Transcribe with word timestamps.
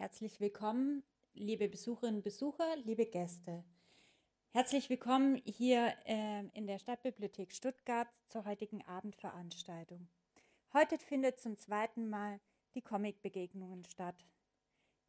Herzlich 0.00 0.38
willkommen, 0.38 1.02
liebe 1.34 1.68
Besucherinnen 1.68 2.18
und 2.18 2.22
Besucher, 2.22 2.76
liebe 2.84 3.04
Gäste. 3.04 3.64
Herzlich 4.52 4.88
willkommen 4.90 5.42
hier 5.44 5.92
äh, 6.04 6.46
in 6.54 6.68
der 6.68 6.78
Stadtbibliothek 6.78 7.52
Stuttgart 7.52 8.06
zur 8.28 8.44
heutigen 8.44 8.86
Abendveranstaltung. 8.86 10.06
Heute 10.72 10.98
findet 10.98 11.40
zum 11.40 11.56
zweiten 11.56 12.08
Mal 12.08 12.38
die 12.76 12.80
Comic-Begegnungen 12.80 13.84
statt. 13.86 14.24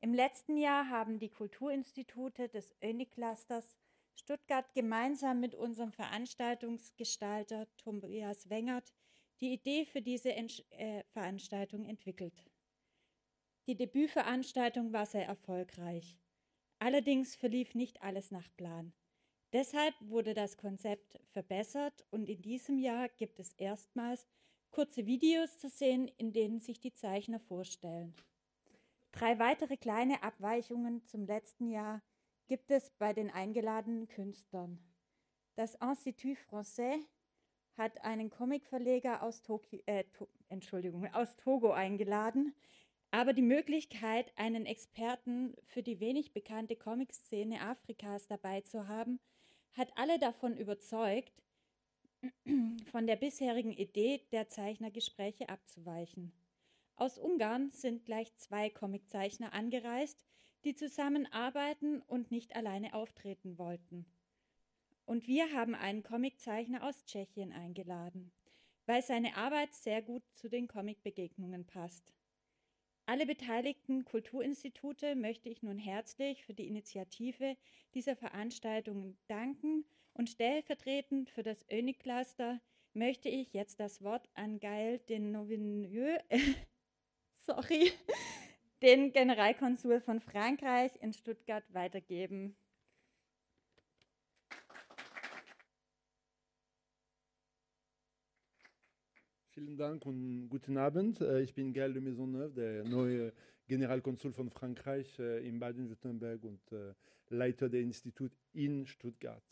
Im 0.01 0.15
letzten 0.15 0.57
Jahr 0.57 0.89
haben 0.89 1.19
die 1.19 1.29
Kulturinstitute 1.29 2.49
des 2.49 2.75
Öni-Clusters 2.83 3.77
Stuttgart 4.15 4.73
gemeinsam 4.73 5.39
mit 5.39 5.53
unserem 5.53 5.91
Veranstaltungsgestalter 5.91 7.67
Tobias 7.77 8.49
Wengert 8.49 8.91
die 9.39 9.53
Idee 9.53 9.85
für 9.85 10.01
diese 10.01 10.33
Entsch 10.33 10.63
äh, 10.71 11.03
Veranstaltung 11.13 11.85
entwickelt. 11.85 12.48
Die 13.69 13.75
Debütveranstaltung 13.75 14.93
war 14.93 15.05
sehr 15.05 15.27
erfolgreich. 15.27 16.17
Allerdings 16.79 17.35
verlief 17.35 17.75
nicht 17.75 18.01
alles 18.01 18.31
nach 18.31 18.49
Plan. 18.57 18.93
Deshalb 19.53 19.93
wurde 20.01 20.33
das 20.33 20.57
Konzept 20.57 21.19
verbessert 21.33 22.03
und 22.09 22.29
in 22.29 22.41
diesem 22.41 22.79
Jahr 22.79 23.09
gibt 23.09 23.39
es 23.39 23.53
erstmals 23.53 24.27
kurze 24.71 25.05
Videos 25.05 25.59
zu 25.59 25.69
sehen, 25.69 26.07
in 26.17 26.33
denen 26.33 26.61
sich 26.61 26.79
die 26.79 26.93
Zeichner 26.93 27.39
vorstellen. 27.39 28.15
Drei 29.11 29.37
weitere 29.37 29.77
kleine 29.77 30.23
Abweichungen 30.23 31.05
zum 31.05 31.27
letzten 31.27 31.69
Jahr 31.69 32.01
gibt 32.47 32.71
es 32.71 32.89
bei 32.97 33.13
den 33.13 33.29
eingeladenen 33.29 34.07
Künstlern. 34.07 34.79
Das 35.53 35.75
Institut 35.75 36.39
Français 36.49 37.05
hat 37.77 38.03
einen 38.03 38.31
Comicverleger 38.31 39.21
aus, 39.21 39.43
Toki 39.43 39.83
äh, 39.85 40.05
to 40.05 40.27
Entschuldigung, 40.47 41.05
aus 41.13 41.35
Togo 41.35 41.69
eingeladen, 41.71 42.55
aber 43.11 43.33
die 43.33 43.41
Möglichkeit, 43.41 44.31
einen 44.37 44.65
Experten 44.65 45.55
für 45.65 45.81
die 45.81 45.99
wenig 45.99 46.33
bekannte 46.33 46.75
Comic-Szene 46.75 47.61
Afrikas 47.61 48.27
dabei 48.27 48.61
zu 48.61 48.87
haben, 48.87 49.19
hat 49.73 49.91
alle 49.95 50.19
davon 50.19 50.57
überzeugt, 50.57 51.33
von 52.91 53.07
der 53.07 53.15
bisherigen 53.15 53.71
Idee 53.71 54.21
der 54.31 54.49
Zeichnergespräche 54.49 55.49
abzuweichen. 55.49 56.33
Aus 56.95 57.17
Ungarn 57.17 57.71
sind 57.71 58.05
gleich 58.05 58.35
zwei 58.35 58.69
Comiczeichner 58.69 59.53
angereist, 59.53 60.25
die 60.65 60.75
zusammenarbeiten 60.75 62.01
und 62.01 62.29
nicht 62.29 62.55
alleine 62.55 62.93
auftreten 62.93 63.57
wollten. 63.57 64.05
Und 65.05 65.25
wir 65.25 65.53
haben 65.53 65.75
einen 65.75 66.03
Comiczeichner 66.03 66.83
aus 66.83 67.05
Tschechien 67.05 67.53
eingeladen, 67.53 68.31
weil 68.85 69.01
seine 69.01 69.37
Arbeit 69.37 69.73
sehr 69.73 70.01
gut 70.01 70.23
zu 70.33 70.49
den 70.49 70.67
Comicbegegnungen 70.67 71.65
passt. 71.65 72.13
Alle 73.09 73.25
beteiligten 73.25 74.05
Kulturinstitute 74.05 75.15
möchte 75.15 75.49
ich 75.49 75.63
nun 75.63 75.79
herzlich 75.79 76.45
für 76.45 76.53
die 76.53 76.67
Initiative 76.67 77.57
dieser 77.95 78.15
Veranstaltung 78.15 79.17
danken 79.25 79.83
und 80.13 80.29
stellvertretend 80.29 81.31
für 81.31 81.41
das 81.41 81.65
Öni-Cluster 81.71 82.61
möchte 82.93 83.27
ich 83.27 83.51
jetzt 83.51 83.79
das 83.79 84.03
Wort 84.03 84.29
an 84.35 84.59
Gail 84.59 84.99
den 85.09 85.31
Novineux, 85.31 86.19
sorry, 87.47 87.91
den 88.83 89.11
Generalkonsul 89.11 90.01
von 90.01 90.19
Frankreich 90.19 90.91
in 91.01 91.11
Stuttgart 91.11 91.63
weitergeben. 91.73 92.55
Vielen 99.59 99.75
Dank 99.75 100.05
und 100.05 100.47
guten 100.47 100.77
Abend. 100.77 101.19
Äh, 101.19 101.41
ich 101.41 101.53
bin 101.53 101.73
Gaël 101.73 101.91
de 101.91 102.01
Maisonneuve, 102.01 102.53
der 102.53 102.85
neue 102.85 103.33
Generalkonsul 103.67 104.31
von 104.31 104.49
Frankreich 104.49 105.19
äh, 105.19 105.45
in 105.45 105.59
Baden-Württemberg 105.59 106.45
und 106.45 106.61
äh, 106.71 106.93
Leiter 107.27 107.67
des 107.67 107.81
Instituts 107.81 108.37
in 108.53 108.85
Stuttgart. 108.85 109.43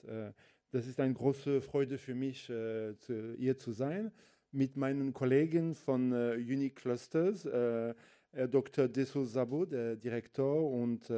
Das 0.71 0.87
ist 0.87 1.01
eine 1.01 1.13
große 1.13 1.59
Freude 1.59 1.97
für 1.97 2.15
mich, 2.15 2.45
hier 2.45 3.57
zu 3.57 3.71
sein 3.71 4.11
mit 4.51 4.77
meinen 4.77 5.13
Kollegen 5.13 5.75
von 5.75 6.11
Unique 6.11 6.77
Clusters, 6.77 7.45
Herr 7.45 8.47
Dr. 8.49 8.87
Deso 8.87 9.25
Sabo, 9.25 9.65
der 9.65 9.95
Direktor, 9.95 10.71
und 10.71 11.11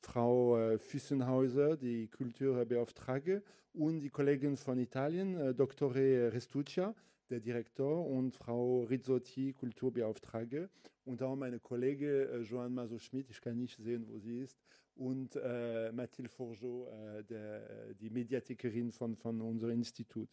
Frau 0.00 0.78
Füssenhauser, 0.78 1.76
die 1.76 2.08
Kulturbeauftragte, 2.08 3.42
und 3.74 4.00
die 4.00 4.10
Kollegen 4.10 4.56
von 4.56 4.78
Italien, 4.78 5.54
Dr. 5.54 5.94
Restuccia, 5.94 6.94
der 7.30 7.40
Direktor, 7.40 8.06
und 8.06 8.34
Frau 8.34 8.82
Rizzotti, 8.84 9.52
Kulturbeauftragte, 9.52 10.68
und 11.04 11.22
auch 11.22 11.36
meine 11.36 11.58
Kollege 11.58 12.28
äh, 12.28 12.42
Joanne 12.42 12.74
Maso-Schmidt, 12.74 13.30
ich 13.30 13.40
kann 13.40 13.58
nicht 13.58 13.78
sehen, 13.78 14.06
wo 14.08 14.18
sie 14.18 14.40
ist, 14.40 14.58
und 14.94 15.36
äh, 15.36 15.92
Mathilde 15.92 16.28
Forgeot, 16.28 16.88
äh, 16.88 17.24
der, 17.24 17.94
die 17.94 18.10
Mediathikerin 18.10 18.92
von, 18.92 19.16
von 19.16 19.40
unserem 19.40 19.72
Institut. 19.72 20.28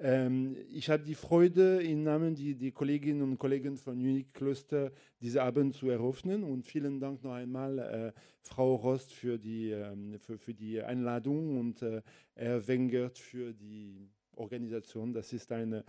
Ähm, 0.00 0.56
ich 0.70 0.88
habe 0.90 1.02
die 1.02 1.14
Freude, 1.14 1.82
im 1.82 2.04
Namen 2.04 2.34
die, 2.34 2.54
die 2.54 2.70
Kolleginnen 2.70 3.22
und 3.22 3.38
Kollegen 3.38 3.76
von 3.76 3.94
Unique 3.94 4.32
Cluster 4.32 4.92
diese 5.20 5.42
Abend 5.42 5.74
zu 5.74 5.88
eröffnen. 5.90 6.44
Und 6.44 6.66
vielen 6.66 7.00
Dank 7.00 7.24
noch 7.24 7.32
einmal 7.32 7.78
äh, 7.78 8.12
Frau 8.42 8.76
Rost 8.76 9.12
für 9.12 9.38
die, 9.38 9.70
ähm, 9.70 10.18
für, 10.20 10.38
für 10.38 10.54
die 10.54 10.80
Einladung 10.80 11.58
und 11.58 11.82
äh, 11.82 12.02
Herr 12.34 12.66
Wengert 12.68 13.18
für 13.18 13.52
die 13.52 14.08
Organisation. 14.38 15.12
Das 15.12 15.32
ist 15.32 15.50
ein 15.52 15.72
äh, 15.72 15.82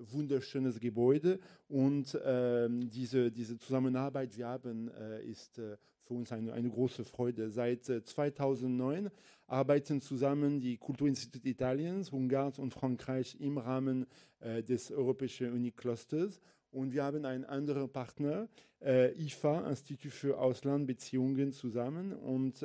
wunderschönes 0.00 0.80
Gebäude 0.80 1.38
und 1.68 2.14
äh, 2.14 2.68
diese, 2.70 3.30
diese 3.30 3.58
Zusammenarbeit, 3.58 4.36
wir 4.36 4.46
haben, 4.46 4.88
äh, 4.88 5.22
ist 5.24 5.58
äh, 5.58 5.76
für 6.04 6.14
uns 6.14 6.32
eine, 6.32 6.52
eine 6.52 6.70
große 6.70 7.04
Freude. 7.04 7.50
Seit 7.50 7.84
2009 7.84 9.06
äh, 9.06 9.10
arbeiten 9.46 10.00
zusammen 10.00 10.60
die 10.60 10.76
Kulturinstitute 10.76 11.48
Italiens, 11.48 12.10
Ungarns 12.10 12.58
und 12.58 12.72
Frankreich 12.72 13.36
im 13.40 13.58
Rahmen 13.58 14.06
äh, 14.40 14.62
des 14.62 14.90
Europäischen 14.90 15.52
Uniclusters. 15.52 16.40
Und 16.72 16.92
wir 16.92 17.02
haben 17.02 17.24
einen 17.24 17.44
anderen 17.44 17.90
Partner, 17.90 18.48
IFA, 18.80 19.68
Institut 19.68 20.12
für 20.12 20.38
Auslandbeziehungen, 20.38 21.52
zusammen. 21.52 22.12
Und 22.12 22.64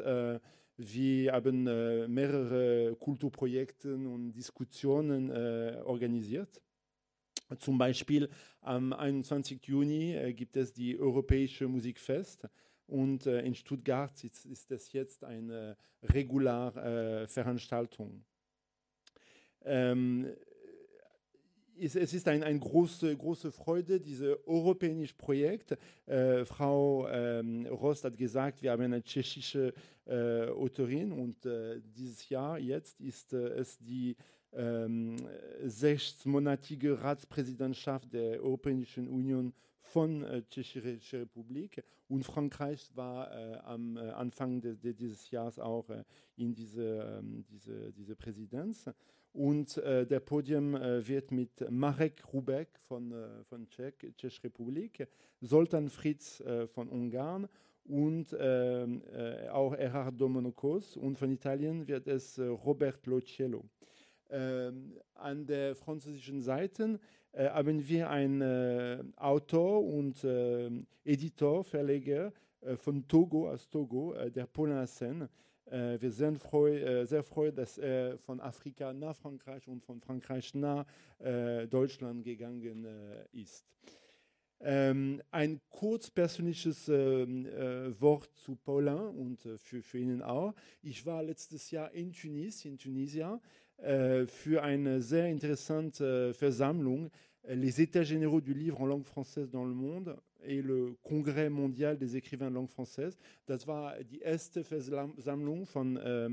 wir 0.77 1.31
haben 1.31 1.67
äh, 1.67 2.07
mehrere 2.07 2.95
Kulturprojekte 2.97 3.95
und 3.95 4.33
Diskussionen 4.33 5.29
äh, 5.29 5.81
organisiert. 5.83 6.61
Zum 7.59 7.77
Beispiel 7.77 8.29
am 8.61 8.91
21. 8.91 9.65
Juni 9.65 10.15
äh, 10.15 10.33
gibt 10.33 10.57
es 10.57 10.73
die 10.73 10.99
Europäische 10.99 11.67
Musikfest 11.67 12.47
und 12.87 13.25
äh, 13.25 13.41
in 13.41 13.55
Stuttgart 13.55 14.23
ist, 14.23 14.45
ist 14.45 14.69
das 14.71 14.91
jetzt 14.91 15.23
eine 15.23 15.77
reguläre 16.01 17.27
Veranstaltung. 17.27 18.25
Ähm, 19.63 20.27
es 21.79 21.95
ist 21.95 22.27
eine 22.27 22.45
ein 22.45 22.59
große, 22.59 23.15
große 23.15 23.51
Freude, 23.51 23.99
dieses 23.99 24.37
europäische 24.45 25.15
Projekt. 25.15 25.77
Äh, 26.05 26.45
Frau 26.45 27.07
ähm, 27.09 27.65
Rost 27.67 28.03
hat 28.03 28.17
gesagt, 28.17 28.61
wir 28.61 28.71
haben 28.71 28.83
eine 28.83 29.03
tschechische 29.03 29.73
äh, 30.05 30.47
Autorin 30.49 31.11
und 31.11 31.45
äh, 31.45 31.81
dieses 31.95 32.29
Jahr 32.29 32.59
jetzt 32.59 33.01
ist 33.01 33.33
äh, 33.33 33.47
es 33.59 33.77
die 33.79 34.15
ähm, 34.53 35.17
sechsmonatige 35.63 37.01
Ratspräsidentschaft 37.01 38.13
der 38.13 38.41
Europäischen 38.41 39.07
Union 39.07 39.53
von 39.79 40.23
äh, 40.23 40.43
Tschechischer 40.49 41.21
Republik 41.21 41.83
und 42.07 42.23
Frankreich 42.23 42.89
war 42.95 43.31
äh, 43.31 43.57
am 43.59 43.97
äh, 43.97 44.11
Anfang 44.11 44.61
de, 44.61 44.75
de 44.75 44.93
dieses 44.93 45.31
Jahres 45.31 45.59
auch 45.59 45.89
äh, 45.89 46.03
in 46.35 46.53
diese, 46.53 47.19
ähm, 47.19 47.43
diese, 47.49 47.91
diese 47.93 48.15
Präsidenz. 48.15 48.89
Und 49.35 49.75
äh, 49.79 50.07
der 50.07 50.21
Podium 50.21 50.75
äh, 50.75 51.05
wird 51.05 51.29
mit 51.29 51.69
Marek 51.69 52.23
Rubek 52.31 52.69
von, 52.87 53.11
äh, 53.11 53.43
von 53.43 53.67
Tschech, 53.67 53.95
Tschechische 54.15 54.45
Republik, 54.45 55.05
Soltan 55.41 55.89
Fritz 55.89 56.39
äh, 56.39 56.65
von 56.67 56.87
Ungarn 56.87 57.49
und 57.83 58.33
ähm, 58.39 59.03
äh, 59.13 59.49
auch 59.49 59.73
Erhard 59.73 60.21
Domonokos. 60.21 60.95
Und 60.95 61.17
von 61.17 61.33
Italien 61.33 61.85
wird 61.85 62.07
es 62.07 62.37
äh, 62.37 62.45
Robert 62.45 63.05
Locello. 63.07 63.65
Ähm, 64.29 64.93
an 65.15 65.45
der 65.45 65.75
französischen 65.75 66.41
Seite 66.41 66.97
haben 67.37 67.85
wir 67.85 68.09
einen 68.09 69.13
Autor 69.17 69.83
und 69.83 70.25
Editor, 71.03 71.65
Verleger 71.65 72.31
von 72.77 73.05
Togo 73.09 73.49
aus 73.49 73.67
Togo, 73.67 74.15
der 74.29 74.45
Paulin 74.47 74.77
Hassen, 74.77 75.27
äh, 75.65 75.99
wir 75.99 76.11
sind 76.11 76.37
freu, 76.37 76.75
äh, 76.75 77.05
sehr 77.05 77.23
froh, 77.23 77.51
dass 77.51 77.77
er 77.77 78.17
von 78.19 78.39
Afrika 78.39 78.93
nach 78.93 79.15
Frankreich 79.15 79.67
und 79.67 79.83
von 79.83 79.99
Frankreich 79.99 80.53
nach 80.53 80.85
äh, 81.19 81.67
Deutschland 81.67 82.23
gegangen 82.23 82.87
ist. 83.31 83.65
Ähm, 84.61 85.21
ein 85.31 85.59
kurz 85.69 86.09
persönliches 86.09 86.87
ähm, 86.87 87.45
äh, 87.45 87.99
Wort 88.01 88.29
zu 88.35 88.55
Paulin 88.55 88.97
und 88.97 89.45
äh, 89.45 89.57
für, 89.57 89.81
für 89.81 89.99
ihn 89.99 90.21
auch. 90.21 90.53
Ich 90.81 91.05
war 91.05 91.21
letztes 91.21 91.71
Jahr 91.71 91.91
in 91.91 92.13
Tunis, 92.13 92.63
in 92.63 92.77
Tunisia, 92.77 93.39
äh, 93.77 94.25
für 94.25 94.63
eine 94.63 95.01
sehr 95.01 95.27
interessante 95.27 96.33
Versammlung, 96.33 97.11
Les 97.47 97.79
États 97.79 98.03
généraux 98.03 98.41
du 98.41 98.53
livre 98.53 98.81
en 98.81 98.87
langue 98.87 99.05
française 99.05 99.51
dans 99.51 99.65
le 99.65 99.73
monde, 99.75 100.17
et 100.45 100.61
le 100.61 100.95
Congrès 101.03 101.49
mondial 101.49 101.97
des 101.97 102.15
écrivains 102.15 102.49
de 102.49 102.55
langue 102.55 102.69
française. 102.69 103.17
Das 103.45 103.67
war 103.67 104.03
die 104.03 104.19
erste 104.19 104.63
Versammlung 104.63 105.65
von 105.65 105.97
äh, 105.97 106.29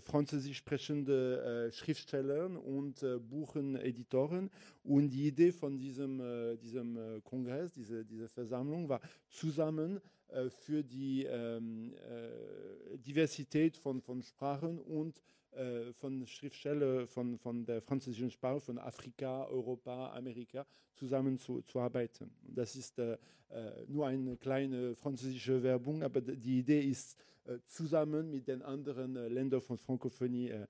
französisch 0.00 0.58
sprechenden 0.58 1.38
äh, 1.38 1.72
Schriftstellern 1.72 2.56
und 2.56 3.02
äh, 3.02 3.18
Bucheneditoren. 3.18 4.50
Und 4.82 5.10
die 5.10 5.28
Idee 5.28 5.52
von 5.52 5.78
diesem, 5.78 6.20
äh, 6.20 6.56
diesem 6.56 6.96
äh, 6.96 7.20
Kongress, 7.22 7.72
diese, 7.72 8.04
diese 8.04 8.28
Versammlung, 8.28 8.88
war 8.88 9.00
zusammen 9.28 10.00
äh, 10.34 10.50
für 10.50 10.82
die 10.82 11.24
ähm, 11.24 11.94
äh, 11.94 12.98
Diversität 12.98 13.76
von, 13.76 14.00
von 14.00 14.22
Sprachen 14.22 14.78
und 14.78 15.20
äh, 15.52 15.92
von 15.92 16.26
Schriftstellern 16.26 17.06
von, 17.06 17.38
von 17.38 17.64
der 17.64 17.80
französischen 17.80 18.30
Sprache, 18.30 18.60
von 18.60 18.78
Afrika, 18.78 19.46
Europa, 19.46 20.12
Amerika 20.12 20.66
zusammenzuarbeiten. 20.94 22.30
Zu 22.30 22.52
das 22.54 22.74
ist 22.76 22.98
äh, 22.98 23.12
äh, 23.12 23.84
nur 23.86 24.06
eine 24.06 24.36
kleine 24.36 24.94
französische 24.96 25.62
Werbung, 25.62 26.02
aber 26.02 26.20
die 26.20 26.58
Idee 26.58 26.80
ist, 26.80 27.16
äh, 27.46 27.58
zusammen 27.66 28.30
mit 28.30 28.48
den 28.48 28.62
anderen 28.62 29.16
äh, 29.16 29.28
Ländern 29.28 29.60
von 29.60 29.76
Frankophonie 29.76 30.48
äh, 30.48 30.66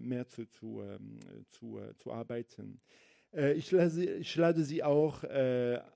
mehr 0.00 0.26
zu, 0.26 0.46
zu, 0.46 0.82
ähm, 0.82 1.20
zu, 1.50 1.78
zu 1.98 2.12
arbeiten. 2.12 2.80
Ich 3.32 3.70
lade, 3.70 4.14
ich, 4.14 4.34
lade, 4.36 4.64
Sie 4.64 4.82
auch 4.82 5.22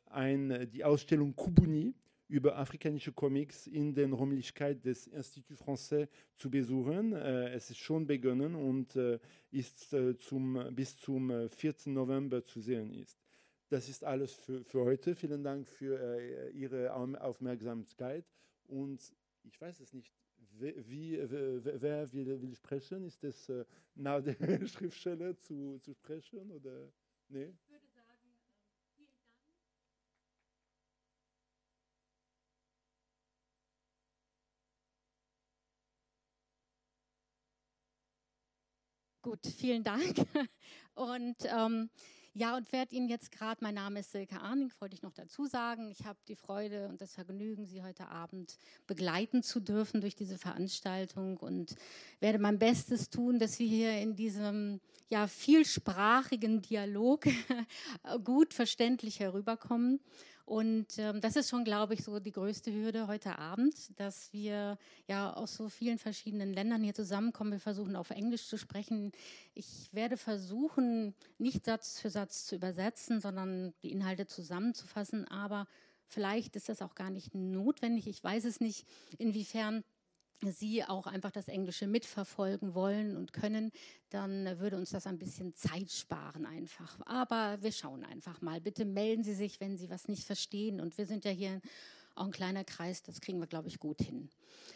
ein, 0.07 0.69
die 0.73 0.85
Ausstellung 0.85 1.35
Kubuni 1.35 1.95
über 2.31 2.57
afrikanische 2.57 3.13
Comics 3.13 3.67
in 3.67 3.93
den 3.93 4.13
Räumlichkeiten 4.13 4.83
des 4.83 5.09
Institut 5.09 5.59
Français 5.59 6.09
zu 6.37 6.49
besuchen. 6.49 7.13
Äh, 7.13 7.51
es 7.51 7.71
ist 7.71 7.79
schon 7.79 8.07
begonnen 8.07 8.55
und 8.55 8.95
äh, 8.95 9.19
ist 9.51 9.93
äh, 9.93 10.17
zum, 10.17 10.73
bis 10.73 10.97
zum 10.97 11.49
4. 11.51 11.75
November 11.87 12.45
zu 12.45 12.61
sehen 12.61 12.95
ist. 12.95 13.19
Das 13.69 13.89
ist 13.89 14.05
alles 14.05 14.35
für, 14.35 14.65
für 14.65 14.85
heute. 14.85 15.15
Vielen 15.15 15.43
Dank 15.43 15.69
für 15.69 16.51
Ihre 16.53 16.93
Aufmerksamkeit 16.93 18.25
und 18.67 19.01
ich 19.45 19.61
weiß 19.61 19.81
es 19.81 19.93
nicht, 19.93 20.13
wie, 20.59 20.75
wie, 20.89 21.19
wer 21.31 22.13
will, 22.13 22.43
will, 22.43 22.55
sprechen? 22.55 23.05
Ist 23.05 23.23
es 23.23 23.51
nach 23.95 24.23
der 24.23 24.35
Schriftsteller 24.67 25.39
zu, 25.39 25.79
zu 25.79 25.95
sprechen 25.95 26.51
oder? 26.51 26.93
Nee? 27.29 27.55
Gut, 39.23 39.47
vielen 39.47 39.83
Dank. 39.83 40.15
Und 40.95 41.37
ähm, 41.45 41.91
ja, 42.33 42.57
und 42.57 42.73
werde 42.73 42.95
Ihnen 42.95 43.09
jetzt 43.09 43.33
gerade, 43.33 43.63
mein 43.63 43.75
Name 43.75 44.01
ist 44.01 44.13
Silke 44.13 44.41
Arning, 44.41 44.73
wollte 44.79 44.95
ich 44.95 45.03
noch 45.03 45.13
dazu 45.13 45.47
sagen. 45.47 45.91
Ich 45.91 46.07
habe 46.07 46.19
die 46.29 46.37
Freude 46.37 46.89
und 46.89 47.01
das 47.01 47.13
Vergnügen, 47.13 47.67
Sie 47.67 47.83
heute 47.83 48.07
Abend 48.09 48.57
begleiten 48.87 49.43
zu 49.43 49.59
dürfen 49.59 50.01
durch 50.01 50.15
diese 50.15 50.39
Veranstaltung 50.39 51.39
und 51.39 51.75
werde 52.21 52.39
mein 52.39 52.59
Bestes 52.61 53.11
tun, 53.11 53.41
dass 53.41 53.59
wir 53.59 53.67
hier 53.67 53.99
in 53.99 54.15
diesem 54.15 54.81
ja, 55.09 55.27
vielsprachigen 55.27 56.63
Dialog 56.63 57.27
gut 58.25 58.55
verständlich 58.55 59.19
herüberkommen. 59.19 60.01
Und 60.51 60.99
ähm, 60.99 61.21
das 61.21 61.37
ist 61.37 61.49
schon, 61.49 61.63
glaube 61.63 61.95
ich, 61.95 62.03
so 62.03 62.19
die 62.19 62.33
größte 62.33 62.73
Hürde 62.73 63.07
heute 63.07 63.39
Abend, 63.39 63.97
dass 64.01 64.33
wir 64.33 64.79
ja 65.07 65.33
aus 65.33 65.55
so 65.55 65.69
vielen 65.69 65.97
verschiedenen 65.97 66.53
Ländern 66.53 66.83
hier 66.83 66.93
zusammenkommen. 66.93 67.53
Wir 67.53 67.61
versuchen 67.61 67.95
auf 67.95 68.11
Englisch 68.11 68.49
zu 68.49 68.59
sprechen. 68.59 69.13
Ich 69.55 69.89
werde 69.93 70.17
versuchen, 70.17 71.15
nicht 71.39 71.67
Satz 71.67 72.01
für 72.01 72.11
Satz 72.11 72.47
zu 72.47 72.57
übersetzen, 72.57 73.21
sondern 73.21 73.75
die 73.85 73.93
Inhalte 73.93 74.27
zusammenzufassen. 74.27 75.29
Aber 75.29 75.69
vielleicht 76.09 76.57
ist 76.57 76.69
das 76.69 76.83
auch 76.83 76.97
gar 76.97 77.11
nicht 77.11 77.33
notwendig. 77.33 78.09
Ich 78.09 78.25
weiß 78.25 78.45
es 78.45 78.59
nicht, 78.59 78.89
inwiefern 79.19 79.85
Sie 80.43 80.85
auch 80.85 81.07
einfach 81.07 81.31
das 81.31 81.49
Englische 81.49 81.87
mitverfolgen 81.87 82.75
wollen 82.75 83.17
und 83.17 83.33
können, 83.33 83.71
dann 84.09 84.59
würde 84.59 84.77
uns 84.77 84.91
das 84.91 85.07
ein 85.07 85.19
bisschen 85.19 85.55
Zeit 85.55 85.91
sparen 85.91 86.47
einfach. 86.47 86.99
Aber 87.07 87.63
wir 87.63 87.73
schauen 87.73 88.05
einfach 88.05 88.41
mal. 88.41 88.61
Bitte 88.61 88.85
melden 88.85 89.23
Sie 89.23 89.35
sich, 89.35 89.61
wenn 89.61 89.77
Sie 89.77 89.91
was 89.91 90.09
nicht 90.09 90.25
verstehen. 90.25 90.81
Und 90.81 90.97
wir 90.99 91.07
sind 91.07 91.25
ja 91.25 91.31
hier 91.31 91.61
auch 92.15 92.27
ein 92.27 92.33
kleiner 92.33 92.65
Kreis, 92.65 93.03
das 93.03 93.21
kriegen 93.21 93.39
wir, 93.39 93.47
glaube 93.47 93.69
ich, 93.69 93.79
gut 93.79 94.01
hin. 94.03 94.29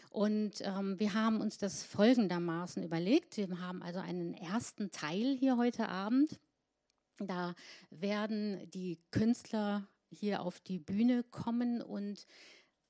Und 0.09 0.61
ähm, 0.61 0.99
wir 0.99 1.13
haben 1.13 1.41
uns 1.41 1.57
das 1.57 1.83
folgendermaßen 1.83 2.83
überlegt. 2.83 3.37
Wir 3.37 3.59
haben 3.59 3.83
also 3.83 3.99
einen 3.99 4.33
ersten 4.33 4.91
Teil 4.91 5.35
hier 5.37 5.57
heute 5.57 5.89
Abend. 5.89 6.39
Da 7.17 7.55
werden 7.89 8.69
die 8.71 8.99
Künstler 9.11 9.87
hier 10.09 10.41
auf 10.41 10.59
die 10.59 10.79
Bühne 10.79 11.23
kommen 11.23 11.81
und 11.81 12.25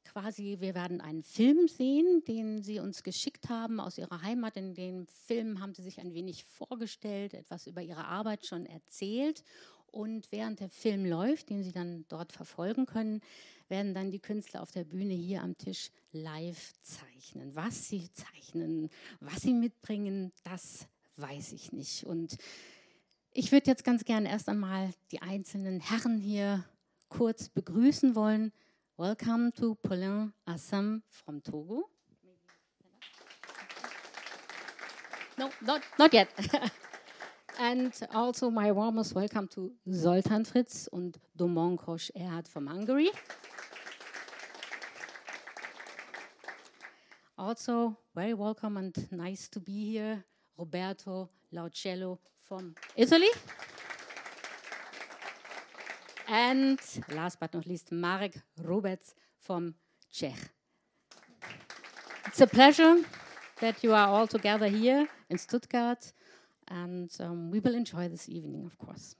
quasi, 0.05 0.57
wir 0.59 0.75
werden 0.75 1.01
einen 1.01 1.23
Film 1.23 1.67
sehen, 1.67 2.23
den 2.25 2.61
Sie 2.63 2.79
uns 2.79 3.03
geschickt 3.03 3.49
haben 3.49 3.79
aus 3.79 3.97
Ihrer 3.97 4.21
Heimat. 4.21 4.55
In 4.55 4.73
dem 4.73 5.07
Film 5.07 5.59
haben 5.59 5.73
Sie 5.73 5.83
sich 5.83 5.99
ein 5.99 6.13
wenig 6.13 6.45
vorgestellt, 6.45 7.33
etwas 7.33 7.67
über 7.67 7.81
Ihre 7.81 8.05
Arbeit 8.05 8.45
schon 8.45 8.65
erzählt. 8.65 9.43
Und 9.87 10.31
während 10.31 10.59
der 10.59 10.69
Film 10.69 11.05
läuft, 11.05 11.49
den 11.49 11.63
Sie 11.63 11.71
dann 11.71 12.05
dort 12.07 12.31
verfolgen 12.33 12.85
können, 12.85 13.21
werden 13.67 13.93
dann 13.93 14.11
die 14.11 14.19
Künstler 14.19 14.61
auf 14.61 14.71
der 14.71 14.83
Bühne 14.83 15.13
hier 15.13 15.41
am 15.41 15.57
Tisch 15.57 15.89
live 16.11 16.73
zeichnen. 16.81 17.55
Was 17.55 17.87
sie 17.87 18.09
zeichnen, 18.13 18.89
was 19.19 19.41
sie 19.41 19.53
mitbringen, 19.53 20.31
das 20.43 20.87
weiß 21.17 21.53
ich 21.53 21.71
nicht. 21.71 22.05
Und 22.05 22.37
ich 23.31 23.51
würde 23.51 23.69
jetzt 23.69 23.83
ganz 23.83 24.05
gerne 24.05 24.29
erst 24.29 24.49
einmal 24.49 24.93
die 25.11 25.21
einzelnen 25.21 25.79
Herren 25.79 26.17
hier 26.17 26.63
kurz 27.09 27.49
begrüßen 27.49 28.15
wollen. 28.15 28.51
Welcome 28.97 29.51
to 29.59 29.75
Paulin 29.83 30.31
Assem 30.47 31.01
from 31.09 31.41
Togo. 31.41 31.89
No, 35.37 35.51
not, 35.61 35.81
not 35.99 36.13
yet. 36.13 36.29
and 37.59 37.91
also 38.13 38.49
my 38.49 38.71
warmest 38.71 39.13
welcome 39.13 39.49
to 39.49 39.73
Zoltan 39.91 40.45
Fritz 40.45 40.87
and 40.93 41.17
Domonkos 41.37 42.09
Erhard 42.17 42.47
from 42.47 42.67
Hungary. 42.67 43.11
Also, 47.37 47.97
very 48.15 48.33
welcome 48.33 48.77
and 48.77 48.95
nice 49.11 49.49
to 49.49 49.59
be 49.59 49.91
here, 49.91 50.23
Roberto 50.57 51.29
Lauciello 51.53 52.17
from 52.45 52.73
Italy. 52.95 53.27
And 56.27 56.79
last 57.13 57.39
but 57.39 57.53
not 57.53 57.67
least, 57.67 57.91
Marek 57.91 58.41
Rubec 58.61 59.13
from 59.39 59.75
Czech. 60.11 60.51
It's 62.25 62.41
a 62.41 62.47
pleasure 62.47 63.03
that 63.61 63.83
you 63.83 63.93
are 63.93 64.07
all 64.07 64.27
together 64.27 64.67
here 64.67 65.07
in 65.29 65.37
Stuttgart, 65.37 66.11
and 66.67 67.11
um, 67.19 67.51
we 67.51 67.59
will 67.59 67.75
enjoy 67.75 68.07
this 68.07 68.27
evening, 68.27 68.65
of 68.65 68.77
course. 68.77 69.15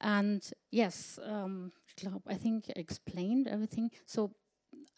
And 0.00 0.48
yes, 0.70 1.18
um, 1.24 1.72
I 2.26 2.34
think 2.34 2.66
I 2.68 2.78
explained 2.78 3.48
everything. 3.48 3.90
So 4.04 4.30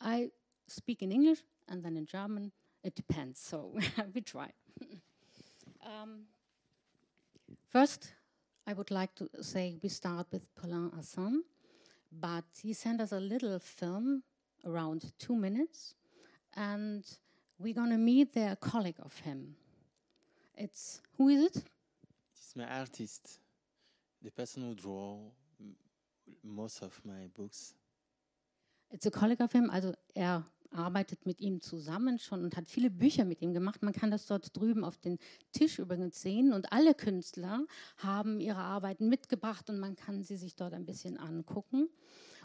I 0.01 0.31
speak 0.67 1.03
in 1.03 1.13
English 1.13 1.39
and 1.69 1.83
then 1.83 1.97
in 1.97 2.07
German. 2.07 2.53
It 2.83 2.95
depends. 2.95 3.41
So 3.41 3.75
we 4.15 4.21
try. 4.21 4.51
um, 5.83 6.25
first, 7.71 8.13
I 8.69 8.75
would 8.75 8.91
like 8.91 9.15
to 9.15 9.31
say 9.41 9.79
we 9.83 9.89
start 9.89 10.27
with 10.31 10.43
Paulin 10.55 10.91
Assem, 10.91 11.39
but 12.13 12.45
he 12.63 12.75
sent 12.75 13.01
us 13.01 13.13
a 13.13 13.19
little 13.19 13.59
film 13.59 14.23
around 14.67 15.11
two 15.19 15.35
minutes, 15.35 15.95
and 16.55 17.03
we're 17.59 17.73
going 17.73 17.89
to 17.89 17.97
meet 17.97 18.37
a 18.37 18.59
colleague 18.61 19.01
of 19.03 19.19
him. 19.21 19.57
It's 20.55 21.01
who 21.17 21.31
is 21.31 21.45
it? 21.45 21.63
It's 22.37 22.55
my 22.57 22.67
artist, 22.67 23.41
the 24.23 24.31
person 24.31 24.63
who 24.65 24.75
draw 24.75 25.17
most 26.45 26.83
of 26.83 27.01
my 27.07 27.27
books. 27.35 27.73
It's 28.91 29.07
a 29.07 29.11
colleague 29.11 29.41
of 29.41 29.51
him, 29.51 29.71
also 29.71 29.95
er 30.15 30.45
arbeitet 30.71 31.27
mit 31.27 31.41
ihm 31.41 31.61
zusammen 31.61 32.19
schon 32.19 32.45
und 32.45 32.57
hat 32.57 32.69
viele 32.69 32.91
Bücher 32.91 33.25
mit 33.25 33.43
ihm 33.43 33.55
gemacht. 33.55 33.83
Man 33.83 33.93
kann 33.93 34.11
das 34.11 34.27
dort 34.27 34.57
drüben 34.57 34.85
auf 34.85 34.99
den 34.99 35.19
Tisch 35.53 35.79
übrigens 35.79 36.21
sehen. 36.21 36.53
Und 36.53 36.73
alle 36.73 36.95
Künstler 36.95 37.65
haben 37.97 38.41
ihre 38.41 38.59
Arbeiten 38.59 39.09
mitgebracht 39.09 39.71
und 39.71 39.79
man 39.79 39.97
kann 39.97 40.23
sie 40.23 40.37
sich 40.37 40.57
dort 40.57 40.75
ein 40.75 40.85
bisschen 40.85 41.19
angucken. 41.19 41.89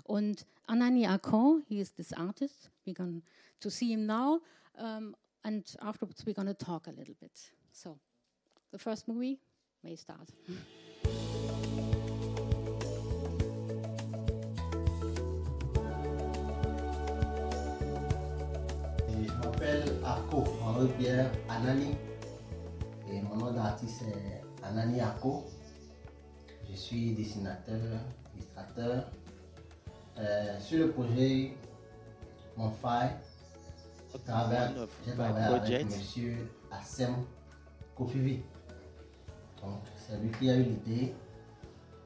Und 0.03 0.46
Anani 0.68 1.08
Akon, 1.08 1.63
he 1.68 1.80
is 1.80 1.94
this 1.94 2.13
artist. 2.13 2.72
We're 2.86 2.96
going 2.96 3.24
to 3.60 3.70
see 3.70 3.94
him 3.94 4.06
now. 4.06 4.42
Um, 4.75 5.15
and 5.44 5.63
afterwards 5.82 6.25
we're 6.25 6.34
going 6.34 6.48
to 6.48 6.53
talk 6.53 6.88
a 6.88 6.92
little 6.92 7.15
bit. 7.15 7.53
So, 7.72 8.00
the 8.72 8.80
first 8.80 9.08
movie 9.08 9.39
may 9.84 9.96
start. 9.96 10.30
Ako, 20.05 20.43
Henri-Pierre 20.62 21.31
Anani. 21.50 21.95
Et 23.10 23.22
mon 23.22 23.36
nom 23.36 23.51
d'artiste 23.51 24.03
est 24.03 24.41
Anani 24.63 25.01
Ako. 25.01 25.45
Je 26.69 26.75
suis 26.75 27.13
dessinateur, 27.13 28.00
illustrateur. 28.36 29.12
Euh, 30.17 30.60
sur 30.60 30.79
le 30.79 30.91
projet 30.91 31.53
Mon 32.55 32.69
Fire, 32.69 33.17
j'ai 34.13 34.19
travaillé, 34.19 34.75
avec 35.74 35.86
monsieur 35.86 36.36
Assem 36.72 37.15
Kofivi. 37.95 38.43
Donc, 39.62 39.79
c'est 39.95 40.17
lui 40.17 40.29
qui 40.31 40.50
a 40.50 40.57
eu 40.57 40.63
l'idée 40.63 41.15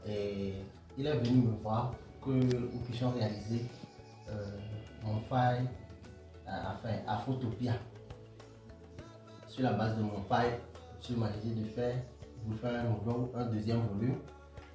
et 0.06 0.54
il 0.98 1.06
est 1.06 1.18
venu 1.18 1.48
me 1.48 1.52
voir 1.62 1.94
que 2.24 2.30
nous 2.30 2.80
puissions 2.86 3.12
réaliser 3.12 3.66
euh, 4.30 4.58
Mon 5.04 5.18
euh, 5.18 5.60
enfin 6.48 6.96
Afrotopia. 7.08 7.74
Sur 9.48 9.64
la 9.64 9.74
base 9.74 9.98
de 9.98 10.02
Mon 10.04 10.22
Fire, 10.24 10.60
j'ai 11.02 11.14
imaginé 11.14 11.62
de 11.62 11.66
faire, 11.66 11.96
de 12.46 12.54
faire 12.56 12.82
un, 12.82 12.90
nouveau- 12.90 13.32
un 13.36 13.46
deuxième 13.46 13.82
volume. 13.88 14.18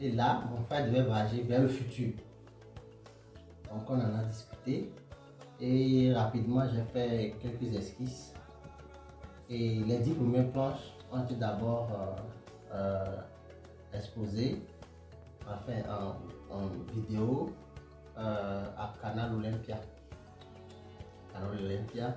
Et 0.00 0.10
là, 0.12 0.42
Mon 0.50 0.62
Fire 0.64 0.86
devait 0.86 1.02
voyager 1.02 1.42
vers 1.42 1.62
le 1.62 1.68
futur. 1.68 2.12
Donc 3.70 3.88
on 3.88 3.94
en 3.94 4.18
a 4.18 4.24
discuté 4.24 4.92
et 5.60 6.12
rapidement 6.12 6.62
j'ai 6.68 6.82
fait 6.82 7.34
quelques 7.40 7.74
esquisses. 7.74 8.34
Et 9.48 9.76
les 9.86 9.98
dix 9.98 10.12
premières 10.14 10.50
planches 10.50 10.92
ont 11.12 11.22
été 11.24 11.36
d'abord 11.36 11.88
euh, 11.92 12.74
euh, 12.74 13.16
exposées 13.94 14.62
enfin, 15.46 15.82
en, 15.88 16.54
en 16.54 16.66
vidéo 16.94 17.50
euh, 18.18 18.64
à 18.76 18.92
Canal 19.00 19.34
Olympia. 19.34 19.76
Canal 21.32 21.64
Olympia, 21.64 22.16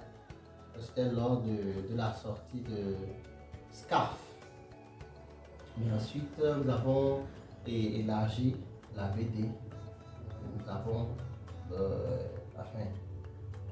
c'était 0.80 1.10
lors 1.12 1.42
de, 1.42 1.96
la 1.96 2.14
sortie 2.14 2.62
de 2.62 2.96
Scarf. 3.72 4.18
Mais 5.78 5.92
ensuite, 5.94 6.40
euh, 6.42 6.64
nous 6.64 6.70
avons 6.70 7.22
élargi 7.68 8.56
la 8.96 9.08
BD. 9.08 9.44
Nous 9.44 10.70
avons 10.70 11.10
euh, 11.72 12.18
enfin, 12.58 12.86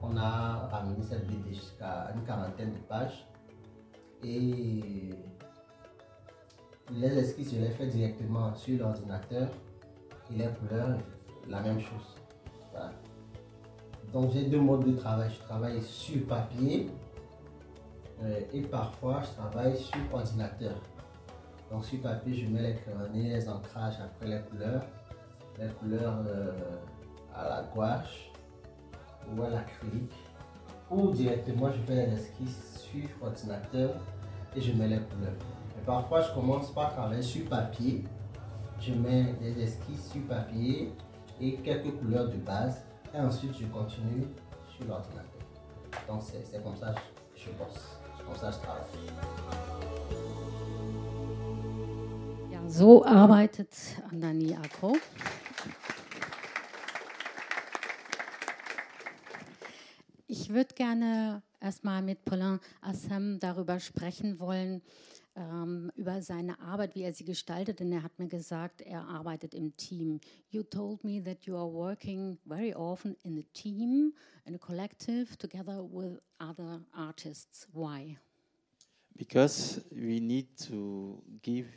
on 0.02 0.18
a 0.18 0.68
ramené 0.72 1.02
cette 1.02 1.28
BD 1.28 1.54
jusqu'à 1.54 2.12
une 2.16 2.24
quarantaine 2.24 2.74
de 2.74 2.80
pages. 2.80 3.26
Et 4.24 5.10
les 6.92 7.18
esquisses, 7.18 7.54
je 7.54 7.60
les 7.60 7.70
fais 7.70 7.88
directement 7.88 8.54
sur 8.56 8.80
l'ordinateur. 8.80 9.50
Et 10.32 10.36
les 10.38 10.48
couleurs, 10.48 10.98
la 11.48 11.62
même 11.62 11.80
chose. 11.80 12.16
Voilà. 12.72 12.92
Donc 14.14 14.32
j'ai 14.32 14.44
deux 14.44 14.60
modes 14.60 14.86
de 14.86 14.96
travail. 14.96 15.32
Je 15.34 15.44
travaille 15.44 15.82
sur 15.82 16.26
papier 16.28 16.88
euh, 18.22 18.40
et 18.54 18.62
parfois 18.62 19.22
je 19.24 19.42
travaille 19.42 19.78
sur 19.78 20.00
ordinateur. 20.14 20.76
Donc 21.72 21.84
sur 21.86 22.00
papier, 22.02 22.36
je 22.36 22.48
mets 22.48 22.62
les 22.62 22.76
crayonnés, 22.76 23.34
les 23.34 23.50
ancrages 23.50 23.96
après 24.00 24.28
les 24.28 24.42
couleurs. 24.42 24.84
Les 25.60 25.70
couleurs 25.70 26.20
euh, 26.28 26.52
à 27.36 27.50
la 27.50 27.64
gouache 27.74 28.32
ou 29.36 29.42
à 29.42 29.50
l'acrylique. 29.50 30.14
Ou 30.92 31.10
directement, 31.12 31.72
je 31.72 31.80
fais 31.82 32.06
les 32.06 32.14
esquisses 32.14 32.80
sur 32.80 33.10
ordinateur 33.22 33.96
et 34.56 34.62
je 34.62 34.72
mets 34.74 34.88
les 34.88 35.00
couleurs. 35.00 35.34
Parfois, 35.86 36.22
je 36.22 36.32
commence 36.34 36.72
par 36.72 36.94
travailler 36.94 37.24
sur 37.24 37.50
papier. 37.50 38.04
Je 38.80 38.94
mets 38.94 39.34
des 39.42 39.64
esquisses 39.64 40.12
sur 40.12 40.22
papier 40.28 40.94
et 41.42 41.56
quelques 41.56 41.98
couleurs 41.98 42.30
de 42.30 42.38
base. 42.38 42.86
Et 43.16 43.20
ensuite, 43.20 43.56
je 43.60 43.66
continue 43.68 44.26
sur 44.68 44.86
l'ordinateur. 44.88 45.42
Donc, 46.08 46.24
c'est 46.24 46.64
comme 46.64 46.76
ça 46.76 46.94
que 46.94 47.00
je 47.40 47.50
bosse. 47.52 47.98
Comme 48.26 48.36
ça 48.36 48.52
je 48.52 48.58
travaille. 48.58 48.86
Ja, 52.52 52.60
so 52.70 53.04
arbeitet 53.06 53.98
Andani 54.12 54.56
Akko. 54.56 54.96
Ich 60.28 60.50
würde 60.50 60.74
gerne 60.74 61.44
erstmal 61.62 62.02
mit 62.02 62.26
Paulin 62.26 62.60
Assem 62.82 63.40
darüber 63.40 63.80
sprechen 63.80 64.40
wollen, 64.40 64.82
ähm, 65.36 65.92
über 65.96 66.22
seine 66.22 66.60
Arbeit, 66.60 66.96
wie 66.96 67.04
er 67.04 67.14
sie 67.14 67.26
gestaltet, 67.26 67.80
denn 67.80 67.92
er 67.92 68.04
hat 68.04 68.18
mir 68.20 68.28
gesagt, 68.28 68.82
er 68.82 69.08
arbeitet 69.08 69.54
im 69.54 69.76
Team. 69.78 70.20
You 70.50 70.64
told 70.64 71.04
me 71.04 71.24
that 71.24 71.46
you 71.46 71.56
are 71.56 71.72
working 71.72 72.38
very 72.46 72.74
often 72.74 73.16
in 73.24 73.38
a 73.38 73.44
team, 73.54 74.14
in 74.46 74.56
a 74.56 74.60
collective, 74.60 75.38
together 75.38 75.84
with 75.84 76.20
other 76.40 76.82
artists. 76.94 77.68
Why? 77.74 78.18
because 79.18 79.82
we 79.92 80.20
need 80.20 80.48
to 80.58 81.22
give 81.42 81.68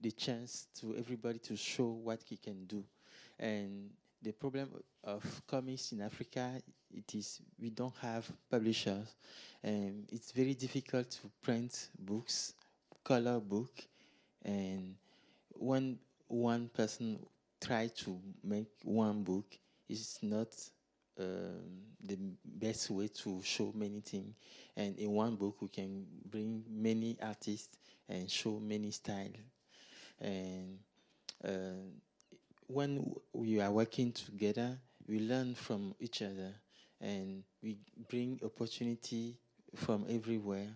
the 0.00 0.10
chance 0.10 0.68
to 0.80 0.94
everybody 0.96 1.38
to 1.38 1.56
show 1.56 1.86
what 1.86 2.20
he 2.22 2.36
can 2.36 2.64
do 2.66 2.84
and 3.38 3.90
the 4.22 4.32
problem 4.32 4.68
of 5.04 5.22
comics 5.46 5.92
in 5.92 6.00
africa 6.00 6.52
it 6.90 7.14
is 7.14 7.40
we 7.60 7.70
don't 7.70 7.94
have 8.00 8.30
publishers 8.50 9.14
and 9.62 10.06
it's 10.10 10.32
very 10.32 10.54
difficult 10.54 11.10
to 11.10 11.30
print 11.42 11.88
books 11.98 12.54
color 13.06 13.38
book 13.38 13.70
and 14.44 14.96
when 15.54 15.96
one 16.28 16.68
person 16.68 17.18
try 17.60 17.88
to 17.88 18.18
make 18.42 18.66
one 18.82 19.22
book 19.22 19.44
it's 19.88 20.18
not 20.22 20.48
um, 21.18 21.62
the 22.04 22.18
best 22.44 22.90
way 22.90 23.08
to 23.08 23.40
show 23.42 23.72
many 23.74 24.00
things. 24.00 24.34
And 24.76 24.98
in 24.98 25.10
one 25.12 25.36
book, 25.36 25.56
we 25.60 25.68
can 25.68 26.06
bring 26.30 26.64
many 26.68 27.16
artists 27.22 27.78
and 28.08 28.30
show 28.30 28.60
many 28.60 28.90
style. 28.90 29.32
And 30.20 30.78
uh, 31.44 31.88
when 32.66 33.14
we 33.32 33.60
are 33.60 33.70
working 33.70 34.12
together, 34.12 34.78
we 35.06 35.20
learn 35.20 35.54
from 35.54 35.94
each 36.00 36.22
other, 36.22 36.52
and 37.00 37.44
we 37.62 37.76
bring 38.08 38.40
opportunity 38.44 39.36
from 39.74 40.04
everywhere. 40.08 40.68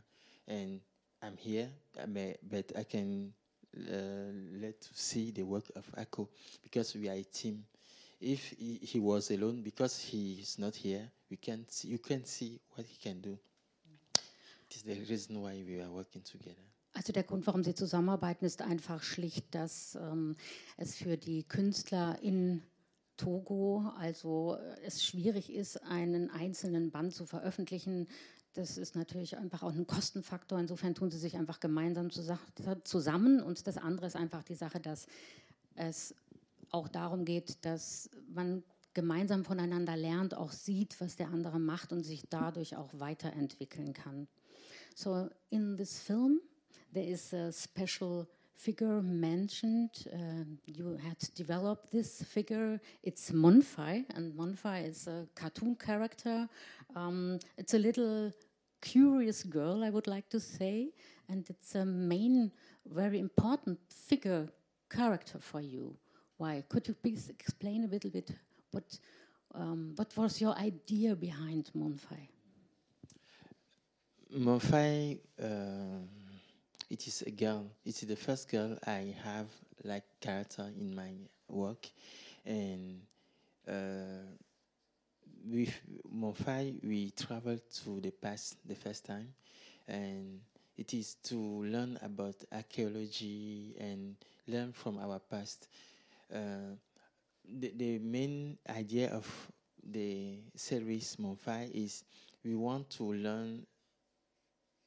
And 0.47 0.81
I'm 1.23 1.37
here, 1.37 1.69
a, 1.99 2.37
but 2.43 2.73
I 2.77 2.85
can 2.85 3.33
uh, 3.77 4.61
let 4.61 4.83
see 4.95 5.31
the 5.31 5.43
work 5.43 5.65
of 5.77 5.85
Ako 5.97 6.29
because 6.63 6.95
we 6.95 7.09
are 7.09 7.17
a 7.17 7.23
team. 7.23 7.65
If 8.21 8.51
he, 8.59 8.79
he 8.83 9.01
was 9.01 9.31
alone 9.31 9.63
because 9.63 9.99
he 9.99 10.41
is 10.41 10.59
not 10.59 10.77
here 10.77 11.11
we 11.31 11.37
can 11.37 11.65
see 11.69 11.89
you 11.89 11.99
can 11.99 12.25
see 12.25 12.61
what 12.75 12.87
he 12.87 12.97
can 12.97 13.21
do. 13.21 13.39
It 14.69 14.77
is 14.77 14.83
the 14.83 14.95
reason 15.09 15.41
why 15.43 15.63
we 15.67 15.81
are 15.81 15.91
working 15.91 16.23
together. 16.23 16.63
Also 16.93 17.13
der 17.13 17.23
Grund, 17.23 17.47
warum 17.47 17.63
sie 17.63 17.75
zusammenarbeiten, 17.75 18.45
ist 18.45 18.63
einfach 18.63 19.03
schlicht, 19.05 19.55
dass 19.55 19.95
ähm, 19.95 20.37
es 20.77 20.97
für 20.97 21.17
die 21.17 21.45
Künstler 21.45 22.19
in 22.21 22.63
Togo, 23.17 23.93
also 23.97 24.57
äh, 24.57 24.81
es 24.85 25.05
schwierig 25.05 25.53
ist, 25.53 25.77
einen 25.85 26.31
einzelnen 26.31 26.91
Band 26.91 27.15
zu 27.15 27.27
veröffentlichen. 27.27 28.09
Das 28.55 28.79
ist 28.79 28.97
natürlich 28.97 29.37
einfach 29.37 29.63
auch 29.63 29.73
ein 29.73 29.87
Kostenfaktor. 29.87 30.59
Insofern 30.59 30.95
tun 30.95 31.11
sie 31.11 31.19
sich 31.19 31.37
einfach 31.37 31.61
gemeinsam 31.61 32.09
zusa- 32.09 32.39
zusammen. 32.85 33.43
Und 33.43 33.67
das 33.67 33.77
andere 33.77 34.07
ist 34.07 34.17
einfach 34.17 34.43
die 34.43 34.55
Sache, 34.57 34.81
dass 34.81 35.07
es 35.77 36.15
auch 36.71 36.89
darum 36.89 37.25
geht, 37.25 37.65
dass 37.65 38.11
man 38.29 38.65
gemeinsam 38.93 39.45
voneinander 39.45 39.97
lernt, 39.97 40.35
auch 40.35 40.51
sieht, 40.51 41.01
was 41.01 41.17
der 41.17 41.29
andere 41.29 41.61
macht 41.61 41.93
und 41.93 42.03
sich 42.03 42.25
dadurch 42.29 42.77
auch 42.77 42.91
weiterentwickeln 42.95 43.93
kann. 43.93 44.27
So 44.97 45.29
in 45.49 45.77
this 45.77 46.01
film, 46.01 46.41
there 46.93 47.07
is 47.07 47.33
a 47.33 47.53
special 47.53 48.27
figure 48.61 49.01
mentioned. 49.03 49.91
Uh, 50.13 50.45
you 50.67 50.99
had 51.03 51.19
developed 51.35 51.91
this 51.91 52.23
figure. 52.23 52.81
It's 53.03 53.31
Monfai, 53.31 54.05
and 54.15 54.35
Monfai 54.35 54.87
is 54.89 55.07
a 55.07 55.27
cartoon 55.35 55.77
character. 55.77 56.49
Um, 56.95 57.39
it's 57.57 57.75
a 57.75 57.79
little 57.79 58.33
curious 58.83 59.43
girl, 59.43 59.83
I 59.83 59.91
would 59.91 60.07
like 60.07 60.29
to 60.31 60.41
say, 60.41 60.91
and 61.29 61.49
it's 61.49 61.75
a 61.75 61.85
main, 61.85 62.53
very 62.87 63.19
important 63.19 63.79
figure 63.89 64.49
character 64.91 65.39
for 65.39 65.61
you. 65.61 65.97
Why? 66.37 66.63
Could 66.69 66.89
you 66.89 66.95
please 66.95 67.31
explain 67.31 67.85
a 67.85 67.89
little 67.89 68.11
bit 68.11 68.31
what 68.73 68.99
um, 69.55 69.95
what 69.97 70.17
was 70.17 70.41
your 70.41 70.55
idea 70.57 71.17
behind 71.17 71.71
Monfai? 71.77 72.29
Mofai, 74.33 75.19
um 75.43 76.20
it 76.91 77.07
is 77.07 77.23
a 77.23 77.31
girl. 77.31 77.71
It 77.85 78.03
is 78.03 78.09
the 78.09 78.17
first 78.17 78.51
girl 78.51 78.77
I 78.87 79.15
have 79.23 79.47
like 79.85 80.05
character 80.21 80.69
in 80.79 80.95
my 80.95 81.13
work, 81.49 81.89
and 82.45 83.01
uh, 83.69 84.27
with 85.47 85.73
Mofai 86.13 86.83
we 86.85 87.11
traveled 87.13 87.63
to 87.85 88.01
the 88.01 88.11
past 88.11 88.57
the 88.67 88.75
first 88.75 89.07
time, 89.07 89.33
and 89.89 90.41
it 90.77 90.93
is 90.93 91.15
to 91.25 91.37
learn 91.37 91.99
about 92.03 92.35
archaeology 92.53 93.77
and 93.79 94.17
learn 94.49 94.73
from 94.73 94.99
our 94.99 95.19
past. 95.19 95.69
Uh, 96.33 96.75
the, 97.59 97.73
the 97.77 97.99
main 97.99 98.59
idea 98.69 99.11
of 99.11 99.27
the 99.83 100.39
series 100.55 101.17
Monfai 101.17 101.71
is 101.73 102.05
we 102.45 102.55
want 102.55 102.89
to 102.91 103.13
learn 103.13 103.67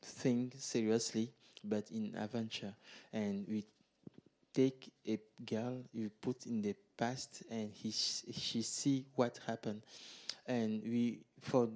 things 0.01 0.63
seriously, 0.63 1.31
but 1.63 1.89
in 1.91 2.15
adventure, 2.15 2.74
and 3.12 3.46
we 3.48 3.65
take 4.53 4.91
a 5.08 5.20
girl 5.46 5.84
you 5.93 6.10
put 6.22 6.46
in 6.46 6.62
the 6.62 6.75
past 6.98 7.43
and 7.50 7.72
he 7.74 7.91
she 7.91 8.62
see 8.62 9.05
what 9.15 9.39
happened. 9.46 9.82
And 10.46 10.82
we 10.84 11.22
for 11.41 11.70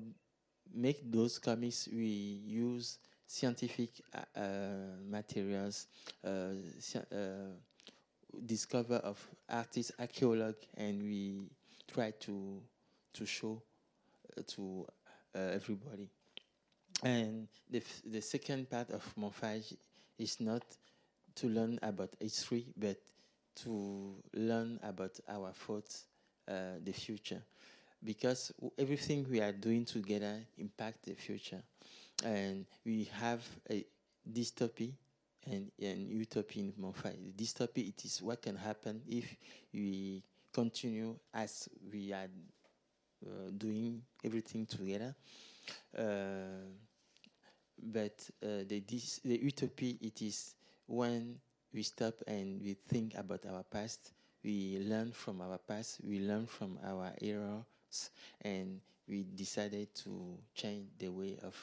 make 0.74 1.12
those 1.12 1.40
comics 1.40 1.88
we 1.92 2.42
use 2.46 3.00
scientific 3.26 3.90
uh, 4.36 4.42
materials 5.10 5.88
uh, 6.24 6.52
uh, 7.12 7.16
discover 8.46 8.96
of 8.98 9.26
artists 9.50 9.92
archaeolog 10.00 10.56
and 10.76 11.02
we 11.02 11.36
try 11.92 12.12
to 12.20 12.62
to 13.14 13.26
show 13.26 13.62
uh, 14.38 14.42
to 14.48 14.86
uh, 15.36 15.40
everybody 15.54 16.10
and 17.04 17.48
the, 17.70 17.82
the 18.06 18.22
second 18.22 18.70
part 18.70 18.90
of 18.92 19.04
Monfage 19.16 19.76
is 20.18 20.40
not 20.40 20.64
to 21.36 21.48
learn 21.48 21.80
about 21.84 22.10
history, 22.20 22.66
but 22.76 22.98
to 23.64 24.16
learn 24.34 24.80
about 24.84 25.20
our 25.30 25.52
thoughts, 25.52 26.06
uh, 26.48 26.80
the 26.84 26.92
future. 26.92 27.42
Because 28.04 28.52
everything 28.78 29.26
we 29.30 29.42
are 29.42 29.52
doing 29.52 29.86
together 29.86 30.40
impact 30.58 31.06
the 31.06 31.14
future. 31.14 31.62
And 32.24 32.66
we 32.86 33.10
have 33.20 33.44
a 33.70 33.86
dystopy 34.32 34.94
and 35.46 35.72
an 35.80 36.08
utopia 36.10 36.64
in 36.64 36.74
Monfage. 36.74 37.18
The 37.38 37.44
dystopy, 37.44 37.90
it 37.90 38.06
is 38.06 38.22
what 38.22 38.42
can 38.42 38.56
happen 38.56 39.02
if 39.08 39.36
we 39.74 40.24
continue 40.52 41.16
as 41.34 41.70
we 41.92 42.12
are 42.14 42.28
uh, 43.26 43.50
doing 43.56 44.02
everything 44.24 44.66
together. 44.66 45.16
Uh, 45.98 46.66
but 47.82 48.30
uh, 48.44 48.64
the, 48.68 48.84
the 49.24 49.40
utopia, 49.42 49.96
it 50.02 50.22
is 50.22 50.56
when 50.88 51.40
we 51.74 51.84
stop 51.84 52.16
and 52.28 52.62
we 52.62 52.76
think 52.88 53.16
about 53.16 53.46
our 53.46 53.64
past, 53.64 54.12
we 54.44 54.80
learn 54.82 55.12
from 55.12 55.42
our 55.42 55.58
past, 55.58 56.00
we 56.04 56.20
learn 56.20 56.46
from 56.46 56.80
our 56.86 57.12
errors, 57.22 58.10
and 58.42 58.80
we 59.08 59.24
decided 59.36 59.94
to 59.96 60.38
change 60.54 60.88
the 61.00 61.10
way 61.10 61.38
of 61.44 61.56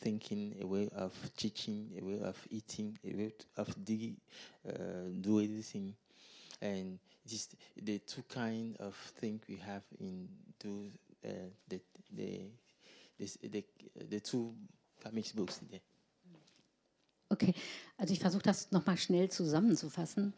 thinking, 0.00 0.56
a 0.60 0.66
way 0.66 0.88
of 0.96 1.12
teaching, 1.36 1.90
a 2.00 2.04
way 2.04 2.20
of 2.22 2.36
eating, 2.50 2.98
a 3.04 3.16
way 3.16 3.32
of 3.56 3.84
dig, 3.84 4.14
uh, 4.68 4.72
do 5.20 5.40
everything. 5.40 5.94
And 6.60 6.98
this 7.28 7.48
the 7.80 7.98
two 7.98 8.22
kind 8.28 8.76
of 8.80 8.94
thing 9.20 9.40
we 9.48 9.56
have 9.56 9.82
in 9.98 10.28
two, 10.58 10.90
uh, 11.24 11.28
the, 11.68 11.80
the, 12.14 12.40
the, 13.18 13.64
the, 14.08 14.20
two. 14.20 14.54
Okay, 17.32 17.54
also 17.96 18.12
ich 18.12 18.18
versuche 18.18 18.42
das 18.42 18.72
nochmal 18.72 18.96
schnell 18.96 19.30
zusammenzufassen. 19.30 20.34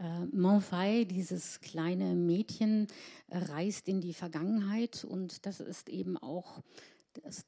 Äh, 0.00 0.24
Monfay, 0.32 1.04
dieses 1.04 1.60
kleine 1.60 2.16
Mädchen, 2.16 2.88
äh, 3.28 3.38
reist 3.38 3.86
in 3.88 4.00
die 4.00 4.12
Vergangenheit 4.12 5.04
und 5.04 5.46
das 5.46 5.60
ist 5.60 5.88
eben 5.88 6.18
auch 6.18 6.60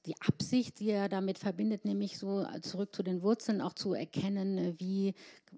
die 0.06 0.14
Absicht, 0.20 0.78
die 0.78 0.90
er 0.90 1.08
damit 1.08 1.38
verbindet, 1.38 1.84
nämlich 1.84 2.18
so 2.18 2.46
zurück 2.60 2.94
zu 2.94 3.02
den 3.02 3.22
Wurzeln 3.22 3.60
auch 3.60 3.72
zu 3.72 3.94
erkennen, 3.94 4.78
wie 4.78 5.14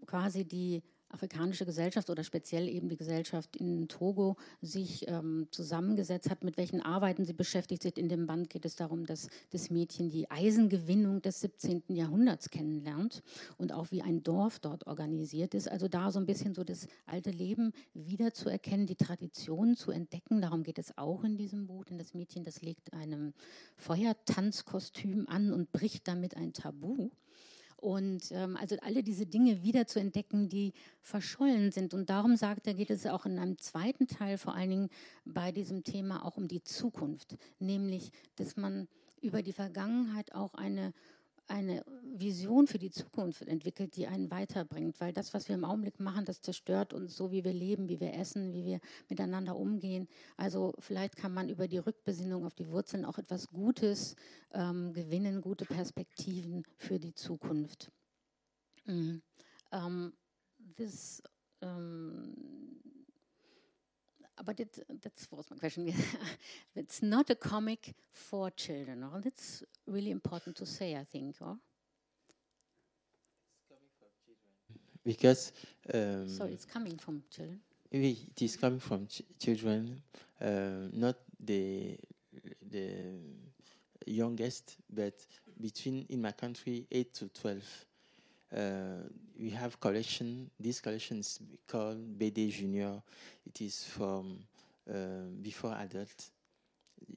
quasi 0.06 0.44
die 0.44 0.82
afrikanische 1.08 1.64
Gesellschaft 1.64 2.10
oder 2.10 2.24
speziell 2.24 2.68
eben 2.68 2.88
die 2.88 2.96
Gesellschaft 2.96 3.56
in 3.56 3.88
Togo 3.88 4.36
sich 4.60 5.08
ähm, 5.08 5.48
zusammengesetzt 5.50 6.30
hat, 6.30 6.44
mit 6.44 6.56
welchen 6.56 6.80
Arbeiten 6.82 7.24
sie 7.24 7.32
beschäftigt 7.32 7.82
sind. 7.82 7.98
In 7.98 8.08
dem 8.08 8.26
Band 8.26 8.50
geht 8.50 8.64
es 8.64 8.76
darum, 8.76 9.06
dass 9.06 9.28
das 9.50 9.70
Mädchen 9.70 10.10
die 10.10 10.30
Eisengewinnung 10.30 11.22
des 11.22 11.40
17. 11.40 11.84
Jahrhunderts 11.88 12.50
kennenlernt 12.50 13.22
und 13.56 13.72
auch 13.72 13.90
wie 13.90 14.02
ein 14.02 14.22
Dorf 14.22 14.58
dort 14.58 14.86
organisiert 14.86 15.54
ist. 15.54 15.70
Also 15.70 15.88
da 15.88 16.10
so 16.10 16.18
ein 16.18 16.26
bisschen 16.26 16.54
so 16.54 16.64
das 16.64 16.88
alte 17.06 17.30
Leben 17.30 17.72
wiederzuerkennen, 17.94 18.86
die 18.86 18.96
Traditionen 18.96 19.76
zu 19.76 19.90
entdecken. 19.90 20.40
Darum 20.40 20.62
geht 20.62 20.78
es 20.78 20.96
auch 20.98 21.24
in 21.24 21.36
diesem 21.36 21.66
Buch, 21.66 21.84
denn 21.84 21.98
das 21.98 22.14
Mädchen, 22.14 22.44
das 22.44 22.62
legt 22.62 22.92
einem 22.92 23.32
Feuertanzkostüm 23.76 25.26
an 25.28 25.52
und 25.52 25.72
bricht 25.72 26.08
damit 26.08 26.36
ein 26.36 26.52
Tabu. 26.52 27.10
Und 27.76 28.32
ähm, 28.32 28.56
also 28.56 28.76
alle 28.80 29.02
diese 29.02 29.26
Dinge 29.26 29.62
wieder 29.62 29.86
zu 29.86 30.00
entdecken, 30.00 30.48
die 30.48 30.72
verschollen 31.02 31.70
sind. 31.72 31.94
Und 31.94 32.08
darum 32.08 32.36
sagt 32.36 32.66
er, 32.66 32.74
geht 32.74 32.90
es 32.90 33.06
auch 33.06 33.26
in 33.26 33.38
einem 33.38 33.58
zweiten 33.58 34.06
Teil 34.06 34.38
vor 34.38 34.54
allen 34.54 34.70
Dingen 34.70 34.88
bei 35.24 35.52
diesem 35.52 35.84
Thema 35.84 36.24
auch 36.24 36.36
um 36.36 36.48
die 36.48 36.62
Zukunft. 36.62 37.36
Nämlich, 37.58 38.10
dass 38.36 38.56
man 38.56 38.88
über 39.20 39.42
die 39.42 39.52
Vergangenheit 39.52 40.34
auch 40.34 40.54
eine 40.54 40.92
eine 41.48 41.84
Vision 42.02 42.66
für 42.66 42.78
die 42.78 42.90
Zukunft 42.90 43.42
entwickelt, 43.42 43.96
die 43.96 44.06
einen 44.06 44.30
weiterbringt. 44.30 45.00
Weil 45.00 45.12
das, 45.12 45.34
was 45.34 45.48
wir 45.48 45.54
im 45.54 45.64
Augenblick 45.64 46.00
machen, 46.00 46.24
das 46.24 46.40
zerstört 46.40 46.92
uns 46.92 47.16
so, 47.16 47.30
wie 47.30 47.44
wir 47.44 47.52
leben, 47.52 47.88
wie 47.88 48.00
wir 48.00 48.14
essen, 48.14 48.52
wie 48.52 48.64
wir 48.64 48.80
miteinander 49.08 49.56
umgehen. 49.56 50.08
Also 50.36 50.74
vielleicht 50.78 51.16
kann 51.16 51.34
man 51.34 51.48
über 51.48 51.68
die 51.68 51.78
Rückbesinnung 51.78 52.44
auf 52.44 52.54
die 52.54 52.68
Wurzeln 52.68 53.04
auch 53.04 53.18
etwas 53.18 53.48
Gutes 53.48 54.16
ähm, 54.52 54.92
gewinnen, 54.92 55.40
gute 55.40 55.64
Perspektiven 55.64 56.64
für 56.76 56.98
die 56.98 57.14
Zukunft. 57.14 57.90
Mm. 58.86 58.90
Um, 58.92 59.22
ähm, 59.72 60.12
this 60.76 61.22
um, 61.60 61.68
ähm, 61.68 62.85
but 64.44 64.60
it, 64.60 64.78
that 65.02 65.26
was 65.30 65.46
my 65.50 65.56
question. 65.56 65.92
it's 66.76 67.02
not 67.02 67.30
a 67.30 67.34
comic 67.34 67.94
for 68.12 68.50
children. 68.50 69.04
Or 69.04 69.20
that's 69.20 69.64
really 69.86 70.10
important 70.10 70.56
to 70.56 70.66
say, 70.66 70.96
I 70.96 71.04
think. 71.04 71.36
Or 71.40 71.56
because 75.04 75.52
um, 75.94 76.28
so 76.28 76.44
it's 76.44 76.64
coming 76.64 76.98
from 76.98 77.22
children. 77.30 77.60
It 77.90 78.42
is 78.42 78.56
coming 78.56 78.80
from 78.80 79.06
ch 79.06 79.22
children, 79.38 80.02
uh, 80.40 80.90
not 80.92 81.16
the 81.38 81.96
the 82.70 83.14
youngest, 84.06 84.76
but 84.92 85.14
between 85.60 86.04
in 86.08 86.20
my 86.20 86.32
country 86.32 86.86
eight 86.90 87.14
to 87.14 87.28
twelve. 87.28 87.64
Uh, 88.54 89.08
we 89.38 89.50
have 89.50 89.78
collection. 89.80 90.50
This 90.58 90.80
collection 90.80 91.18
is 91.18 91.40
called 91.66 92.18
BD 92.18 92.50
Junior. 92.50 93.02
It 93.44 93.60
is 93.60 93.84
from 93.84 94.38
uh, 94.88 95.28
before 95.42 95.74
adult, 95.74 96.30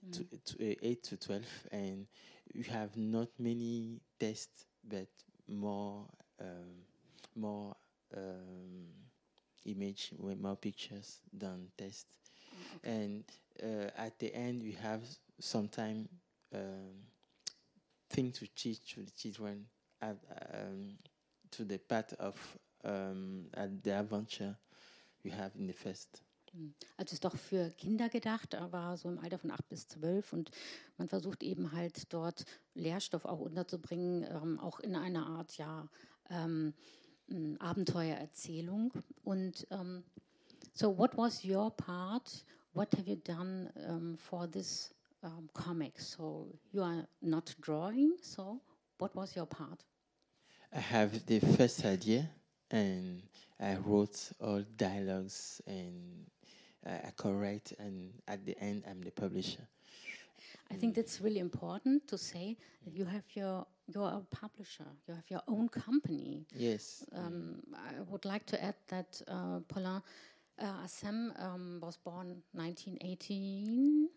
mm. 0.07 0.11
to, 0.11 0.55
to 0.55 0.71
uh, 0.71 0.75
eight 0.81 1.03
to 1.03 1.17
twelve, 1.17 1.45
and 1.71 2.07
we 2.55 2.63
have 2.63 2.97
not 2.97 3.29
many 3.37 4.01
tests, 4.19 4.65
but 4.83 5.07
more 5.47 6.05
um, 6.41 6.83
more 7.35 7.75
um, 8.17 8.87
image, 9.65 10.11
more 10.19 10.55
pictures 10.55 11.19
than 11.31 11.67
tests. 11.77 12.15
Oh, 12.51 12.77
okay. 12.77 12.91
And 12.91 13.23
uh, 13.61 13.91
at 13.97 14.17
the 14.19 14.33
end, 14.33 14.63
we 14.63 14.71
have 14.81 15.01
sometime 15.39 16.09
um, 16.53 17.05
thing 18.09 18.31
to 18.31 18.47
teach 18.55 18.93
to 18.95 19.01
the 19.01 19.11
children. 19.11 19.65
Um, 20.01 20.97
to 21.51 21.65
the 21.67 21.77
path 21.77 22.13
of 22.19 22.35
um, 22.83 23.49
the 23.83 23.91
adventure 23.91 24.57
you 25.23 25.31
have 25.31 25.57
in 25.57 25.67
the 25.67 25.73
fest. 25.73 26.23
Hm. 26.51 26.73
Also 26.97 27.13
ist 27.13 27.23
doch 27.23 27.35
für 27.35 27.69
Kinder 27.71 28.09
gedacht, 28.09 28.55
aber 28.55 28.97
so 28.97 29.09
im 29.09 29.19
Alter 29.19 29.37
von 29.37 29.51
acht 29.51 29.67
bis 29.69 29.87
zwölf 29.87 30.33
und 30.33 30.51
man 30.97 31.07
versucht 31.07 31.43
eben 31.43 31.71
halt 31.71 32.11
dort 32.11 32.45
Lehrstoff 32.73 33.25
auch 33.25 33.39
unterzubringen, 33.39 34.23
ähm, 34.23 34.59
auch 34.59 34.79
in 34.79 34.95
einer 34.95 35.27
Art 35.27 35.57
ja 35.57 35.87
ähm, 36.29 36.73
Abenteuererzählung. 37.59 38.91
Und 39.23 39.67
ähm, 39.69 40.03
so, 40.73 40.97
what 40.97 41.15
was 41.17 41.43
your 41.43 41.69
part? 41.71 42.45
What 42.73 42.93
have 42.93 43.09
you 43.09 43.17
done 43.17 43.71
um, 43.87 44.17
for 44.17 44.49
this 44.49 44.93
um, 45.21 45.49
comic? 45.53 45.99
So 45.99 46.57
you 46.71 46.81
are 46.81 47.07
not 47.21 47.55
drawing. 47.61 48.13
So 48.21 48.61
what 48.97 49.15
was 49.15 49.35
your 49.35 49.45
part? 49.45 49.85
I 50.75 50.79
have 50.79 51.25
the 51.25 51.39
first 51.39 51.83
idea 51.83 52.29
and 52.69 53.23
I 53.59 53.75
wrote 53.83 54.31
all 54.39 54.63
dialogues 54.77 55.61
and 55.65 56.27
I 56.85 57.11
correct 57.17 57.73
and 57.79 58.11
at 58.27 58.45
the 58.45 58.57
end 58.59 58.83
I'm 58.87 59.01
the 59.01 59.11
publisher. 59.11 59.67
I 60.71 60.75
think 60.75 60.93
that's 60.93 61.19
really 61.21 61.39
important 61.39 62.07
to 62.07 62.17
say 62.17 62.55
that 62.85 62.95
you 62.95 63.03
have 63.05 63.23
your 63.33 63.65
you're 63.87 64.07
a 64.07 64.21
publisher, 64.29 64.85
you 65.07 65.15
have 65.15 65.23
your 65.29 65.41
own 65.47 65.67
company. 65.69 66.45
Yes. 66.55 67.03
Um, 67.15 67.55
I 67.73 68.01
would 68.07 68.23
like 68.23 68.45
to 68.45 68.63
add 68.63 68.75
that 68.89 69.19
uh, 69.27 69.61
Paulin 69.67 70.03
uh, 70.61 70.85
Assem 70.85 71.31
um, 71.43 71.79
was 71.81 71.97
born 71.97 72.43
1918 72.53 74.09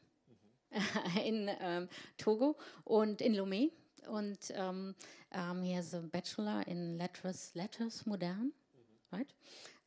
mm-hmm. 0.77 1.19
in 1.25 1.51
um, 1.63 1.89
Togo 2.19 2.57
and 2.87 3.19
in 3.23 3.33
Lomé 3.33 3.71
and 4.11 4.39
um, 4.57 4.95
um, 5.33 5.63
he 5.63 5.73
has 5.73 5.95
a 5.95 6.01
bachelor 6.01 6.63
in 6.67 6.99
letters, 6.99 7.51
letters 7.55 8.03
modern, 8.07 8.53
mm-hmm. 8.53 9.17
right? 9.17 9.33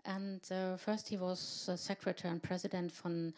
And 0.05 0.41
uh, 0.51 0.77
first 0.77 1.09
he 1.09 1.17
was 1.17 1.69
secretary 1.75 2.31
and 2.31 2.41
president 2.41 2.91
von 2.91 3.33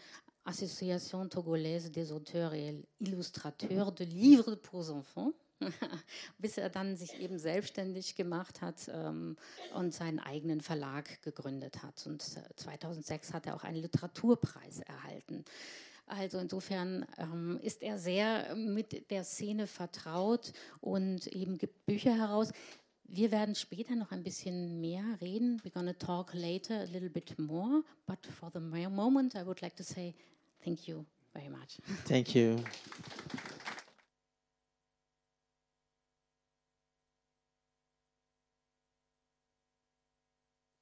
Association 0.46 1.30
Togolaise 1.30 1.90
des 1.92 2.12
auteurs 2.12 2.54
et 2.54 2.76
illustrateurs 3.00 3.92
de 3.92 4.06
livres 4.06 4.58
pour 4.58 4.90
enfants. 4.90 5.34
bis 6.38 6.58
er 6.58 6.70
dann 6.70 6.96
sich 6.96 7.20
eben 7.20 7.40
selbstständig 7.40 8.16
gemacht 8.16 8.62
hat 8.62 8.90
ähm, 8.94 9.36
und 9.74 9.94
seinen 9.94 10.20
eigenen 10.20 10.62
Verlag 10.62 11.22
gegründet 11.24 11.82
hat. 11.84 12.06
Und 12.06 12.22
2006 12.22 13.34
hat 13.34 13.48
er 13.48 13.56
auch 13.56 13.64
einen 13.64 13.82
Literaturpreis 13.82 14.82
erhalten. 14.82 15.44
Also 16.08 16.40
insofern 16.40 17.06
ähm, 17.18 17.60
ist 17.62 17.84
er 17.84 18.00
sehr 18.00 18.56
mit 18.56 19.12
der 19.12 19.26
Szene 19.26 19.68
vertraut 19.68 20.54
und 20.80 21.28
eben 21.28 21.58
gibt 21.58 21.86
Bücher 21.86 22.16
heraus. 22.16 22.54
Wir 23.04 23.32
werden 23.32 23.56
später 23.56 23.96
noch 23.96 24.12
ein 24.12 24.24
bisschen 24.24 24.80
mehr 24.80 25.04
reden. 25.22 25.62
We're 25.64 25.74
going 25.74 25.88
to 25.88 25.94
talk 25.94 26.34
later 26.34 26.80
a 26.80 26.86
little 26.86 27.10
bit 27.10 27.38
more. 27.38 27.84
But 28.06 28.26
for 28.26 28.50
the 28.52 28.60
moment, 28.60 29.36
I 29.36 29.46
would 29.46 29.62
like 29.62 29.76
to 29.76 29.84
say 29.84 30.14
thank 30.64 30.88
you 30.88 31.06
very 31.34 31.50
much. 31.50 31.78
Thank 32.06 32.36
you. 32.36 32.64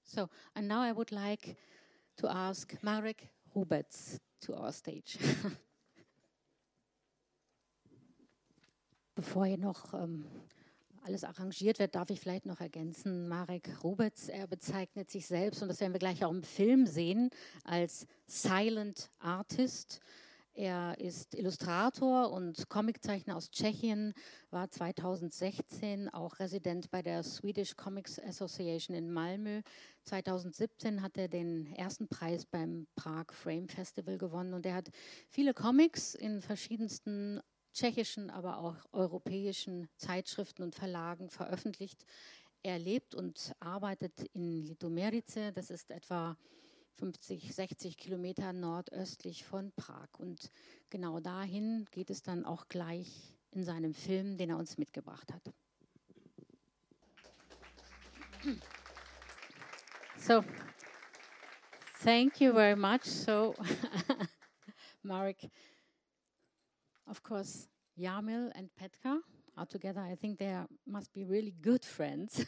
So, 0.03 0.29
and 0.55 0.67
now 0.67 0.81
I 0.81 0.93
would 0.93 1.11
like 1.11 1.57
to 2.17 2.27
ask 2.27 2.73
Marek 2.81 3.27
Rubets 3.53 4.19
to 4.41 4.53
our 4.53 4.71
stage. 4.71 5.17
Bevor 9.15 9.45
hier 9.45 9.57
noch 9.57 9.93
ähm, 9.93 10.25
alles 11.05 11.23
arrangiert 11.23 11.79
wird, 11.79 11.95
darf 11.95 12.09
ich 12.09 12.19
vielleicht 12.19 12.45
noch 12.45 12.59
ergänzen, 12.59 13.27
Marek 13.27 13.83
Rubetz, 13.83 14.27
er 14.27 14.47
bezeichnet 14.47 15.09
sich 15.09 15.25
selbst, 15.27 15.61
und 15.61 15.67
das 15.69 15.79
werden 15.79 15.93
wir 15.93 15.99
gleich 15.99 16.25
auch 16.25 16.31
im 16.31 16.43
Film 16.43 16.85
sehen, 16.87 17.29
als 17.63 18.07
Silent 18.25 19.09
Artist. 19.19 20.01
Er 20.57 20.97
ist 20.99 21.35
Illustrator 21.35 22.31
und 22.31 22.69
Comiczeichner 22.69 23.35
aus 23.35 23.51
Tschechien, 23.51 24.13
war 24.51 24.71
2016 24.71 26.07
auch 26.07 26.39
Resident 26.39 26.89
bei 26.89 27.01
der 27.01 27.23
Swedish 27.23 27.75
Comics 27.75 28.17
Association 28.19 28.95
in 28.95 29.11
Malmö. 29.11 29.63
2017 30.03 31.01
hat 31.01 31.17
er 31.17 31.27
den 31.27 31.67
ersten 31.73 32.07
Preis 32.07 32.45
beim 32.45 32.87
Prague 32.95 33.35
Frame 33.35 33.67
Festival 33.67 34.17
gewonnen 34.17 34.53
und 34.53 34.65
er 34.65 34.75
hat 34.75 34.91
viele 35.27 35.53
Comics 35.53 36.15
in 36.15 36.41
verschiedensten 36.41 37.41
tschechischen, 37.73 38.29
aber 38.29 38.59
auch 38.59 38.77
europäischen 38.93 39.89
Zeitschriften 39.97 40.63
und 40.63 40.73
Verlagen 40.73 41.29
veröffentlicht. 41.29 42.05
Er 42.63 42.79
lebt 42.79 43.13
und 43.13 43.51
arbeitet 43.59 44.21
in 44.31 44.63
Litomerice, 44.63 45.51
das 45.53 45.69
ist 45.69 45.91
etwa 45.91 46.37
50, 46.97 47.53
60 47.53 47.97
Kilometer 47.97 48.53
nordöstlich 48.53 49.43
von 49.45 49.71
Prag. 49.73 50.09
Und 50.17 50.51
genau 50.89 51.19
dahin 51.19 51.85
geht 51.91 52.09
es 52.09 52.23
dann 52.23 52.45
auch 52.45 52.67
gleich 52.67 53.37
in 53.51 53.63
seinem 53.63 53.93
Film, 53.93 54.37
den 54.37 54.49
er 54.49 54.57
uns 54.57 54.77
mitgebracht 54.77 55.31
hat. 55.33 55.53
So, 60.17 60.43
thank 62.03 62.39
you 62.41 62.53
very 62.53 62.75
much. 62.75 63.05
So, 63.05 63.55
Marek, 65.03 65.49
of 67.07 67.21
course, 67.23 67.67
Yamil 67.95 68.51
and 68.55 68.69
Petka 68.75 69.19
are 69.57 69.65
together. 69.65 70.01
I 70.01 70.15
think 70.15 70.37
they 70.37 70.51
are, 70.51 70.67
must 70.85 71.13
be 71.13 71.23
really 71.23 71.53
good 71.61 71.83
friends. 71.83 72.45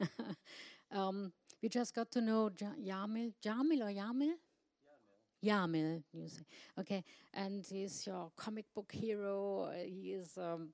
um, 0.90 1.32
we 1.62 1.68
just 1.68 1.94
got 1.94 2.10
to 2.12 2.20
know 2.20 2.50
Yamil, 2.50 3.32
Jamil 3.44 3.82
or 3.82 3.92
Yamil? 3.92 4.34
Yamil, 5.44 6.02
you 6.12 6.28
say. 6.28 6.42
Okay, 6.78 7.04
and 7.34 7.64
he's 7.68 8.06
your 8.06 8.30
comic 8.36 8.66
book 8.74 8.92
hero. 8.92 9.70
He 9.84 10.12
is 10.12 10.36
um, 10.38 10.70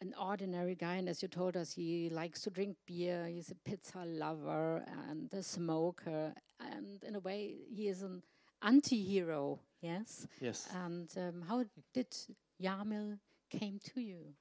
an 0.00 0.14
ordinary 0.20 0.74
guy, 0.74 0.96
and 0.96 1.08
as 1.08 1.22
you 1.22 1.28
told 1.28 1.56
us, 1.56 1.72
he 1.72 2.10
likes 2.10 2.42
to 2.42 2.50
drink 2.50 2.76
beer. 2.86 3.26
He's 3.26 3.50
a 3.50 3.54
pizza 3.54 4.04
lover 4.04 4.84
and 5.08 5.32
a 5.32 5.42
smoker, 5.42 6.32
and 6.60 7.02
in 7.04 7.16
a 7.16 7.20
way, 7.20 7.54
he 7.74 7.88
is 7.88 8.02
an 8.02 8.22
anti-hero. 8.62 9.60
Yes. 9.80 10.26
Yes. 10.40 10.68
And 10.74 11.08
um, 11.16 11.42
how 11.48 11.64
did 11.92 12.14
Yamil 12.62 13.18
came 13.50 13.78
to 13.94 14.00
you? 14.00 14.34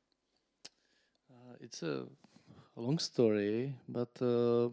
Uh, 1.29 1.55
it's 1.59 1.81
a 1.83 2.05
long 2.75 2.99
story, 2.99 3.73
but. 3.87 4.21
Uh, 4.21 4.69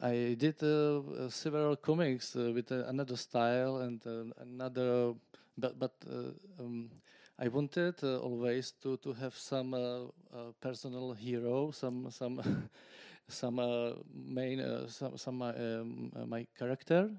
I 0.00 0.36
did 0.38 0.62
uh, 0.62 0.98
uh, 1.00 1.28
several 1.30 1.76
comics 1.76 2.36
uh, 2.36 2.52
with 2.54 2.70
another 2.70 3.16
style 3.16 3.78
and 3.78 4.00
another, 4.38 5.14
but 5.56 5.78
but 5.78 5.92
um, 6.58 6.90
I 7.38 7.48
wanted 7.48 8.02
always 8.04 8.72
to 8.82 8.96
to 8.98 9.12
have 9.14 9.34
some 9.34 10.10
personal 10.60 11.12
hero, 11.12 11.70
some 11.70 12.10
some 12.10 12.42
some 13.28 13.60
main 14.14 14.88
some 14.88 15.16
some 15.16 15.42
um, 15.42 16.12
my 16.28 16.46
character 16.58 17.10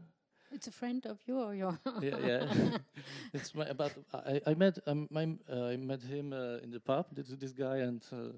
it's 0.51 0.67
a 0.67 0.71
friend 0.71 1.05
of 1.05 1.19
you 1.25 1.39
or 1.39 1.53
your? 1.53 1.77
yeah, 2.01 2.17
yeah. 2.19 2.45
it's 3.33 3.53
my, 3.53 3.71
but 3.73 3.97
I, 4.13 4.41
I 4.47 4.53
met 4.53 4.79
um, 4.87 5.07
my, 5.11 5.35
uh, 5.51 5.65
I 5.65 5.77
met 5.77 6.01
him 6.01 6.33
uh, 6.33 6.57
in 6.63 6.71
the 6.71 6.79
pub. 6.79 7.07
This, 7.11 7.27
this 7.27 7.51
guy, 7.51 7.77
and 7.77 8.01
uh, 8.11 8.37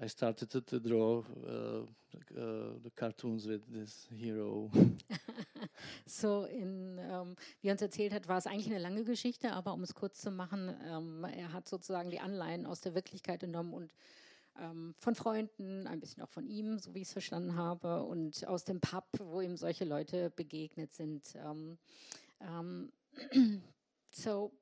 I 0.00 0.08
started 0.08 0.48
to, 0.50 0.60
to 0.60 0.78
draw 0.78 1.24
uh, 1.44 1.82
uh, 2.36 2.78
the 2.84 2.90
cartoons 2.94 3.46
with 3.46 3.62
this 3.72 4.06
hero. 4.16 4.70
so, 6.06 6.44
in, 6.44 6.98
ähm, 6.98 7.34
wie 7.60 7.68
er 7.68 7.72
uns 7.72 7.82
erzählt 7.82 8.12
hat, 8.12 8.28
war 8.28 8.38
es 8.38 8.46
eigentlich 8.46 8.66
eine 8.66 8.78
lange 8.78 9.02
Geschichte, 9.02 9.52
aber 9.52 9.72
um 9.72 9.82
es 9.82 9.94
kurz 9.94 10.20
zu 10.20 10.30
machen, 10.30 10.72
ähm, 10.86 11.24
er 11.24 11.52
hat 11.52 11.68
sozusagen 11.68 12.10
die 12.10 12.20
Anleihen 12.20 12.64
aus 12.64 12.80
der 12.80 12.94
Wirklichkeit 12.94 13.40
genommen 13.40 13.72
und 13.72 13.92
ähm, 14.60 14.94
von 14.98 15.16
Freunden, 15.16 15.88
ein 15.88 15.98
bisschen 15.98 16.22
auch 16.22 16.28
von 16.28 16.46
ihm, 16.46 16.78
so 16.78 16.94
wie 16.94 17.00
ich 17.00 17.08
es 17.08 17.12
verstanden 17.12 17.56
habe, 17.56 18.04
und 18.04 18.46
aus 18.46 18.64
dem 18.64 18.80
Pub, 18.80 19.04
wo 19.18 19.40
ihm 19.40 19.56
solche 19.56 19.84
Leute 19.84 20.30
begegnet 20.30 20.92
sind. 20.92 21.34
Um, 21.44 21.76
um, 22.38 22.92
so, 24.10 24.52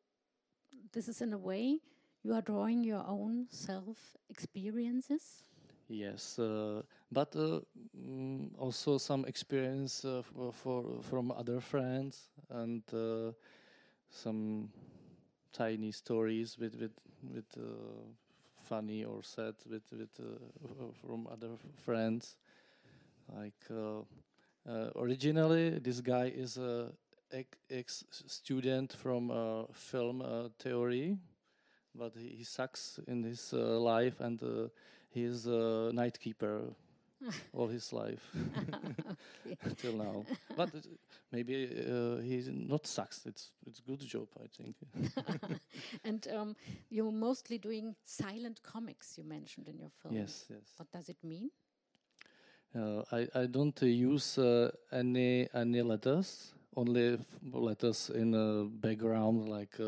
this 0.92 1.08
is 1.08 1.20
in 1.20 1.34
a 1.34 1.42
way 1.42 1.80
you 2.26 2.34
are 2.34 2.42
drawing 2.42 2.82
your 2.82 3.04
own 3.06 3.46
self 3.50 4.16
experiences? 4.28 5.44
Yes, 5.88 6.38
uh, 6.40 6.82
but 7.12 7.36
uh, 7.36 7.60
mm, 7.96 8.50
also 8.58 8.98
some 8.98 9.24
experience 9.26 10.04
uh, 10.04 10.22
for, 10.22 10.52
for, 10.52 10.84
from 11.02 11.30
other 11.30 11.60
friends 11.60 12.30
and 12.50 12.82
uh, 12.92 13.30
some 14.10 14.68
tiny 15.52 15.92
stories 15.92 16.58
with 16.58 16.74
with 16.74 16.92
with 17.32 17.46
uh, 17.56 18.02
funny 18.64 19.04
or 19.04 19.22
sad 19.22 19.54
with 19.70 19.84
with 19.92 20.10
uh, 20.18 20.90
from 21.00 21.28
other 21.28 21.50
friends. 21.84 22.36
Like 23.32 23.70
originally, 24.96 25.78
this 25.78 26.00
guy 26.00 26.32
is 26.34 26.56
a 26.56 26.90
ex 27.70 28.04
student 28.26 28.92
from 28.92 29.30
film 29.72 30.50
theory 30.58 31.18
but 31.98 32.12
he, 32.16 32.28
he 32.38 32.44
sucks 32.44 33.00
in 33.06 33.22
his 33.22 33.52
uh, 33.52 33.78
life 33.80 34.20
and 34.20 34.42
uh, 34.42 34.68
he's 35.10 35.46
a 35.46 35.90
night 35.92 36.18
keeper 36.20 36.62
all 37.52 37.66
his 37.68 37.92
life 37.92 38.30
till 39.78 39.92
now. 39.92 40.24
But 40.56 40.70
maybe 41.32 41.68
uh, 41.88 42.16
he's 42.22 42.48
not 42.48 42.86
sucks. 42.86 43.24
It's 43.26 43.50
it's 43.66 43.80
good 43.80 44.00
job, 44.00 44.28
I 44.42 44.46
think. 44.56 44.76
and 46.04 46.26
um, 46.28 46.56
you're 46.90 47.12
mostly 47.12 47.58
doing 47.58 47.94
silent 48.04 48.62
comics. 48.62 49.18
You 49.18 49.24
mentioned 49.24 49.68
in 49.68 49.78
your 49.78 49.90
film. 50.02 50.14
Yes, 50.14 50.44
yes. 50.50 50.60
What 50.76 50.90
does 50.92 51.08
it 51.08 51.18
mean? 51.22 51.50
Uh, 52.74 53.02
I 53.12 53.28
I 53.34 53.46
don't 53.46 53.82
uh, 53.82 53.86
use 53.86 54.38
uh, 54.38 54.70
any 54.92 55.48
any 55.54 55.82
letters. 55.82 56.52
Only 56.76 57.18
letters 57.52 58.10
in 58.10 58.32
the 58.32 58.68
background, 58.70 59.48
like 59.48 59.80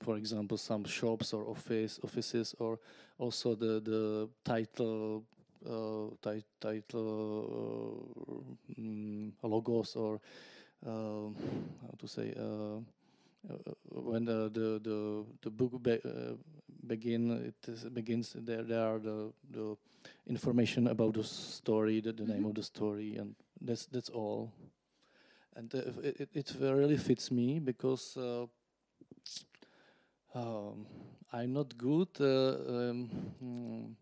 for 0.00 0.16
example, 0.16 0.58
some 0.58 0.84
shops 0.84 1.32
or 1.32 1.48
office 1.48 2.00
offices, 2.04 2.54
or 2.58 2.78
also 3.18 3.54
the 3.54 3.80
the 3.80 4.28
title 4.44 5.24
uh, 5.66 6.10
title 6.60 8.04
uh, 8.20 8.80
mm, 8.80 9.32
logos 9.42 9.96
or 9.96 10.20
uh, 10.86 11.28
how 11.82 11.94
to 11.98 12.06
say 12.06 12.34
uh, 12.36 12.76
uh, 13.50 13.56
when 13.90 14.24
the 14.24 14.50
the 14.52 14.80
the, 14.82 15.24
the 15.42 15.50
book 15.50 15.82
be, 15.82 15.92
uh, 16.04 16.34
begin 16.86 17.30
it 17.30 17.68
is, 17.68 17.84
begins 17.84 18.36
there 18.36 18.62
there 18.62 18.82
are 18.82 18.98
the 18.98 19.32
the 19.50 19.76
information 20.26 20.88
about 20.88 21.14
the 21.14 21.24
story 21.24 22.00
the, 22.00 22.12
the 22.12 22.22
mm 22.22 22.28
-hmm. 22.28 22.34
name 22.34 22.46
of 22.46 22.54
the 22.54 22.62
story 22.62 23.18
and 23.18 23.34
that's 23.64 23.86
that's 23.86 24.10
all 24.10 24.50
and 25.56 25.72
it, 25.74 26.20
it, 26.20 26.28
it 26.36 26.56
really 26.60 26.98
fits 26.98 27.30
me 27.30 27.60
because 27.60 28.18
um, 30.34 30.86
I'm 31.32 31.52
not 31.52 31.76
good. 31.76 32.08
Uh, 32.20 32.56
um, 32.68 33.96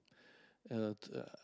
uh, 0.71 0.95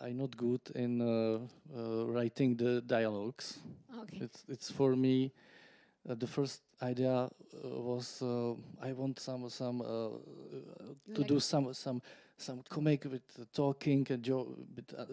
I'm 0.01 0.17
not 0.17 0.37
good 0.37 0.61
in 0.75 1.01
uh, 1.01 1.39
uh, 1.77 2.07
writing 2.07 2.57
the 2.57 2.81
dialogues. 2.81 3.59
Okay. 4.03 4.19
It's 4.23 4.45
it's 4.49 4.71
for 4.71 4.97
me. 4.97 5.33
Uh, 6.09 6.15
the 6.15 6.27
first 6.27 6.63
idea 6.83 7.13
uh, 7.13 7.29
was 7.63 8.23
I 8.81 8.93
want 8.93 9.21
some 9.21 9.49
some 9.51 9.83
to 11.15 11.25
do 11.25 11.41
some 11.41 11.75
some 11.75 12.01
some 12.37 12.63
comic 12.69 13.05
with 13.05 13.53
talking 13.53 14.07
and 14.11 14.23
jo- 14.23 14.57
with 14.75 14.95
uh, 14.97 15.07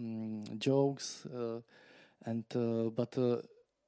mm, 0.00 0.58
jokes, 0.58 1.26
uh, 1.26 1.60
and 2.26 2.44
uh, 2.54 2.90
but 2.90 3.16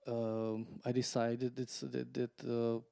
um, 0.08 0.66
I 0.84 0.92
decided 0.92 1.58
it's 1.58 1.80
that, 1.80 2.12
that 2.14 2.82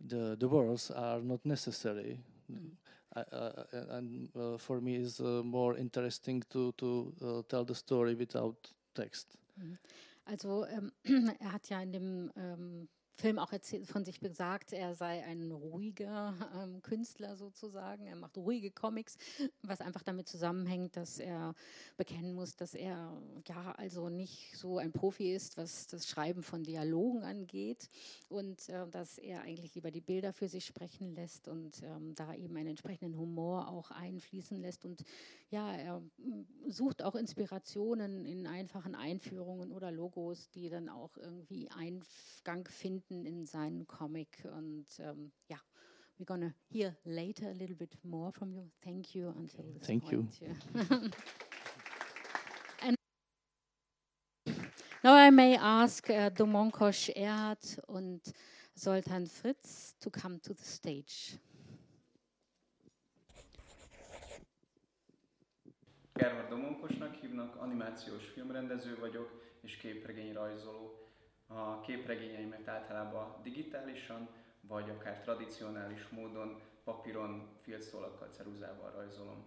the 0.00 0.36
the 0.36 0.48
words 0.48 0.90
are 0.90 1.20
not 1.20 1.44
necessary. 1.44 2.20
Mm. 2.50 2.70
Uh, 3.16 3.64
and 3.90 4.28
uh, 4.36 4.58
for 4.58 4.78
me 4.80 4.96
is 4.96 5.20
uh, 5.20 5.42
more 5.42 5.76
interesting 5.78 6.42
to 6.50 6.72
to 6.72 7.14
tell 7.48 7.64
the 7.64 7.74
story 7.74 8.14
without 8.14 8.74
text. 8.94 9.36
Mhm. 9.58 9.78
Also 10.26 10.66
ähm, 10.66 10.92
er 11.40 11.52
hat 11.52 11.68
ja 11.68 11.80
in 11.80 11.92
dem 11.92 12.32
ähm, 12.36 12.88
Film 13.16 13.38
auch 13.38 13.52
erzählt, 13.52 13.86
von 13.86 14.04
sich 14.04 14.20
gesagt, 14.20 14.74
er 14.74 14.94
sei 14.94 15.24
ein 15.24 15.50
ruhiger 15.50 16.34
ähm, 16.54 16.82
Künstler 16.82 17.36
sozusagen. 17.36 18.06
Er 18.06 18.14
macht 18.14 18.36
ruhige 18.36 18.70
Comics, 18.70 19.16
was 19.62 19.80
einfach 19.80 20.02
damit 20.02 20.28
zusammenhängt, 20.28 20.96
dass 20.96 21.18
er 21.18 21.54
bekennen 21.96 22.34
muss, 22.34 22.56
dass 22.56 22.74
er 22.74 23.10
ja 23.48 23.72
also 23.72 24.10
nicht 24.10 24.56
so 24.56 24.76
ein 24.76 24.92
Profi 24.92 25.34
ist, 25.34 25.56
was 25.56 25.86
das 25.86 26.06
Schreiben 26.06 26.42
von 26.42 26.62
Dialogen 26.62 27.22
angeht 27.22 27.88
und 28.28 28.68
äh, 28.68 28.86
dass 28.88 29.16
er 29.16 29.42
eigentlich 29.42 29.74
lieber 29.74 29.90
die 29.90 30.02
Bilder 30.02 30.34
für 30.34 30.48
sich 30.48 30.66
sprechen 30.66 31.14
lässt 31.14 31.48
und 31.48 31.82
ähm, 31.82 32.14
da 32.14 32.34
eben 32.34 32.56
einen 32.56 32.70
entsprechenden 32.70 33.16
Humor 33.16 33.68
auch 33.68 33.90
einfließen 33.92 34.60
lässt. 34.60 34.84
Und 34.84 35.04
ja, 35.50 35.72
er 35.72 36.00
mm, 36.18 36.44
sucht 36.66 37.02
auch 37.02 37.14
Inspirationen 37.14 38.26
in 38.26 38.46
einfachen 38.46 38.94
Einführungen 38.94 39.72
oder 39.72 39.90
Logos, 39.90 40.50
die 40.50 40.68
dann 40.68 40.90
auch 40.90 41.16
irgendwie 41.16 41.70
Eingang 41.70 42.66
finden 42.68 43.05
finden 43.06 43.26
in 43.26 43.46
seinem 43.46 43.86
Comic. 43.86 44.44
Und 44.44 44.86
ähm, 44.98 45.32
ja, 45.48 45.58
we're 46.18 46.26
gonna 46.26 46.54
hear 46.70 46.96
later 47.04 47.48
a 47.48 47.52
little 47.52 47.76
bit 47.76 47.96
more 48.04 48.32
from 48.32 48.52
you. 48.52 48.70
Thank 48.82 49.14
you 49.14 49.28
until 49.30 49.64
this 49.72 49.86
Thank 49.86 50.04
point. 50.04 50.40
you. 50.40 50.50
And 52.82 52.96
now 55.02 55.14
I 55.14 55.30
may 55.30 55.56
ask 55.56 56.08
uh, 56.10 56.30
Domonkos 56.30 57.10
Erhard 57.10 57.78
und 57.86 58.32
Zoltan 58.76 59.26
Fritz 59.26 59.94
to 60.00 60.10
come 60.10 60.40
to 60.40 60.54
the 60.54 60.64
stage. 60.64 61.38
Erhard 66.18 66.48
Domonkosnak 66.48 67.14
hívnak, 67.14 67.56
animációs 67.56 68.24
filmrendező 68.24 68.98
vagyok 68.98 69.42
és 69.60 69.76
képregényrajzoló. 69.76 71.05
A 71.46 71.80
képregényeimet 71.80 72.68
általában 72.68 73.36
digitálisan, 73.42 74.28
vagy 74.60 74.90
akár 74.90 75.20
tradicionális 75.20 76.08
módon 76.08 76.60
papíron, 76.84 77.48
filctollakkal, 77.62 78.28
ceruzával 78.28 78.90
rajzolom. 78.90 79.44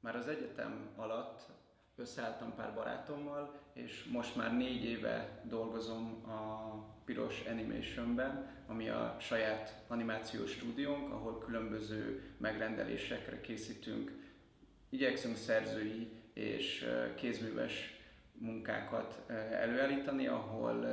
Már 0.00 0.16
az 0.16 0.28
egyetem 0.28 0.90
alatt 0.96 1.42
összeálltam 1.96 2.54
pár 2.54 2.74
barátommal, 2.74 3.60
és 3.72 4.04
most 4.04 4.36
már 4.36 4.56
négy 4.56 4.84
éve 4.84 5.42
dolgozom 5.44 6.24
a 6.30 6.74
Piros 7.04 7.44
Animationben, 7.48 8.64
ami 8.66 8.88
a 8.88 9.16
saját 9.20 9.84
animációs 9.88 10.50
stúdiónk, 10.50 11.12
ahol 11.12 11.38
különböző 11.38 12.34
megrendelésekre 12.36 13.40
készítünk, 13.40 14.12
igyekszünk 14.88 15.36
szerzői 15.36 16.22
és 16.32 16.86
kézműves 17.16 17.99
munkákat 18.40 19.30
előállítani, 19.50 20.26
ahol 20.26 20.86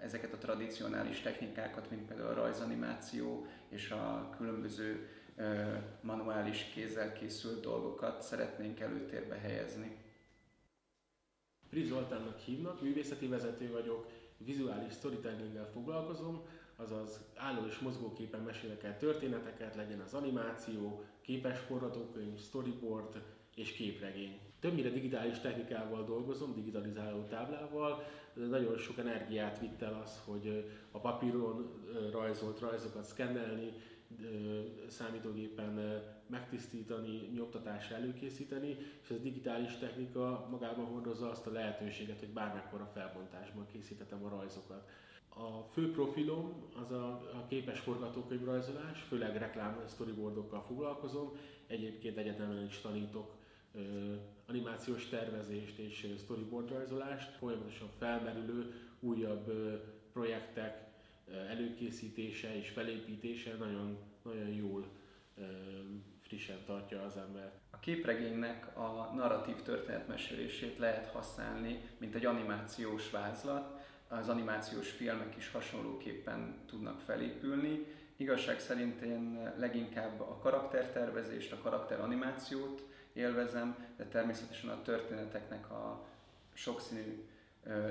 ezeket 0.00 0.32
a 0.32 0.38
tradicionális 0.38 1.20
technikákat, 1.20 1.90
mint 1.90 2.06
például 2.06 2.28
a 2.28 2.34
rajzanimáció 2.34 3.46
és 3.68 3.90
a 3.90 4.34
különböző 4.36 5.08
manuális 6.00 6.64
kézzel 6.74 7.12
készült 7.12 7.60
dolgokat 7.60 8.22
szeretnénk 8.22 8.80
előtérbe 8.80 9.36
helyezni. 9.36 9.96
Friz 11.68 11.88
Zoltánnak 11.88 12.38
hívnak, 12.38 12.82
művészeti 12.82 13.26
vezető 13.28 13.70
vagyok, 13.70 14.06
vizuális 14.36 14.92
storytellinggel 14.92 15.70
foglalkozom, 15.72 16.46
azaz 16.76 17.20
álló 17.34 17.66
és 17.66 17.78
mozgóképen 17.78 18.40
mesélek 18.40 18.82
el 18.82 18.98
történeteket, 18.98 19.74
legyen 19.74 20.00
az 20.00 20.14
animáció, 20.14 21.04
képes 21.20 21.58
forgatókönyv, 21.58 22.40
storyboard 22.40 23.22
és 23.54 23.72
képregény 23.72 24.45
többnyire 24.66 24.90
digitális 24.90 25.38
technikával 25.38 26.04
dolgozom, 26.04 26.54
digitalizáló 26.54 27.22
táblával, 27.22 28.04
nagyon 28.34 28.78
sok 28.78 28.98
energiát 28.98 29.60
vitt 29.60 29.82
el 29.82 30.00
az, 30.04 30.20
hogy 30.24 30.70
a 30.90 30.98
papíron 30.98 31.70
rajzolt 32.12 32.60
rajzokat 32.60 33.04
szkennelni, 33.04 33.72
számítógépen 34.86 36.02
megtisztítani, 36.26 37.30
nyomtatásra 37.34 37.96
előkészíteni, 37.96 38.76
és 39.02 39.10
ez 39.10 39.16
a 39.16 39.20
digitális 39.20 39.76
technika 39.76 40.48
magában 40.50 40.84
hordozza 40.84 41.30
azt 41.30 41.46
a 41.46 41.52
lehetőséget, 41.52 42.18
hogy 42.18 42.28
bármekkora 42.28 42.90
felbontásban 42.94 43.66
készíthetem 43.72 44.24
a 44.24 44.28
rajzokat. 44.28 44.88
A 45.28 45.62
fő 45.72 45.90
profilom 45.90 46.64
az 46.82 46.90
a, 46.90 47.06
a 47.08 47.46
képes 47.48 47.78
forgatókönyvrajzolás, 47.80 49.00
főleg 49.00 49.36
reklám 49.36 49.82
storyboardokkal 49.88 50.62
foglalkozom, 50.62 51.32
egyébként 51.66 52.16
egyetemen 52.16 52.64
is 52.64 52.80
tanítok 52.80 53.34
animációs 54.46 55.08
tervezést 55.08 55.78
és 55.78 56.06
storyboard 56.18 56.70
rajzolást, 56.70 57.36
folyamatosan 57.36 57.88
felmerülő 57.98 58.74
újabb 59.00 59.50
projektek 60.12 60.86
előkészítése 61.48 62.56
és 62.56 62.68
felépítése 62.68 63.54
nagyon, 63.54 63.98
nagyon 64.22 64.48
jól 64.48 64.86
frissen 66.20 66.64
tartja 66.66 67.02
az 67.02 67.16
ember. 67.16 67.52
A 67.70 67.78
képregénynek 67.78 68.76
a 68.76 69.12
narratív 69.14 69.62
történetmesélését 69.62 70.78
lehet 70.78 71.10
használni, 71.10 71.80
mint 71.98 72.14
egy 72.14 72.26
animációs 72.26 73.10
vázlat. 73.10 73.84
Az 74.08 74.28
animációs 74.28 74.90
filmek 74.90 75.36
is 75.36 75.50
hasonlóképpen 75.50 76.54
tudnak 76.66 77.00
felépülni. 77.00 77.86
Igazság 78.16 78.60
szerint 78.60 79.00
én 79.00 79.52
leginkább 79.58 80.20
a 80.20 80.38
karaktertervezést, 80.38 81.52
a 81.52 81.58
karakteranimációt 81.58 82.82
élvezem, 83.16 83.76
de 83.96 84.04
természetesen 84.04 84.70
a 84.70 84.82
történeteknek 84.82 85.70
a 85.70 86.06
sokszínű 86.54 87.24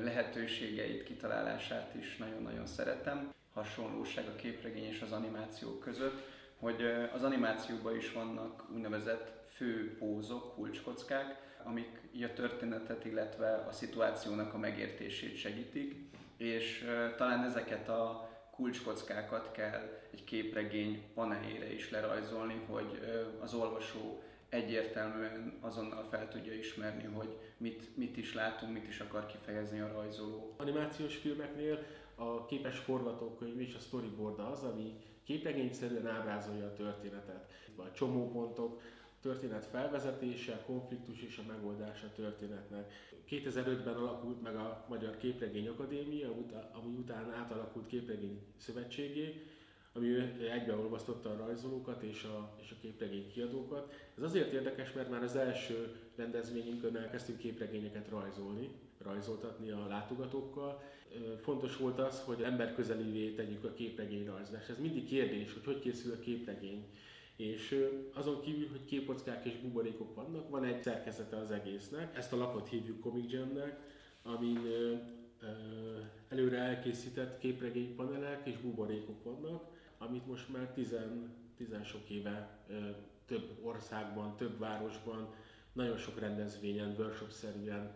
lehetőségeit, 0.04 1.04
kitalálását 1.04 1.96
is 1.96 2.18
nagyon-nagyon 2.18 2.66
szeretem. 2.66 3.34
Hasonlóság 3.54 4.28
a 4.28 4.36
képregény 4.36 4.86
és 4.86 5.02
az 5.02 5.12
animáció 5.12 5.78
között, 5.78 6.28
hogy 6.60 6.82
az 7.14 7.24
animációban 7.24 7.96
is 7.96 8.12
vannak 8.12 8.64
úgynevezett 8.74 9.32
fő 9.50 9.98
pózok, 9.98 10.56
kulcskockák, 10.56 11.58
amik 11.64 12.02
a 12.24 12.34
történetet, 12.34 13.06
illetve 13.06 13.56
a 13.56 13.72
szituációnak 13.72 14.54
a 14.54 14.58
megértését 14.58 15.38
segítik, 15.38 15.96
és 16.38 16.86
talán 17.18 17.44
ezeket 17.44 17.90
a 17.90 18.30
kulcskockákat 18.52 19.52
kell 19.52 20.02
egy 20.12 20.24
képregény 20.24 21.04
paneljére 21.14 21.74
is 21.74 21.92
lerajzolni, 21.92 22.62
hogy 22.68 23.00
az 23.42 23.54
olvasó 23.54 24.24
egyértelműen 24.56 25.58
azonnal 25.60 26.04
fel 26.10 26.28
tudja 26.28 26.54
ismerni, 26.54 27.04
hogy 27.04 27.38
mit, 27.58 27.98
mit 27.98 28.18
is 28.18 28.34
látunk, 28.34 28.74
mit 28.74 28.88
is 28.88 29.00
akar 29.00 29.26
kifejezni 29.26 29.80
a 29.80 29.92
rajzoló. 29.94 30.54
Animációs 30.58 31.16
filmeknél 31.16 31.84
a 32.16 32.46
képes 32.46 32.78
forgatókönyv 32.78 33.60
és 33.60 33.76
a 33.76 33.80
storyboard 33.80 34.40
az, 34.40 34.64
ami 34.64 34.94
képregényszerűen 35.24 36.08
ábrázolja 36.08 36.66
a 36.66 36.74
történetet. 36.74 37.52
A 37.76 37.92
csomópontok, 37.92 38.82
történet 39.22 39.66
felvezetése, 39.66 40.64
konfliktus 40.66 41.22
és 41.22 41.38
a 41.38 41.52
megoldása 41.52 42.06
a 42.06 42.16
történetnek. 42.16 42.94
2005-ben 43.30 43.96
alakult 43.96 44.42
meg 44.42 44.56
a 44.56 44.86
Magyar 44.90 45.18
Képregény 45.18 45.68
Akadémia, 45.68 46.28
ami 46.72 46.96
után 46.98 47.34
átalakult 47.34 47.88
Képregény 47.88 48.42
Szövetségé, 48.58 49.44
ami 49.96 50.16
egybeolvasztotta 50.54 51.30
a 51.30 51.38
rajzolókat 51.46 52.04
és 52.04 52.24
a, 52.24 52.56
és 52.62 52.72
a 52.72 52.76
képregény 52.82 53.32
kiadókat. 53.32 53.94
Ez 54.18 54.24
azért 54.24 54.52
érdekes, 54.54 54.94
mert 54.94 55.10
már 55.10 55.24
az 55.24 55.36
első 55.36 55.96
rendezvényünkön 56.16 56.96
elkezdtünk 56.96 57.38
képregényeket 57.38 58.10
rajzolni, 58.10 58.70
rajzoltatni 59.04 59.70
a 59.70 59.88
látogatókkal. 59.88 60.84
Fontos 61.42 61.78
volt 61.78 62.00
az, 62.00 62.22
hogy 62.22 62.42
emberközelivé 62.42 63.34
tegyük 63.34 63.64
a 63.64 63.74
képregény 63.74 64.26
rajzolást. 64.26 64.70
Ez 64.70 64.80
mindig 64.80 65.08
kérdés, 65.08 65.54
hogy 65.54 65.66
hogy 65.66 65.80
készül 65.80 66.14
a 66.14 66.20
képregény. 66.20 66.86
És 67.36 67.90
azon 68.14 68.42
kívül, 68.42 68.68
hogy 68.70 68.86
képockák 68.86 69.46
és 69.46 69.56
buborékok 69.56 70.16
vannak, 70.16 70.50
van 70.50 70.64
egy 70.64 70.82
szerkezete 70.82 71.38
az 71.38 71.52
egésznek. 71.52 72.18
Ezt 72.18 72.34
a 72.34 72.38
lapot 72.38 72.70
hívjuk 72.70 73.02
Comic 73.02 73.32
Jamnek, 73.32 73.80
amin 74.24 74.60
előre 76.30 76.58
elkészített 76.58 77.40
képregénypanelek 77.40 78.48
és 78.48 78.58
buborékok 78.58 79.24
vannak, 79.24 79.75
amit 80.08 80.28
most 80.28 80.50
már 80.50 80.72
tizen, 80.74 81.34
tizen 81.58 81.84
sok 81.84 82.10
éve 82.10 82.60
több 83.26 83.60
országban, 83.62 84.36
több 84.36 84.60
városban, 84.60 85.34
nagyon 85.74 85.98
sok 85.98 86.20
rendezvényen, 86.20 86.96
workshop-szerűen 86.98 87.92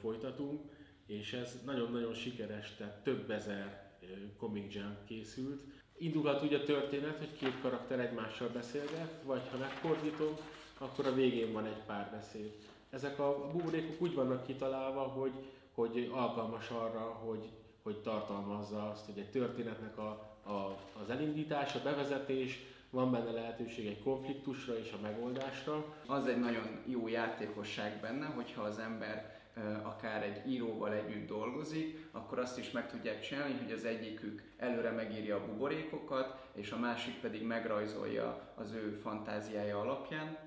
folytatunk, 0.00 0.60
és 1.06 1.32
ez 1.32 1.58
nagyon-nagyon 1.64 2.14
sikeres, 2.14 2.74
tehát 2.76 3.02
több 3.02 3.30
ezer 3.30 3.90
Comic 4.38 4.74
Jam 4.74 4.96
készült. 5.06 5.62
Indulhat 5.98 6.42
úgy 6.42 6.54
a 6.54 6.64
történet, 6.64 7.18
hogy 7.18 7.36
két 7.36 7.60
karakter 7.60 8.00
egymással 8.00 8.48
beszélget, 8.48 9.22
vagy 9.24 9.42
ha 9.50 9.58
megfordítom, 9.58 10.36
akkor 10.78 11.06
a 11.06 11.14
végén 11.14 11.52
van 11.52 11.66
egy 11.66 11.82
párbeszéd. 11.86 12.52
Ezek 12.90 13.18
a 13.18 13.50
buborékok 13.52 14.00
úgy 14.00 14.14
vannak 14.14 14.46
kitalálva, 14.46 15.02
hogy, 15.02 15.32
hogy 15.72 16.08
alkalmas 16.12 16.68
arra, 16.70 17.00
hogy, 17.00 17.50
hogy 17.82 17.96
tartalmazza 17.96 18.90
azt, 18.90 19.06
hogy 19.06 19.18
egy 19.18 19.30
történetnek 19.30 19.98
a, 19.98 20.08
a, 20.44 20.78
az 21.02 21.10
elindítás, 21.10 21.82
bevezetés, 21.82 22.58
van 22.90 23.10
benne 23.10 23.30
lehetőség 23.30 23.86
egy 23.86 24.02
konfliktusra 24.02 24.78
és 24.78 24.92
a 24.92 25.02
megoldásra. 25.02 25.96
Az 26.06 26.26
egy 26.26 26.38
nagyon 26.40 26.82
jó 26.86 27.08
játékosság 27.08 28.00
benne, 28.00 28.26
hogyha 28.26 28.62
az 28.62 28.78
ember 28.78 29.38
akár 29.82 30.22
egy 30.22 30.50
íróval 30.50 30.92
együtt 30.92 31.26
dolgozik, 31.26 32.08
akkor 32.10 32.38
azt 32.38 32.58
is 32.58 32.70
meg 32.70 32.90
tudják 32.90 33.20
csinálni, 33.20 33.58
hogy 33.62 33.72
az 33.72 33.84
egyikük 33.84 34.42
előre 34.56 34.90
megírja 34.90 35.36
a 35.36 35.44
buborékokat, 35.44 36.48
és 36.54 36.70
a 36.70 36.78
másik 36.78 37.20
pedig 37.20 37.42
megrajzolja 37.42 38.52
az 38.54 38.72
ő 38.72 38.98
fantáziája 39.02 39.80
alapján, 39.80 40.38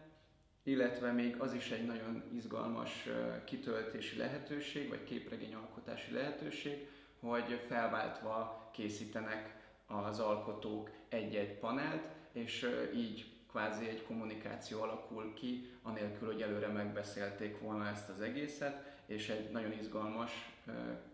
illetve 0.63 1.12
még 1.12 1.36
az 1.39 1.54
is 1.54 1.72
egy 1.72 1.86
nagyon 1.86 2.24
izgalmas 2.36 3.10
kitöltési 3.46 4.17
lehetőség, 4.17 4.89
vagy 4.89 5.04
képregényalkotási 5.04 6.13
lehetőség, 6.13 6.88
hogy 7.23 7.62
felváltva 7.67 8.69
készítenek 8.71 9.55
az 9.88 10.19
alkotók 10.19 10.89
egy-egy 11.09 11.53
panelt, 11.53 12.07
és 12.31 12.69
így 12.95 13.31
kvázi 13.49 13.88
egy 13.88 14.03
kommunikáció 14.03 14.81
alakul 14.81 15.33
ki, 15.33 15.71
anélkül, 15.81 16.31
hogy 16.31 16.41
előre 16.41 16.67
megbeszélték 16.67 17.59
volna 17.59 17.88
ezt 17.88 18.09
az 18.09 18.21
egészet, 18.21 18.91
és 19.05 19.29
egy 19.29 19.51
nagyon 19.51 19.71
izgalmas 19.71 20.31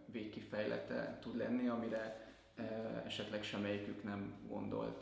végkifejlete 0.06 1.17
tud 1.22 1.38
lenni, 1.38 1.67
amire 1.67 2.28
esetleg 3.06 3.43
semmelyikük 3.43 4.04
nem 4.04 4.34
gondolt. 4.48 4.98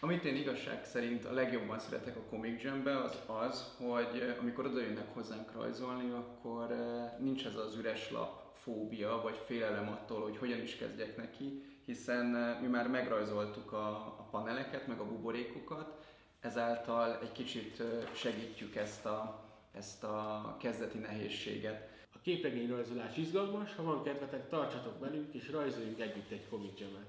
Amit 0.00 0.24
én 0.24 0.36
igazság 0.36 0.84
szerint 0.84 1.24
a 1.24 1.32
legjobban 1.32 1.78
szeretek 1.78 2.16
a 2.16 2.20
Comic 2.30 2.62
Jam-be, 2.62 2.98
az 2.98 3.18
az, 3.26 3.74
hogy 3.78 4.36
amikor 4.40 4.66
oda 4.66 4.80
jönnek 4.80 5.14
hozzánk 5.14 5.52
rajzolni, 5.52 6.10
akkor 6.10 6.74
nincs 7.18 7.46
ez 7.46 7.56
az 7.56 7.76
üres 7.76 8.10
lap 8.10 8.41
fóbia, 8.62 9.20
vagy 9.22 9.40
félelem 9.46 9.88
attól, 9.88 10.22
hogy 10.22 10.36
hogyan 10.38 10.60
is 10.60 10.76
kezdjek 10.76 11.16
neki, 11.16 11.62
hiszen 11.84 12.26
mi 12.60 12.66
már 12.66 12.88
megrajzoltuk 12.88 13.72
a, 13.72 13.88
a 13.96 14.28
paneleket, 14.30 14.86
meg 14.86 14.98
a 14.98 15.06
buborékokat, 15.06 16.04
ezáltal 16.40 17.18
egy 17.22 17.32
kicsit 17.32 17.82
segítjük 18.14 18.76
ezt 18.76 19.06
a, 19.06 19.44
ezt 19.72 20.04
a 20.04 20.56
kezdeti 20.60 20.98
nehézséget 20.98 21.92
képregényrajzolás 22.22 23.16
izgalmas, 23.16 23.74
ha 23.74 23.82
van 23.82 24.04
kedvetek, 24.04 24.48
tartsatok 24.48 24.98
velünk, 24.98 25.34
és 25.34 25.50
rajzoljunk 25.50 26.00
együtt 26.00 26.30
egy 26.30 26.48
comic 26.48 26.78
jamet. 26.78 27.06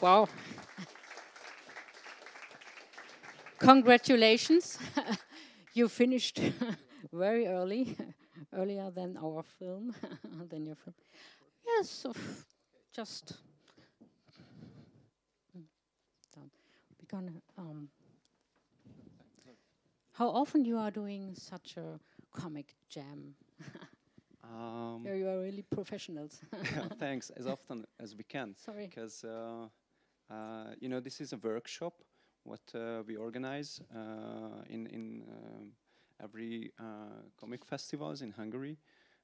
Wow. 0.00 0.24
Congratulations. 3.58 4.76
you 5.74 5.88
finished 5.88 6.38
very 7.12 7.46
early, 7.46 7.96
earlier 8.54 8.90
than 8.90 9.16
our 9.16 9.42
film, 9.42 9.94
than 10.50 10.66
your 10.66 10.76
film. 10.76 10.94
Yes, 11.66 12.06
just. 12.92 13.34
We're 16.36 17.18
gonna 17.18 17.32
um, 17.58 17.88
how 20.12 20.28
often 20.28 20.64
you 20.64 20.76
are 20.76 20.90
doing 20.90 21.34
such 21.34 21.76
a 21.76 21.98
comic 22.32 22.74
jam? 22.88 23.34
um, 24.44 25.02
you 25.06 25.26
are 25.28 25.40
really 25.40 25.62
professionals. 25.62 26.40
thanks. 26.98 27.30
As 27.30 27.46
often 27.46 27.84
as 27.98 28.14
we 28.14 28.24
can. 28.24 28.54
Sorry. 28.56 28.86
Because 28.86 29.24
uh, 29.24 29.68
uh, 30.30 30.74
you 30.78 30.88
know 30.88 31.00
this 31.00 31.20
is 31.20 31.32
a 31.32 31.36
workshop 31.38 31.94
what 32.44 32.60
uh, 32.74 33.02
we 33.06 33.16
organize 33.16 33.80
uh, 33.94 34.62
in 34.68 34.86
in 34.86 35.22
um, 35.28 35.72
every 36.22 36.72
uh, 36.78 37.22
comic 37.38 37.64
festivals 37.64 38.22
in 38.22 38.30
Hungary 38.30 38.78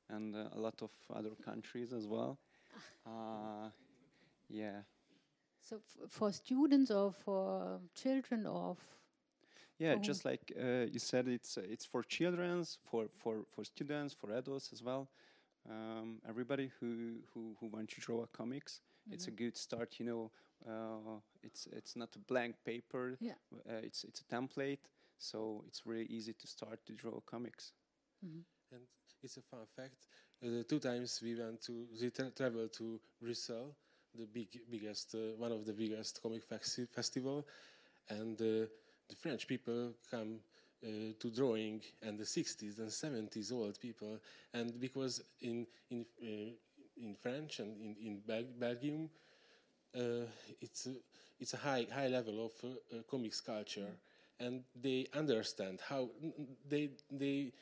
and 0.08 0.34
uh, 0.34 0.48
a 0.52 0.58
lot 0.58 0.82
of 0.82 0.90
other 1.14 1.34
countries 1.44 1.92
as 1.92 2.06
well. 2.06 2.38
yeah. 4.48 4.82
So 5.60 5.78
for 6.08 6.32
students 6.32 6.90
or 6.90 7.12
for 7.12 7.80
children 7.94 8.46
or 8.46 8.76
yeah, 9.78 9.94
oh. 9.96 10.00
just 10.00 10.24
like 10.24 10.52
uh, 10.58 10.86
you 10.90 10.98
said, 10.98 11.28
it's 11.28 11.58
uh, 11.58 11.62
it's 11.64 11.84
for 11.84 12.02
children, 12.02 12.64
for 12.84 13.08
for 13.18 13.44
for 13.54 13.64
students, 13.64 14.14
for 14.14 14.32
adults 14.32 14.70
as 14.72 14.82
well. 14.82 15.08
Um, 15.68 16.20
everybody 16.26 16.70
who 16.80 17.16
who 17.34 17.56
who 17.60 17.66
wants 17.66 17.94
to 17.94 18.00
draw 18.00 18.22
a 18.22 18.26
comics, 18.28 18.80
mm-hmm. 18.80 19.14
it's 19.14 19.26
a 19.26 19.30
mm-hmm. 19.30 19.44
good 19.44 19.56
start. 19.56 19.96
You 19.98 20.06
know, 20.06 20.30
uh, 20.66 21.20
it's 21.42 21.68
it's 21.72 21.94
not 21.94 22.08
a 22.16 22.18
blank 22.20 22.56
paper. 22.64 23.18
Yeah. 23.20 23.32
Uh, 23.68 23.82
it's 23.82 24.04
it's 24.04 24.20
a 24.20 24.34
template, 24.34 24.78
so 25.18 25.64
it's 25.66 25.86
really 25.86 26.06
easy 26.06 26.32
to 26.34 26.46
start 26.46 26.84
to 26.86 26.92
draw 26.92 27.20
comics. 27.20 27.72
Mm-hmm. 28.24 28.40
And 28.74 28.82
it's 29.22 29.36
a 29.36 29.42
fun 29.42 29.66
fact. 29.76 30.06
Uh, 30.44 30.62
two 30.68 30.78
times 30.78 31.20
we 31.22 31.34
went 31.34 31.62
to 31.62 31.86
we 32.00 32.10
tra- 32.10 32.30
travel 32.30 32.68
to 32.68 33.00
Brussels, 33.20 33.74
the 34.14 34.26
big 34.26 34.48
biggest 34.70 35.14
uh, 35.14 35.36
one 35.36 35.52
of 35.52 35.64
the 35.64 35.72
biggest 35.72 36.20
comic 36.22 36.42
festival, 36.94 37.46
and 38.10 38.36
the 38.38 38.68
French 39.20 39.46
people 39.46 39.92
come 40.10 40.40
uh, 40.84 41.12
to 41.18 41.30
drawing 41.30 41.80
and 42.02 42.18
the 42.18 42.26
60s 42.26 42.78
and 42.78 42.90
70s 42.90 43.52
old 43.52 43.80
people 43.80 44.18
and 44.54 44.78
because 44.80 45.22
in 45.40 45.66
in 45.90 46.04
uh, 46.22 46.50
in 46.96 47.14
French 47.14 47.60
and 47.60 47.76
in 47.80 47.96
in 48.00 48.20
Bel- 48.26 48.52
Belgium 48.58 49.08
uh, 49.96 50.26
it's 50.60 50.86
a, 50.86 50.94
it's 51.40 51.54
a 51.54 51.56
high 51.58 51.86
high 51.92 52.08
level 52.08 52.46
of 52.46 52.52
uh, 52.64 52.96
uh, 52.96 53.02
comics 53.10 53.40
culture 53.40 53.96
and 54.40 54.62
they 54.80 55.06
understand 55.14 55.80
how 55.88 56.08
they 56.68 56.90
they 57.10 57.52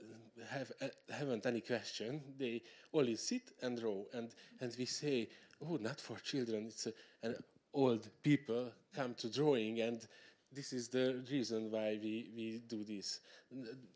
uh, 0.00 0.46
have 0.48 0.72
haven't 1.10 1.46
any 1.46 1.60
question 1.60 2.20
they 2.38 2.62
only 2.92 3.16
sit 3.16 3.52
and 3.62 3.80
draw 3.80 4.02
and 4.14 4.34
and 4.60 4.74
we 4.78 4.84
say 4.84 5.28
oh 5.66 5.76
not 5.76 6.00
for 6.00 6.16
children 6.18 6.66
it's 6.66 6.86
a, 6.86 6.92
an 7.22 7.34
old 7.74 8.08
people 8.22 8.70
come 8.94 9.14
to 9.14 9.30
drawing 9.30 9.80
and 9.80 10.06
this 10.54 10.72
is 10.72 10.88
the 10.88 11.22
reason 11.30 11.70
why 11.70 11.98
we, 12.02 12.30
we 12.36 12.62
do 12.68 12.84
this. 12.84 13.20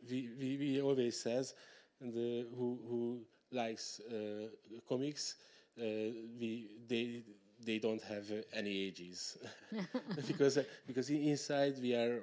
We, 0.09 0.31
we, 0.39 0.57
we 0.57 0.81
always 0.81 1.21
says, 1.21 1.55
and 2.01 2.15
uh, 2.15 2.49
who, 2.57 2.79
who 2.89 3.21
likes 3.53 4.01
uh, 4.11 4.49
comics, 4.89 5.37
uh, 5.79 5.83
we, 5.85 6.71
they, 6.89 7.23
they 7.65 7.79
don't 7.79 8.03
have 8.03 8.31
uh, 8.31 8.43
any 8.53 8.87
ages 8.87 9.39
because, 10.27 10.59
uh, 10.59 10.65
because 10.87 11.11
inside 11.11 11.75
we 11.81 11.95
are, 11.95 12.21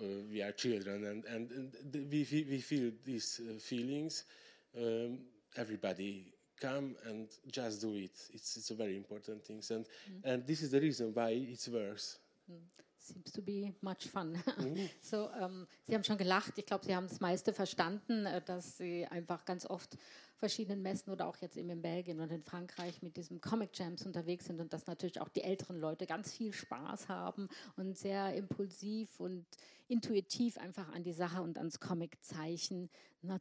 uh, 0.00 0.04
we 0.30 0.42
are 0.42 0.52
children 0.52 1.04
and, 1.04 1.24
and, 1.24 1.50
and 1.50 2.10
we, 2.10 2.26
we 2.48 2.60
feel 2.60 2.90
these 3.04 3.40
feelings. 3.60 4.24
Um, 4.76 5.18
everybody 5.56 6.32
come 6.60 6.94
and 7.06 7.28
just 7.50 7.80
do 7.80 7.94
it. 7.96 8.12
It's, 8.32 8.56
it's 8.56 8.70
a 8.70 8.74
very 8.74 8.96
important 8.96 9.44
thing. 9.44 9.62
And, 9.70 9.84
mm. 9.84 10.20
and 10.24 10.46
this 10.46 10.62
is 10.62 10.70
the 10.70 10.80
reason 10.80 11.10
why 11.12 11.30
it 11.30 11.66
works. 11.72 12.18
Mm. 12.50 12.58
Seems 13.00 13.32
to 13.32 13.40
be 13.40 13.74
much 13.80 14.08
fun. 14.10 14.32
Mhm. 14.58 14.90
so, 15.00 15.30
ähm, 15.40 15.66
Sie 15.84 15.94
haben 15.94 16.04
schon 16.04 16.18
gelacht. 16.18 16.52
Ich 16.56 16.66
glaube, 16.66 16.84
Sie 16.84 16.94
haben 16.94 17.08
das 17.08 17.20
meiste 17.20 17.54
verstanden, 17.54 18.26
äh, 18.26 18.42
dass 18.42 18.76
Sie 18.76 19.06
einfach 19.06 19.44
ganz 19.46 19.64
oft 19.64 19.96
verschiedenen 20.36 20.82
Messen 20.82 21.10
oder 21.10 21.26
auch 21.26 21.36
jetzt 21.36 21.56
eben 21.56 21.70
in 21.70 21.82
Belgien 21.82 22.20
und 22.20 22.30
in 22.32 22.42
Frankreich 22.42 23.02
mit 23.02 23.16
diesem 23.16 23.40
Comic 23.40 23.70
Jams 23.78 24.06
unterwegs 24.06 24.46
sind 24.46 24.60
und 24.60 24.72
dass 24.72 24.86
natürlich 24.86 25.20
auch 25.20 25.28
die 25.28 25.42
älteren 25.42 25.78
Leute 25.78 26.06
ganz 26.06 26.32
viel 26.32 26.52
Spaß 26.52 27.08
haben 27.08 27.48
und 27.76 27.96
sehr 27.96 28.34
impulsiv 28.34 29.20
und 29.20 29.44
intuitiv 29.88 30.56
einfach 30.56 30.88
an 30.92 31.02
die 31.02 31.12
Sache 31.12 31.42
und 31.42 31.58
ans 31.58 31.78
Comic-Zeichen, 31.78 32.88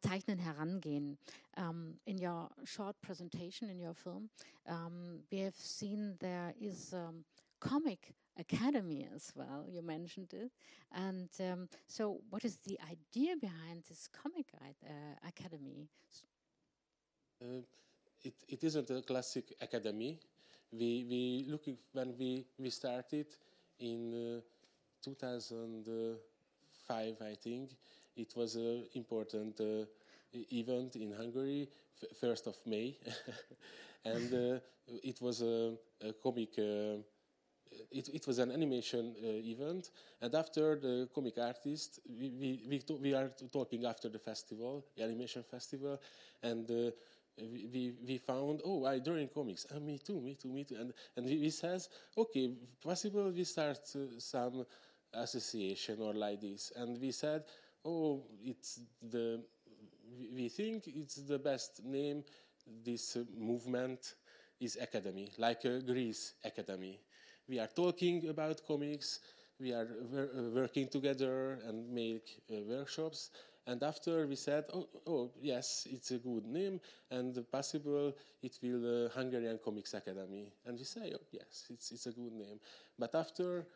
Zeichnen 0.02 0.40
herangehen. 0.40 1.18
Um, 1.56 2.00
in 2.06 2.24
your 2.26 2.50
short 2.64 3.00
presentation 3.02 3.70
in 3.70 3.82
your 3.82 3.94
film, 3.94 4.30
um, 4.66 5.24
we 5.30 5.44
have 5.44 5.56
seen 5.58 6.18
there 6.20 6.54
is 6.60 6.94
um, 6.94 7.26
comic 7.60 8.14
academy 8.38 9.08
as 9.16 9.32
well. 9.36 9.66
You 9.68 9.82
mentioned 9.82 10.34
it. 10.34 10.52
And 10.92 11.30
um, 11.40 11.68
so, 11.88 12.22
what 12.30 12.46
is 12.46 12.58
the 12.58 12.80
idea 12.90 13.36
behind 13.38 13.84
this 13.88 14.08
comic 14.08 14.48
uh, 14.62 15.28
academy? 15.28 15.90
Uh, 17.42 17.62
it, 18.24 18.34
it 18.48 18.64
isn't 18.64 18.90
a 18.90 19.02
classic 19.02 19.54
academy. 19.62 20.20
We, 20.72 21.06
we 21.10 21.46
looking 21.50 21.78
when 21.94 22.16
we, 22.18 22.46
we 22.58 22.70
started 22.70 23.28
in 23.80 24.38
uh, 24.38 24.42
2005, 25.04 27.16
I 27.22 27.34
think. 27.36 27.76
It 28.16 28.36
was 28.36 28.56
an 28.56 28.86
important 28.94 29.60
uh, 29.62 29.86
event 30.52 30.96
in 30.96 31.12
Hungary, 31.12 31.70
first 32.20 32.48
of 32.48 32.56
May, 32.66 32.98
and 34.06 34.34
uh, 34.34 34.60
it 35.04 35.22
was 35.22 35.42
a, 35.42 35.74
a 36.02 36.14
comic 36.14 36.58
uh, 36.60 36.98
it, 37.92 38.10
it, 38.14 38.28
was 38.28 38.40
an 38.40 38.52
animation 38.52 39.16
uh, 39.24 39.28
event, 39.28 39.92
and 40.22 40.34
after 40.36 40.76
the 40.76 41.10
comic 41.14 41.38
artist, 41.38 42.00
we, 42.08 42.30
we, 42.30 42.62
we, 42.70 42.96
we, 43.02 43.14
are 43.14 43.32
talking 43.52 43.86
after 43.86 44.10
the 44.10 44.20
festival, 44.20 44.86
the 44.96 45.04
animation 45.04 45.44
festival, 45.44 46.00
and 46.44 46.70
uh, 46.72 46.92
we, 47.42 47.94
we 48.06 48.18
found, 48.18 48.62
oh, 48.66 48.86
I 48.86 49.00
draw 49.00 49.16
in 49.16 49.28
comics. 49.28 49.66
Ah, 49.74 49.80
me 49.80 50.00
too, 50.00 50.20
me 50.20 50.36
too, 50.36 50.50
me 50.50 50.64
too. 50.64 50.76
And, 50.76 50.94
and 51.16 51.54
says, 51.54 51.90
okay, 52.18 52.52
possible 52.84 53.32
we 53.32 53.44
start 53.44 53.80
uh, 53.96 54.20
some 54.20 54.66
association 55.14 56.00
or 56.02 56.14
like 56.14 56.42
this. 56.42 56.72
And 56.76 57.00
we 57.00 57.12
said, 57.12 57.44
oh, 57.86 58.24
it's 58.44 58.82
the, 59.10 59.42
we 60.34 60.50
think 60.50 60.88
it's 60.88 61.16
the 61.16 61.40
best 61.40 61.84
name, 61.84 62.24
this 62.84 63.16
uh, 63.16 63.24
movement 63.38 64.16
is 64.60 64.78
academy, 64.82 65.32
like 65.38 65.64
a 65.66 65.80
Greece 65.82 66.34
academy. 66.44 67.00
We 67.50 67.60
are 67.60 67.68
talking 67.68 68.30
about 68.30 68.62
comics, 68.66 69.20
we 69.60 69.74
are 69.74 69.88
wor 70.12 70.30
working 70.54 70.88
together 70.88 71.60
and 71.68 71.92
make 71.92 72.28
uh, 72.50 72.62
workshops, 72.62 73.32
and 73.70 73.84
after 73.84 74.26
we 74.26 74.36
said, 74.36 74.66
oh, 74.74 74.88
oh, 75.06 75.32
yes, 75.42 75.88
it's 75.90 76.12
a 76.12 76.18
good 76.18 76.46
name, 76.46 76.80
and 77.12 77.34
possible 77.52 78.16
it 78.42 78.58
will 78.64 79.06
uh, 79.06 79.10
Hungarian 79.10 79.60
Comics 79.64 79.94
Academy. 79.94 80.52
And 80.66 80.78
we 80.78 80.84
say, 80.86 81.14
oh, 81.14 81.26
yes, 81.32 81.68
it's, 81.70 81.92
it's 81.92 82.06
a 82.08 82.12
good 82.12 82.34
name. 82.34 82.60
But 82.98 83.14
after 83.14 83.68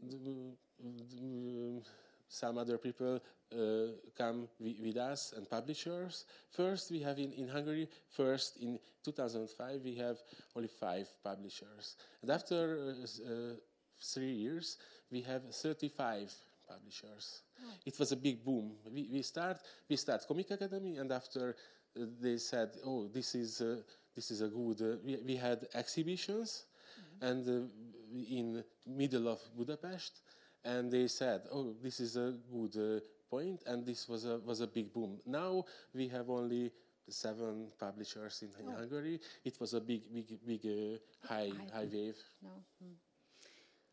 the, 0.00 0.56
the, 0.80 1.82
some 2.28 2.58
other 2.58 2.78
people 2.78 3.16
uh, 3.16 3.18
come 4.16 4.48
with 4.58 4.96
us 4.96 5.32
and 5.36 5.48
publishers. 5.48 6.24
First, 6.50 6.90
we 6.90 7.00
have 7.00 7.18
in, 7.18 7.32
in 7.32 7.48
Hungary, 7.48 7.88
first 8.08 8.56
in 8.58 8.78
2005, 9.04 9.82
we 9.84 9.94
have 9.94 10.18
only 10.56 10.68
five 10.68 11.08
publishers. 11.22 11.96
And 12.22 12.30
after 12.30 12.78
uh, 12.78 13.30
uh, 13.30 13.54
three 14.02 14.32
years, 14.32 14.78
we 15.10 15.22
have 15.22 15.42
35 15.54 16.32
publishers. 16.68 17.42
Oh. 17.62 17.70
It 17.84 17.98
was 17.98 18.12
a 18.12 18.16
big 18.16 18.44
boom. 18.44 18.72
We, 18.92 19.08
we 19.12 19.22
start 19.22 19.58
we 19.88 19.96
start 19.96 20.26
Comic 20.26 20.50
Academy, 20.50 20.96
and 20.96 21.10
after 21.12 21.54
uh, 21.98 22.04
they 22.20 22.38
said, 22.38 22.70
"Oh, 22.84 23.08
this 23.08 23.34
is 23.34 23.60
uh, 23.60 23.76
this 24.14 24.30
is 24.30 24.42
a 24.42 24.48
good." 24.48 24.82
Uh, 24.82 24.96
we, 25.04 25.18
we 25.24 25.36
had 25.36 25.66
exhibitions, 25.74 26.64
mm-hmm. 26.98 27.26
and 27.26 27.48
uh, 27.48 28.28
in 28.28 28.64
middle 28.86 29.28
of 29.28 29.40
Budapest, 29.56 30.22
and 30.64 30.90
they 30.90 31.06
said, 31.06 31.42
"Oh, 31.52 31.74
this 31.82 32.00
is 32.00 32.16
a 32.16 32.34
good 32.52 32.76
uh, 32.76 33.00
point," 33.30 33.62
and 33.66 33.84
this 33.84 34.08
was 34.08 34.24
a 34.24 34.38
was 34.38 34.60
a 34.60 34.66
big 34.66 34.92
boom. 34.92 35.18
Now 35.26 35.64
we 35.94 36.08
have 36.08 36.30
only 36.30 36.72
seven 37.08 37.68
publishers 37.78 38.42
in, 38.42 38.50
in 38.60 38.72
oh. 38.72 38.76
Hungary. 38.78 39.20
It 39.44 39.60
was 39.60 39.74
a 39.74 39.80
big 39.80 40.12
big 40.12 40.38
big 40.46 40.66
uh, 40.66 41.26
high 41.26 41.52
high 41.72 41.88
wave. 41.92 42.18
No. 42.42 42.50
Mm. 42.82 42.94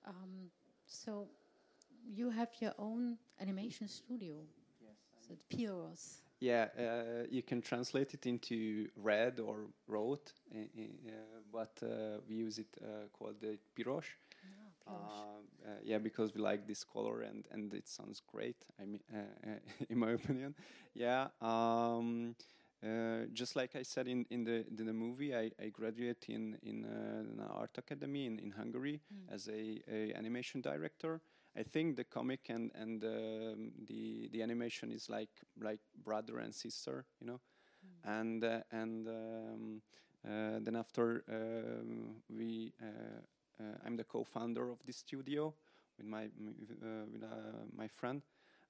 Um, 0.05 0.49
so 0.85 1.27
you 2.05 2.29
have 2.29 2.49
your 2.59 2.73
own 2.77 3.17
animation 3.39 3.87
studio. 3.87 4.35
Yes. 4.81 4.97
So 5.27 5.37
Piros. 5.49 6.19
Yeah, 6.39 6.67
uh, 6.77 7.25
you 7.29 7.41
can 7.41 7.61
translate 7.61 8.13
it 8.13 8.25
into 8.25 8.89
red 8.97 9.39
or 9.39 9.67
rot, 9.87 10.33
uh, 10.53 10.59
uh, 10.59 11.11
but 11.53 11.71
uh, 11.81 12.19
we 12.27 12.35
use 12.35 12.59
it 12.59 12.67
uh, 12.81 13.07
called 13.13 13.39
the 13.39 13.57
Piros. 13.77 14.03
Ah, 14.87 15.37
uh, 15.65 15.69
yeah, 15.83 15.97
because 15.97 16.33
we 16.33 16.41
like 16.41 16.67
this 16.67 16.83
color 16.83 17.21
and, 17.21 17.47
and 17.51 17.73
it 17.73 17.87
sounds 17.87 18.21
great. 18.27 18.57
I 18.81 18.85
mean, 18.85 19.01
in 19.89 19.97
my 19.97 20.11
opinion, 20.11 20.55
yeah. 20.93 21.27
Um, 21.41 22.35
just 23.33 23.55
like 23.55 23.75
I 23.77 23.83
said 23.83 24.07
in, 24.07 24.25
in 24.29 24.43
the 24.43 24.65
in 24.67 24.85
the 24.85 24.93
movie, 24.93 25.33
I, 25.33 25.51
I 25.61 25.69
graduated 25.69 26.29
in 26.29 26.57
in 26.63 26.83
an 26.83 27.39
art 27.49 27.77
academy 27.77 28.25
in, 28.25 28.39
in 28.39 28.51
Hungary 28.51 28.99
mm. 29.13 29.33
as 29.33 29.47
a, 29.47 29.81
a 29.89 30.13
animation 30.13 30.59
director, 30.61 31.21
I 31.55 31.63
think 31.63 31.95
the 31.95 32.03
comic 32.03 32.49
and 32.49 32.71
and 32.73 33.03
um, 33.03 33.71
the 33.87 34.27
the 34.31 34.41
animation 34.41 34.91
is 34.91 35.09
like 35.09 35.29
like 35.59 35.81
brother 36.03 36.39
and 36.39 36.53
sister, 36.53 37.05
you 37.19 37.27
know, 37.27 37.39
mm. 37.85 38.19
and 38.19 38.43
uh, 38.43 38.59
and 38.71 39.07
um, 39.07 39.81
uh, 40.25 40.59
then 40.61 40.75
after 40.75 41.23
um, 41.29 42.15
we 42.29 42.73
uh, 42.81 42.85
uh, 42.85 43.21
I'm 43.85 43.95
the 43.97 44.03
co-founder 44.03 44.69
of 44.69 44.79
this 44.85 44.97
studio 44.97 45.53
with 45.97 46.07
my 46.07 46.25
uh, 46.25 47.05
with 47.11 47.23
my 47.75 47.87
friend, 47.87 48.21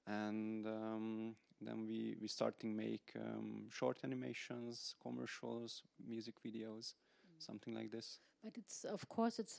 and 0.06 0.66
um, 0.66 1.36
then 1.60 1.86
we 1.86 2.16
we 2.20 2.28
starting 2.28 2.76
make 2.76 3.12
um, 3.16 3.68
short 3.70 3.98
animations, 4.04 4.94
commercials, 5.02 5.82
music 6.06 6.34
videos, 6.44 6.94
mm. 7.26 7.38
something 7.38 7.74
like 7.74 7.90
this. 7.90 8.20
But 8.42 8.56
it's 8.58 8.84
of 8.84 9.08
course 9.08 9.38
it's 9.38 9.58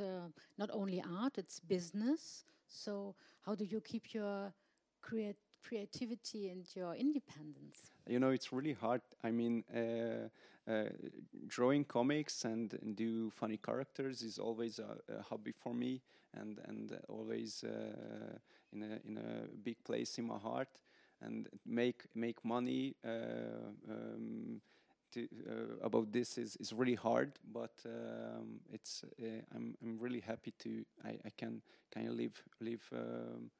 not 0.57 0.69
only 0.71 1.01
art; 1.01 1.37
it's 1.37 1.59
business 1.59 2.45
so, 2.67 3.15
how 3.41 3.55
do 3.55 3.65
you 3.65 3.81
keep 3.81 4.13
your 4.13 4.53
create 5.01 5.37
creativity 5.63 6.49
and 6.49 6.65
your 6.75 6.95
independence? 6.95 7.91
You 8.07 8.19
know, 8.19 8.29
it's 8.29 8.51
really 8.51 8.73
hard. 8.73 9.01
I 9.23 9.31
mean, 9.31 9.63
uh, 9.73 10.29
uh, 10.67 10.85
drawing 11.47 11.85
comics 11.85 12.45
and, 12.45 12.73
and, 12.81 12.95
do 12.95 13.29
funny 13.29 13.57
characters 13.57 14.21
is 14.21 14.39
always 14.39 14.79
a, 14.79 14.97
a 15.13 15.21
hobby 15.21 15.51
for 15.51 15.73
me, 15.73 16.01
and 16.33 16.59
and 16.65 16.97
always 17.07 17.63
uh, 17.63 18.37
in 18.73 18.81
a 18.81 18.99
in 19.07 19.17
a 19.17 19.47
big 19.63 19.83
place 19.83 20.17
in 20.17 20.25
my 20.25 20.37
heart. 20.37 20.69
And 21.21 21.47
make 21.65 22.03
make 22.13 22.43
money 22.43 22.95
uh, 23.05 23.71
um, 23.89 24.61
to, 25.13 25.27
uh, 25.49 25.85
about 25.85 26.11
this 26.11 26.37
is, 26.37 26.57
is 26.57 26.73
really 26.73 26.95
hard, 26.95 27.39
but 27.53 27.73
um, 27.85 28.59
it's 28.71 29.03
uh, 29.21 29.41
I'm 29.55 29.75
I'm 29.83 29.99
really 29.99 30.19
happy 30.19 30.53
to 30.59 30.83
I, 31.03 31.17
I 31.25 31.29
can 31.37 31.61
kind 31.93 32.07
of 32.07 32.15
live 32.15 32.43
live. 32.59 32.83
Um, 32.91 33.51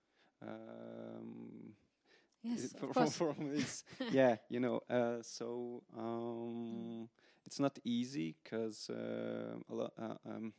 yes, 2.46 2.76
from, 2.92 3.12
from 3.12 3.50
this, 3.50 3.84
yeah, 4.10 4.38
you 4.50 4.60
know. 4.60 4.82
Uh, 4.90 5.22
so 5.22 5.84
um, 5.98 7.10
it's 7.46 7.60
not 7.60 7.78
easy 7.84 8.36
because 8.44 8.90
uh, 8.90 9.56
uh, 9.72 10.16
um, 10.26 10.54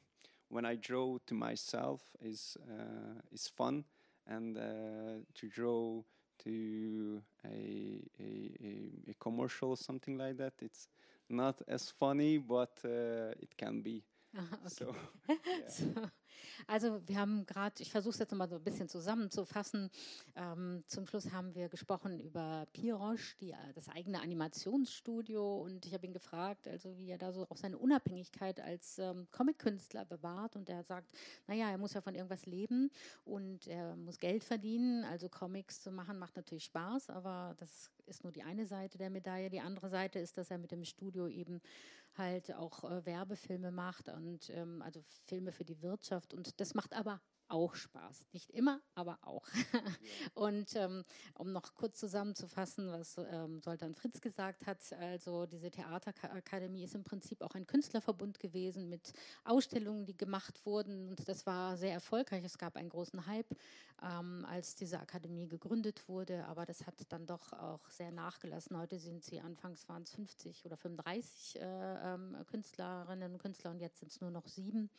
when 0.48 0.64
I 0.64 0.76
draw 0.76 1.18
to 1.26 1.34
myself 1.34 2.02
is 2.22 2.56
uh, 2.68 3.20
is 3.32 3.48
fun, 3.48 3.84
and 4.26 4.56
to 4.56 5.48
draw 5.48 6.02
to 6.44 7.22
a, 7.44 8.00
a, 8.20 8.50
a, 8.62 9.10
a 9.10 9.14
commercial 9.20 9.70
or 9.70 9.76
something 9.76 10.18
like 10.18 10.36
that. 10.38 10.54
It's 10.60 10.88
not 11.28 11.60
as 11.68 11.90
funny, 11.90 12.38
but 12.38 12.78
uh, 12.84 13.34
it 13.40 13.56
can 13.56 13.80
be. 13.82 14.02
okay. 14.64 14.68
So, 14.68 14.94
yeah. 15.28 15.68
so, 15.68 16.10
Also 16.66 17.00
wir 17.06 17.18
haben 17.18 17.46
gerade, 17.46 17.82
ich 17.82 17.90
versuche 17.90 18.14
es 18.14 18.18
jetzt 18.18 18.30
nochmal 18.30 18.48
so 18.48 18.56
ein 18.56 18.64
bisschen 18.64 18.88
zusammenzufassen. 18.88 19.90
Ähm, 20.34 20.82
zum 20.86 21.06
Schluss 21.06 21.32
haben 21.32 21.54
wir 21.54 21.68
gesprochen 21.68 22.20
über 22.20 22.66
Pirosch, 22.72 23.36
die, 23.38 23.50
äh, 23.50 23.72
das 23.74 23.88
eigene 23.88 24.20
Animationsstudio 24.20 25.62
und 25.62 25.86
ich 25.86 25.94
habe 25.94 26.06
ihn 26.06 26.12
gefragt, 26.12 26.68
also 26.68 26.96
wie 26.98 27.10
er 27.10 27.18
da 27.18 27.32
so 27.32 27.46
auch 27.48 27.56
seine 27.56 27.78
Unabhängigkeit 27.78 28.60
als 28.60 28.98
ähm, 28.98 29.28
Comic-Künstler 29.30 30.04
bewahrt 30.04 30.56
und 30.56 30.68
er 30.68 30.82
sagt, 30.82 31.08
naja, 31.46 31.70
er 31.70 31.78
muss 31.78 31.94
ja 31.94 32.00
von 32.00 32.14
irgendwas 32.14 32.46
leben 32.46 32.90
und 33.24 33.66
er 33.66 33.96
muss 33.96 34.18
Geld 34.18 34.44
verdienen, 34.44 35.04
also 35.04 35.28
Comics 35.28 35.82
zu 35.82 35.90
machen 35.90 36.18
macht 36.18 36.36
natürlich 36.36 36.64
Spaß, 36.64 37.10
aber 37.10 37.54
das 37.58 37.90
ist 38.06 38.22
nur 38.22 38.32
die 38.32 38.42
eine 38.42 38.66
Seite 38.66 38.98
der 38.98 39.10
Medaille. 39.10 39.50
Die 39.50 39.60
andere 39.60 39.88
Seite 39.88 40.18
ist, 40.18 40.38
dass 40.38 40.50
er 40.50 40.58
mit 40.58 40.70
dem 40.70 40.84
Studio 40.84 41.26
eben 41.26 41.60
halt 42.18 42.54
auch 42.54 42.84
äh, 42.84 43.04
Werbefilme 43.06 43.70
macht 43.70 44.08
und 44.08 44.50
ähm, 44.50 44.82
also 44.82 45.00
Filme 45.26 45.52
für 45.52 45.64
die 45.64 45.82
Wirtschaft. 45.82 46.34
Und 46.34 46.60
das 46.60 46.74
macht 46.74 46.94
aber 46.94 47.20
auch 47.48 47.74
Spaß. 47.74 48.24
Nicht 48.32 48.50
immer, 48.50 48.80
aber 48.94 49.18
auch. 49.22 49.46
und 50.34 50.74
ähm, 50.76 51.04
um 51.34 51.52
noch 51.52 51.74
kurz 51.74 51.98
zusammenzufassen, 51.98 52.90
was 52.90 53.18
ähm, 53.18 53.60
Soltan 53.60 53.94
Fritz 53.94 54.20
gesagt 54.20 54.66
hat, 54.66 54.92
also 54.94 55.46
diese 55.46 55.70
Theaterakademie 55.70 56.84
ist 56.84 56.94
im 56.94 57.04
Prinzip 57.04 57.42
auch 57.42 57.54
ein 57.54 57.66
Künstlerverbund 57.66 58.38
gewesen 58.40 58.88
mit 58.88 59.12
Ausstellungen, 59.44 60.06
die 60.06 60.16
gemacht 60.16 60.64
wurden 60.66 61.08
und 61.08 61.28
das 61.28 61.46
war 61.46 61.76
sehr 61.76 61.92
erfolgreich. 61.92 62.44
Es 62.44 62.58
gab 62.58 62.76
einen 62.76 62.88
großen 62.88 63.26
Hype, 63.26 63.54
ähm, 64.02 64.44
als 64.48 64.74
diese 64.74 65.00
Akademie 65.00 65.48
gegründet 65.48 66.08
wurde, 66.08 66.44
aber 66.46 66.66
das 66.66 66.86
hat 66.86 66.94
dann 67.08 67.26
doch 67.26 67.52
auch 67.52 67.88
sehr 67.90 68.10
nachgelassen. 68.10 68.76
Heute 68.76 68.98
sind 68.98 69.24
sie, 69.24 69.40
anfangs 69.40 69.88
waren 69.88 70.02
es 70.02 70.10
50 70.12 70.66
oder 70.66 70.76
35 70.76 71.60
äh, 71.60 72.14
ähm, 72.14 72.36
Künstlerinnen 72.46 73.32
und 73.32 73.38
Künstler 73.38 73.70
und 73.70 73.80
jetzt 73.80 74.00
sind 74.00 74.10
es 74.10 74.20
nur 74.20 74.30
noch 74.30 74.46
sieben. 74.46 74.90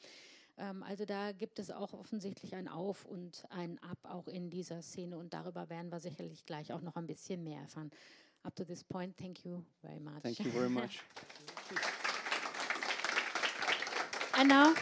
Ähm, 0.58 0.84
also 0.84 1.06
da 1.06 1.32
gibt 1.32 1.60
es 1.60 1.72
auch 1.72 1.94
offensichtlich 1.94 2.56
ein 2.56 2.68
Auf 2.68 3.06
und 3.06 3.46
ein 3.50 3.80
Ab 3.80 4.00
auch 4.04 4.28
in 4.28 4.50
dieser 4.50 4.82
Szene 4.82 5.18
und 5.18 5.34
darüber 5.34 5.70
werden 5.70 5.92
wir 5.92 6.00
sicherlich 6.00 6.46
gleich 6.46 6.74
auch 6.74 6.82
noch 6.82 6.96
ein 6.96 7.08
bisschen 7.08 7.44
mehr 7.44 7.62
erfahren. 7.62 7.92
Up 8.44 8.56
to 8.56 8.64
this 8.64 8.84
point, 8.84 9.18
thank 9.18 9.44
you 9.44 9.64
very 9.82 10.00
much. 10.00 10.22
Thank 10.22 10.40
you 10.40 10.52
very 10.52 10.70
much. 10.70 11.02
and 14.34 14.50
now, 14.50 14.74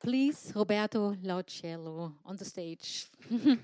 please, 0.00 0.52
Roberto 0.54 1.16
Laucello 1.22 2.12
on 2.24 2.38
the 2.38 2.44
stage. 2.44 3.08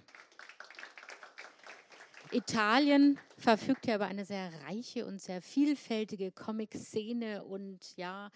Italien 2.32 3.18
verfügt 3.38 3.86
ja 3.86 3.96
über 3.96 4.06
eine 4.06 4.24
sehr 4.24 4.50
reiche 4.66 5.06
und 5.06 5.20
sehr 5.20 5.40
vielfältige 5.40 6.32
Comic-Szene 6.32 7.44
und 7.44 7.96
ja, 7.96 8.30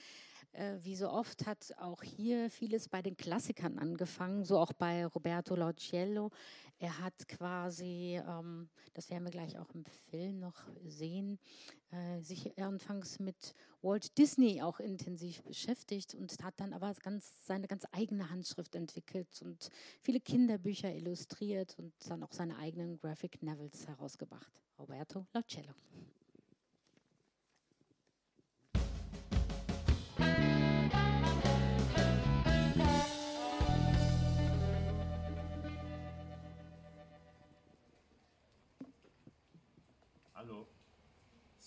wie 0.83 0.97
so 0.97 1.11
oft 1.11 1.47
hat 1.47 1.73
auch 1.79 2.03
hier 2.03 2.51
vieles 2.51 2.89
bei 2.89 3.03
den 3.03 3.17
Klassikern 3.17 3.79
angefangen, 3.79 4.45
so 4.45 4.59
auch 4.59 4.73
bei 4.73 5.07
Roberto 5.07 5.55
Lauciello. 5.55 6.31
Er 6.79 6.99
hat 6.99 7.29
quasi, 7.29 8.21
ähm, 8.27 8.71
das 8.95 9.11
werden 9.11 9.25
wir 9.25 9.31
gleich 9.31 9.59
auch 9.59 9.71
im 9.75 9.85
Film 9.85 10.41
noch 10.41 10.57
sehen, 10.87 11.39
äh, 11.91 12.21
sich 12.23 12.59
anfangs 12.59 13.19
mit 13.19 13.55
Walt 13.83 14.17
Disney 14.17 14.63
auch 14.63 14.81
intensiv 14.81 15.43
beschäftigt 15.43 16.15
und 16.15 16.43
hat 16.43 16.55
dann 16.59 16.73
aber 16.73 16.95
ganz, 16.95 17.47
seine 17.47 17.69
ganz 17.69 17.87
eigene 17.93 18.31
Handschrift 18.31 18.75
entwickelt 18.75 19.43
und 19.43 19.71
viele 20.01 20.21
Kinderbücher 20.21 20.95
illustriert 20.95 21.79
und 21.79 21.93
dann 22.09 22.23
auch 22.23 22.33
seine 22.33 22.57
eigenen 22.57 22.99
Graphic 22.99 23.43
Novels 23.43 23.87
herausgebracht. 23.87 24.53
Roberto 24.79 25.27
Laucello. 25.35 25.75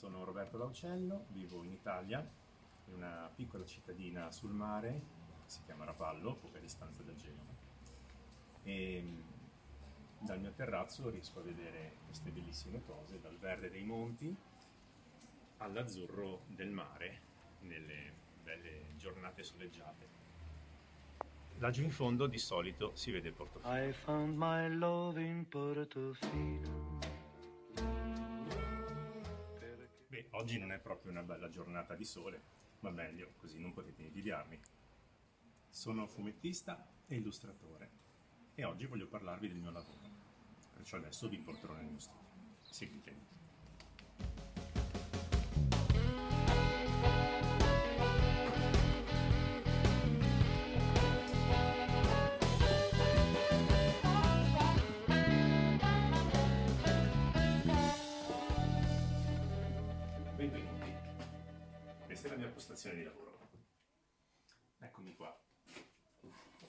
Sono 0.04 0.26
Roberto 0.26 0.58
Laucello, 0.58 1.28
vivo 1.30 1.64
in 1.64 1.72
Italia, 1.72 2.20
in 2.88 2.94
una 2.96 3.32
piccola 3.34 3.64
cittadina 3.66 4.34
sul 4.34 4.52
mare, 4.52 5.02
si 5.46 5.62
chiama 5.64 5.86
Rapallo, 5.86 6.36
poca 6.36 6.60
distanza 6.60 7.04
da 7.04 7.16
Genova. 7.16 7.54
E 8.64 9.02
mm, 9.02 9.22
dal 10.20 10.42
mio 10.42 10.52
terrazzo 10.52 11.10
riesco 11.10 11.40
a 11.40 11.44
vedere 11.44 12.00
queste 12.06 12.32
bellissime 12.32 12.84
cose, 12.84 13.22
dal 13.22 13.38
verde 13.38 13.70
dei 13.70 13.84
monti 13.84 14.36
all'azzurro 15.60 16.42
del 16.48 16.72
mare, 16.72 17.22
nelle 17.62 18.12
belle 18.44 18.98
giornate 18.98 19.42
soleggiate. 19.42 20.22
Laggiù 21.60 21.82
in 21.82 21.92
fondo 21.92 22.28
di 22.28 22.40
solito 22.40 22.94
si 22.96 23.10
vede 23.12 23.32
Portofino. 23.32 23.74
I 23.74 23.94
found 23.94 24.36
my 24.36 24.68
love 24.68 25.22
in 25.22 25.48
Portofino. 25.48 26.93
Oggi 30.34 30.58
non 30.58 30.72
è 30.72 30.80
proprio 30.80 31.12
una 31.12 31.24
bella 31.24 31.50
giornata 31.50 31.96
di 31.96 32.06
sole, 32.06 32.42
ma 32.80 32.90
meglio, 32.90 33.34
così 33.38 33.60
non 33.60 33.74
potete 33.74 34.02
invidiarmi. 34.02 34.60
Sono 35.70 36.08
fumettista 36.08 36.88
e 37.08 37.16
illustratore 37.16 37.90
e 38.56 38.64
oggi 38.64 38.86
voglio 38.86 39.08
parlarvi 39.08 39.48
del 39.48 39.58
mio 39.58 39.72
lavoro. 39.72 40.12
Perciò 40.76 40.98
adesso 40.98 41.28
vi 41.28 41.38
porterò 41.38 41.74
nel 41.74 41.86
mio 41.86 42.00
studio. 42.00 42.22
Seguitemi. 42.62 43.33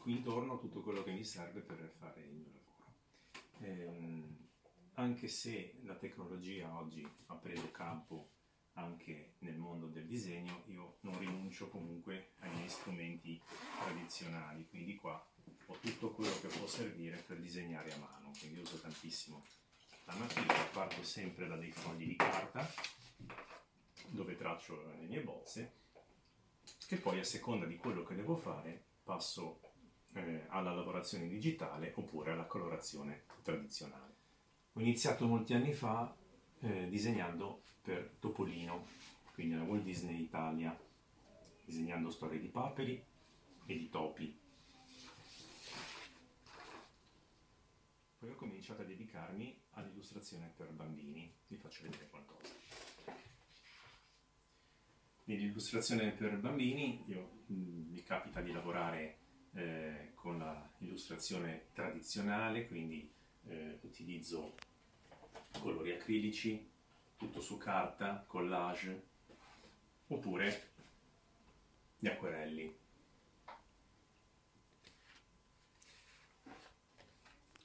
Qui 0.04 0.12
intorno 0.12 0.58
tutto 0.58 0.82
quello 0.82 1.02
che 1.02 1.12
mi 1.12 1.24
serve 1.24 1.60
per 1.60 1.90
fare 1.98 2.20
il 2.20 2.34
mio 2.34 2.50
lavoro. 2.52 2.92
Ehm, 3.60 4.36
anche 4.96 5.28
se 5.28 5.78
la 5.84 5.94
tecnologia 5.94 6.76
oggi 6.76 7.08
ha 7.28 7.34
preso 7.36 7.70
campo 7.70 8.28
anche 8.74 9.36
nel 9.38 9.56
mondo 9.56 9.86
del 9.86 10.04
disegno, 10.04 10.64
io 10.66 10.98
non 11.00 11.18
rinuncio 11.18 11.70
comunque 11.70 12.32
ai 12.40 12.50
miei 12.54 12.68
strumenti 12.68 13.40
tradizionali, 13.82 14.68
quindi 14.68 14.94
qua 14.94 15.26
ho 15.64 15.78
tutto 15.80 16.10
quello 16.10 16.38
che 16.38 16.48
può 16.48 16.66
servire 16.66 17.24
per 17.26 17.38
disegnare 17.38 17.90
a 17.94 17.96
mano, 17.96 18.30
quindi 18.38 18.60
uso 18.60 18.78
tantissimo 18.78 19.42
la 20.04 20.16
matita, 20.16 20.52
parto 20.70 21.02
sempre 21.02 21.46
da 21.46 21.56
dei 21.56 21.72
fogli 21.72 22.08
di 22.08 22.16
carta 22.16 22.70
dove 24.08 24.36
traccio 24.36 24.84
le 24.98 25.06
mie 25.06 25.22
bozze 25.22 25.72
e 26.90 26.96
poi 26.96 27.20
a 27.20 27.24
seconda 27.24 27.64
di 27.64 27.78
quello 27.78 28.02
che 28.02 28.14
devo 28.14 28.36
fare 28.36 28.84
passo 29.02 29.63
eh, 30.14 30.46
alla 30.48 30.72
lavorazione 30.72 31.28
digitale 31.28 31.92
oppure 31.96 32.32
alla 32.32 32.46
colorazione 32.46 33.24
tradizionale. 33.42 34.12
Ho 34.72 34.80
iniziato 34.80 35.26
molti 35.26 35.54
anni 35.54 35.72
fa 35.72 36.14
eh, 36.60 36.88
disegnando 36.88 37.62
per 37.82 38.16
Topolino, 38.18 38.86
quindi 39.34 39.54
alla 39.54 39.64
Walt 39.64 39.82
Disney 39.82 40.22
Italia, 40.22 40.76
disegnando 41.64 42.10
storie 42.10 42.40
di 42.40 42.48
paperi 42.48 43.04
e 43.66 43.76
di 43.76 43.88
topi. 43.88 44.40
Poi 48.18 48.30
ho 48.30 48.34
cominciato 48.36 48.82
a 48.82 48.84
dedicarmi 48.86 49.60
all'illustrazione 49.72 50.52
per 50.56 50.70
bambini, 50.72 51.30
vi 51.48 51.56
faccio 51.56 51.82
vedere 51.82 52.08
qualcosa. 52.08 52.52
Nell'illustrazione 55.24 56.10
per 56.12 56.38
bambini 56.38 57.02
io, 57.06 57.42
mh, 57.46 57.90
mi 57.90 58.02
capita 58.02 58.40
di 58.40 58.52
lavorare 58.52 59.23
eh, 59.54 60.12
con 60.14 60.42
l'illustrazione 60.78 61.66
tradizionale, 61.72 62.66
quindi 62.66 63.10
eh, 63.46 63.78
utilizzo 63.82 64.54
colori 65.60 65.92
acrilici, 65.92 66.68
tutto 67.16 67.40
su 67.40 67.56
carta, 67.56 68.24
collage, 68.26 69.02
oppure 70.08 70.70
gli 71.98 72.06
acquerelli. 72.06 72.76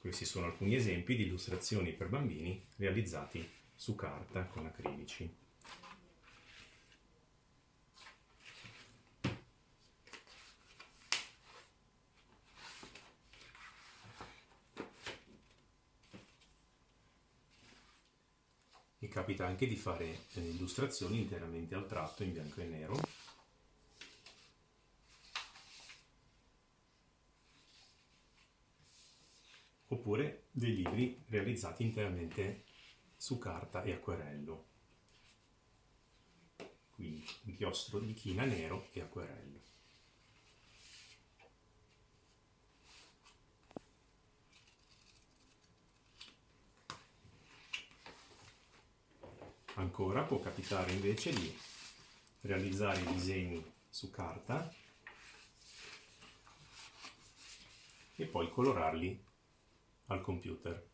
Questi 0.00 0.24
sono 0.24 0.46
alcuni 0.46 0.74
esempi 0.74 1.14
di 1.14 1.24
illustrazioni 1.24 1.92
per 1.92 2.08
bambini 2.08 2.64
realizzati 2.76 3.46
su 3.74 3.94
carta 3.94 4.44
con 4.46 4.64
acrilici. 4.64 5.30
Mi 18.98 19.08
capita 19.30 19.46
anche 19.46 19.66
di 19.68 19.76
fare 19.76 20.26
eh, 20.34 20.40
illustrazioni 20.40 21.20
interamente 21.20 21.76
al 21.76 21.86
tratto 21.86 22.24
in 22.24 22.32
bianco 22.32 22.60
e 22.60 22.64
nero. 22.64 23.00
Oppure 29.88 30.46
dei 30.50 30.74
libri 30.74 31.22
realizzati 31.28 31.84
interamente 31.84 32.64
su 33.16 33.38
carta 33.38 33.82
e 33.82 33.92
acquerello. 33.92 34.66
Quindi 36.90 37.24
inchiostro 37.44 38.00
di 38.00 38.12
china 38.14 38.44
nero 38.44 38.88
e 38.92 39.00
acquerello. 39.00 39.69
Ancora 49.80 50.24
può 50.24 50.38
capitare 50.40 50.92
invece 50.92 51.32
di 51.32 51.58
realizzare 52.42 53.00
i 53.00 53.12
disegni 53.14 53.64
su 53.88 54.10
carta 54.10 54.70
e 58.14 58.26
poi 58.26 58.50
colorarli 58.50 59.24
al 60.08 60.20
computer. 60.20 60.89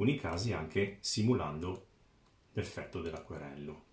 Alcuni 0.00 0.16
casi 0.18 0.54
anche 0.54 0.96
simulando 1.00 1.86
l'effetto 2.52 3.02
dell'acquerello. 3.02 3.84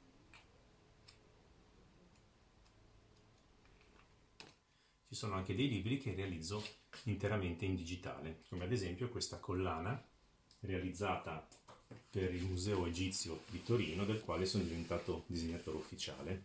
Ci 5.09 5.15
sono 5.15 5.35
anche 5.35 5.53
dei 5.53 5.67
libri 5.67 5.99
che 5.99 6.15
realizzo 6.15 6.65
interamente 7.03 7.65
in 7.65 7.75
digitale, 7.75 8.43
come 8.47 8.63
ad 8.63 8.71
esempio 8.71 9.09
questa 9.09 9.37
collana 9.39 10.01
realizzata 10.61 11.45
per 12.09 12.33
il 12.33 12.43
Museo 12.45 12.85
Egizio 12.85 13.41
di 13.49 13.61
Torino, 13.61 14.05
del 14.05 14.21
quale 14.21 14.45
sono 14.45 14.63
diventato 14.63 15.25
disegnatore 15.27 15.75
ufficiale. 15.75 16.43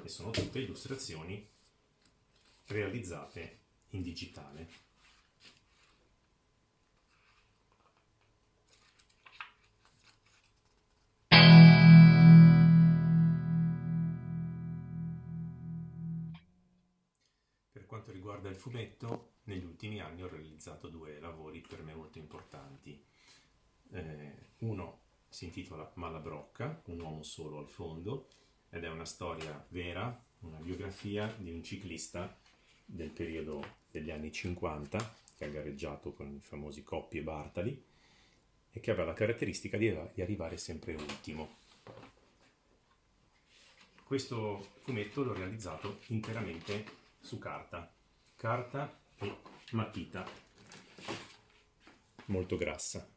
E 0.00 0.08
sono 0.08 0.30
tutte 0.30 0.60
illustrazioni 0.60 1.44
realizzate 2.66 3.58
in 3.90 4.02
digitale. 4.02 4.89
Quanto 18.00 18.12
riguarda 18.12 18.48
il 18.48 18.56
fumetto, 18.56 19.32
negli 19.44 19.64
ultimi 19.64 20.00
anni 20.00 20.22
ho 20.22 20.28
realizzato 20.28 20.88
due 20.88 21.20
lavori 21.20 21.60
per 21.60 21.82
me 21.82 21.94
molto 21.94 22.16
importanti. 22.16 22.98
Eh, 23.92 24.32
uno 24.60 25.00
si 25.28 25.44
intitola 25.44 25.90
Malabrocca, 25.94 26.80
un 26.86 27.00
uomo 27.00 27.22
solo 27.22 27.58
al 27.58 27.68
fondo, 27.68 28.28
ed 28.70 28.84
è 28.84 28.88
una 28.88 29.04
storia 29.04 29.62
vera, 29.68 30.18
una 30.40 30.56
biografia 30.58 31.34
di 31.36 31.50
un 31.50 31.62
ciclista 31.62 32.34
del 32.86 33.10
periodo 33.10 33.78
degli 33.90 34.10
anni 34.10 34.32
50 34.32 35.16
che 35.36 35.44
ha 35.44 35.48
gareggiato 35.48 36.14
con 36.14 36.32
i 36.32 36.40
famosi 36.40 36.82
Coppi 36.82 37.18
e 37.18 37.22
Bartali 37.22 37.84
e 38.72 38.80
che 38.80 38.90
aveva 38.90 39.06
la 39.06 39.14
caratteristica 39.14 39.76
di, 39.76 39.94
di 40.14 40.22
arrivare 40.22 40.56
sempre 40.56 40.94
ultimo. 40.94 41.58
Questo 44.04 44.68
fumetto 44.80 45.22
l'ho 45.22 45.34
realizzato 45.34 45.98
interamente 46.06 46.99
su 47.20 47.38
carta, 47.38 47.92
carta 48.36 48.98
e 49.18 49.36
matita 49.72 50.24
molto 52.26 52.56
grassa. 52.56 53.08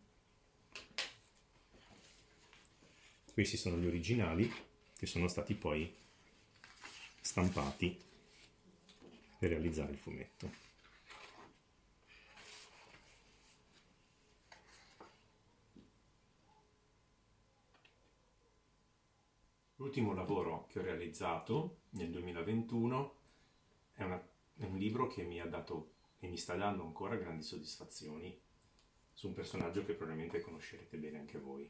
Questi 3.33 3.57
sono 3.57 3.77
gli 3.77 3.87
originali 3.87 4.51
che 4.95 5.05
sono 5.05 5.27
stati 5.27 5.55
poi 5.55 5.91
stampati 7.19 7.99
per 9.39 9.49
realizzare 9.49 9.91
il 9.91 9.97
fumetto. 9.97 10.51
L'ultimo 19.77 20.13
lavoro 20.13 20.67
che 20.67 20.79
ho 20.79 20.81
realizzato 20.81 21.81
nel 21.91 22.09
2021 22.09 23.22
è, 23.93 24.03
una, 24.03 24.21
è 24.55 24.65
un 24.65 24.77
libro 24.77 25.07
che 25.07 25.23
mi 25.23 25.39
ha 25.39 25.45
dato 25.45 25.91
e 26.19 26.27
mi 26.27 26.37
sta 26.37 26.55
dando 26.55 26.83
ancora 26.83 27.15
grandi 27.15 27.43
soddisfazioni 27.43 28.39
su 29.13 29.27
un 29.27 29.33
personaggio 29.33 29.85
che 29.85 29.93
probabilmente 29.93 30.41
conoscerete 30.41 30.97
bene 30.97 31.19
anche 31.19 31.39
voi. 31.39 31.69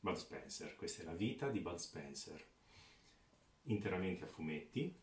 Bud 0.00 0.16
Spencer, 0.16 0.74
questa 0.76 1.02
è 1.02 1.04
la 1.04 1.14
vita 1.14 1.48
di 1.48 1.60
Bud 1.60 1.76
Spencer, 1.76 2.44
interamente 3.64 4.24
a 4.24 4.28
fumetti. 4.28 5.00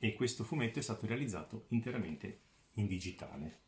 E 0.00 0.14
questo 0.14 0.44
fumetto 0.44 0.78
è 0.78 0.82
stato 0.82 1.06
realizzato 1.06 1.66
interamente 1.68 2.40
in 2.74 2.86
digitale. 2.86 3.66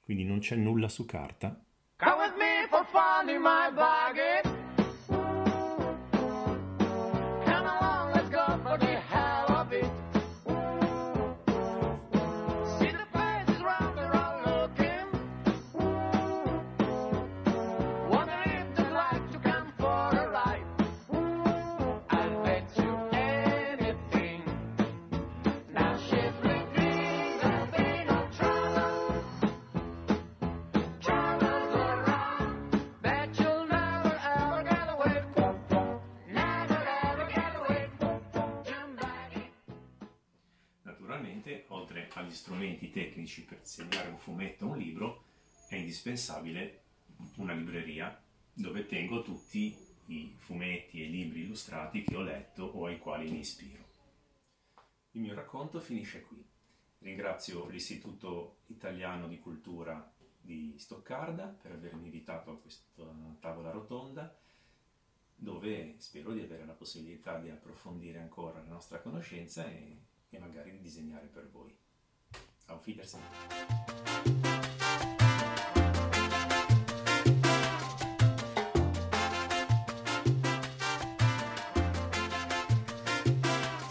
Quindi 0.00 0.22
non 0.22 0.38
c'è 0.38 0.54
nulla 0.54 0.88
su 0.88 1.04
carta. 1.04 1.65
Fun 2.96 3.28
in 3.28 3.42
my 3.42 3.68
bargain. 3.76 4.45
Strumenti 42.30 42.90
tecnici 42.90 43.44
per 43.44 43.60
segnare 43.62 44.08
un 44.08 44.18
fumetto 44.18 44.66
o 44.66 44.70
un 44.70 44.78
libro, 44.78 45.24
è 45.68 45.76
indispensabile 45.76 46.82
una 47.36 47.54
libreria 47.54 48.20
dove 48.52 48.86
tengo 48.86 49.22
tutti 49.22 49.76
i 50.06 50.34
fumetti 50.38 51.02
e 51.02 51.08
libri 51.08 51.42
illustrati 51.42 52.04
che 52.04 52.16
ho 52.16 52.22
letto 52.22 52.64
o 52.64 52.86
ai 52.86 52.98
quali 52.98 53.30
mi 53.30 53.40
ispiro. 53.40 53.84
Il 55.12 55.20
mio 55.22 55.34
racconto 55.34 55.80
finisce 55.80 56.22
qui. 56.22 56.44
Ringrazio 56.98 57.68
l'Istituto 57.68 58.58
Italiano 58.66 59.28
di 59.28 59.38
Cultura 59.38 60.12
di 60.40 60.74
Stoccarda 60.76 61.46
per 61.46 61.72
avermi 61.72 62.04
invitato 62.04 62.50
a 62.50 62.58
questa 62.58 62.84
tavola 63.40 63.70
rotonda 63.70 64.34
dove 65.34 65.96
spero 65.98 66.32
di 66.32 66.40
avere 66.40 66.64
la 66.64 66.72
possibilità 66.72 67.38
di 67.38 67.50
approfondire 67.50 68.20
ancora 68.20 68.60
la 68.60 68.68
nostra 68.68 69.00
conoscenza 69.00 69.66
e, 69.68 69.96
e 70.30 70.38
magari 70.38 70.70
di 70.70 70.80
disegnare 70.80 71.26
per 71.26 71.48
voi. 71.50 71.76
Auf 72.68 72.86
Wiedersehen. 72.86 73.22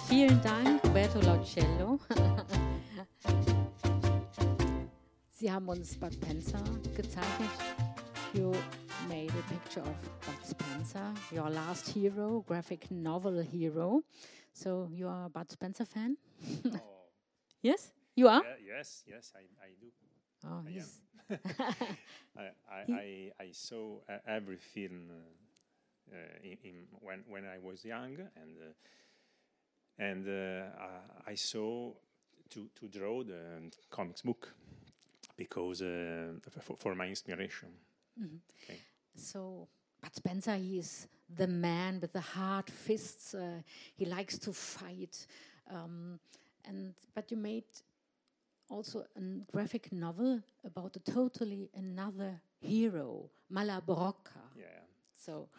Vielen 0.08 0.42
Dank, 0.42 0.84
Roberto 0.84 1.20
Laucello. 1.20 2.00
Sie 5.32 5.52
haben 5.52 5.68
uns 5.68 5.98
Bud 5.98 6.14
Spencer 6.14 6.64
gezeichnet. 6.96 7.50
You 8.34 8.52
made 9.08 9.30
a 9.30 9.54
picture 9.54 9.82
of 9.82 9.96
Bud 10.26 10.46
Spencer, 10.46 11.14
your 11.32 11.50
last 11.50 11.88
hero, 11.90 12.42
graphic 12.48 12.90
novel 12.90 13.42
hero. 13.44 14.04
So 14.54 14.88
you 14.92 15.08
are 15.08 15.26
a 15.26 15.30
Bud 15.30 15.52
Spencer 15.52 15.86
fan? 15.86 16.18
Oh. 16.74 16.80
yes? 17.62 17.92
You 18.16 18.28
are? 18.30 18.44
Yeah, 18.44 18.78
yes, 18.78 19.04
yes, 19.08 19.34
I, 19.36 19.44
I 19.64 19.76
do. 19.80 19.88
Oh, 20.46 20.64
I 20.66 20.70
yes. 20.70 21.02
I, 22.38 22.94
I, 22.94 23.32
I, 23.40 23.52
saw 23.52 23.98
uh, 24.08 24.18
every 24.28 24.58
film 24.58 25.10
uh, 26.14 26.18
in, 26.44 26.58
in, 26.64 26.76
when 27.02 27.24
when 27.28 27.46
I 27.46 27.58
was 27.58 27.84
young, 27.84 28.18
and 28.36 28.58
uh, 28.62 28.74
and 29.98 30.28
uh, 30.28 31.28
I 31.28 31.36
saw 31.36 31.92
to 32.52 32.70
to 32.76 32.88
draw 32.88 33.24
the 33.24 33.72
comics 33.90 34.22
book 34.22 34.54
because 35.36 35.82
uh, 35.82 36.34
for, 36.62 36.78
for, 36.78 36.96
my 36.96 37.08
inspiration. 37.08 37.70
Mm 38.18 38.28
-hmm. 38.28 38.40
okay. 38.64 38.80
So. 39.16 39.68
Bud 40.02 40.16
Spencer, 40.16 40.56
he 40.58 40.78
is 40.78 41.08
the 41.36 41.48
man 41.48 42.00
with 42.00 42.12
the 42.12 42.22
hard 42.22 42.70
fists. 42.70 43.34
Uh, 43.34 43.62
he 43.98 44.06
likes 44.06 44.38
to 44.38 44.54
fight, 44.54 45.28
um, 45.72 46.20
and 46.68 46.94
but 47.14 47.32
you 47.32 47.38
made 47.38 47.64
also 48.70 49.06
a 49.16 49.22
graphic 49.52 49.92
novel 49.92 50.42
about 50.64 50.96
a 50.96 51.00
totally 51.00 51.70
another 51.76 52.42
hero, 52.60 53.30
Malabrocca. 53.52 54.42
Yeah. 54.58 54.66
So, 55.16 55.50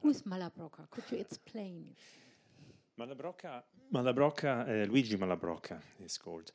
who 0.00 0.10
is 0.10 0.22
Malabrocca? 0.22 0.88
Could 0.90 1.04
you 1.10 1.18
explain? 1.18 1.94
Malabrocca, 2.98 3.62
Malabrocca 3.92 4.68
uh, 4.68 4.86
Luigi 4.90 5.16
Malabrocca 5.16 5.80
is 6.04 6.18
called. 6.18 6.52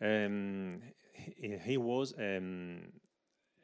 Um, 0.00 0.80
he, 1.12 1.56
he, 1.62 1.76
was 1.76 2.14
um, 2.18 2.80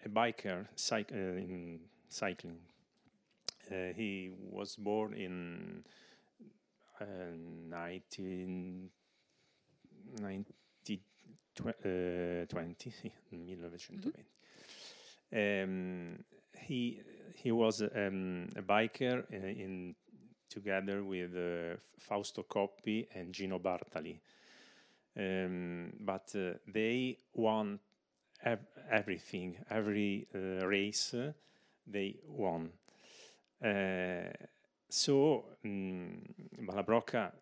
a 0.04 0.08
biker 0.08 0.66
cyc- 0.76 1.12
uh, 1.12 1.38
in 1.38 1.80
cycling. 2.08 2.58
Uh, 3.70 3.92
he 3.94 4.30
was 4.50 4.76
born 4.76 5.14
in 5.14 5.84
uh, 7.00 7.04
19, 7.68 8.90
20, 10.18 10.44
20 10.44 10.44
sì, 10.44 10.59
1920. 13.30 14.24
Mm-hmm. 15.32 15.64
Um, 15.64 16.24
he 16.60 17.00
he 17.36 17.52
was 17.52 17.82
um, 17.82 18.48
a 18.56 18.62
biker 18.62 19.24
uh, 19.32 19.36
in 19.36 19.94
together 20.48 21.04
with 21.04 21.36
uh, 21.36 21.76
Fausto 21.98 22.42
Coppi 22.42 23.06
and 23.14 23.32
Gino 23.32 23.58
Bartali. 23.58 24.18
Um, 25.16 25.92
but 26.00 26.34
uh, 26.34 26.54
they 26.66 27.18
won 27.34 27.78
ev- 28.44 28.66
everything, 28.90 29.56
every 29.70 30.26
uh, 30.34 30.66
race 30.66 31.14
they 31.86 32.16
won. 32.26 32.72
So 34.88 35.44
um, 35.64 36.22
Malabrocca 36.60 37.32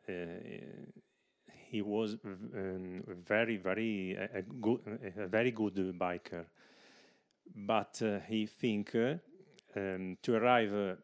he 1.70 1.82
was 1.82 2.16
um, 2.24 3.02
very, 3.26 3.56
very 3.56 4.14
a, 4.16 4.42
good, 4.42 4.80
a 5.16 5.26
very 5.26 5.50
good 5.50 5.74
biker. 5.98 6.44
But 7.54 8.00
uh, 8.02 8.20
he 8.28 8.46
think 8.46 8.94
uh, 8.94 9.14
um, 9.76 10.16
to 10.22 10.34
arrive 10.36 10.72
uh, 10.74 10.94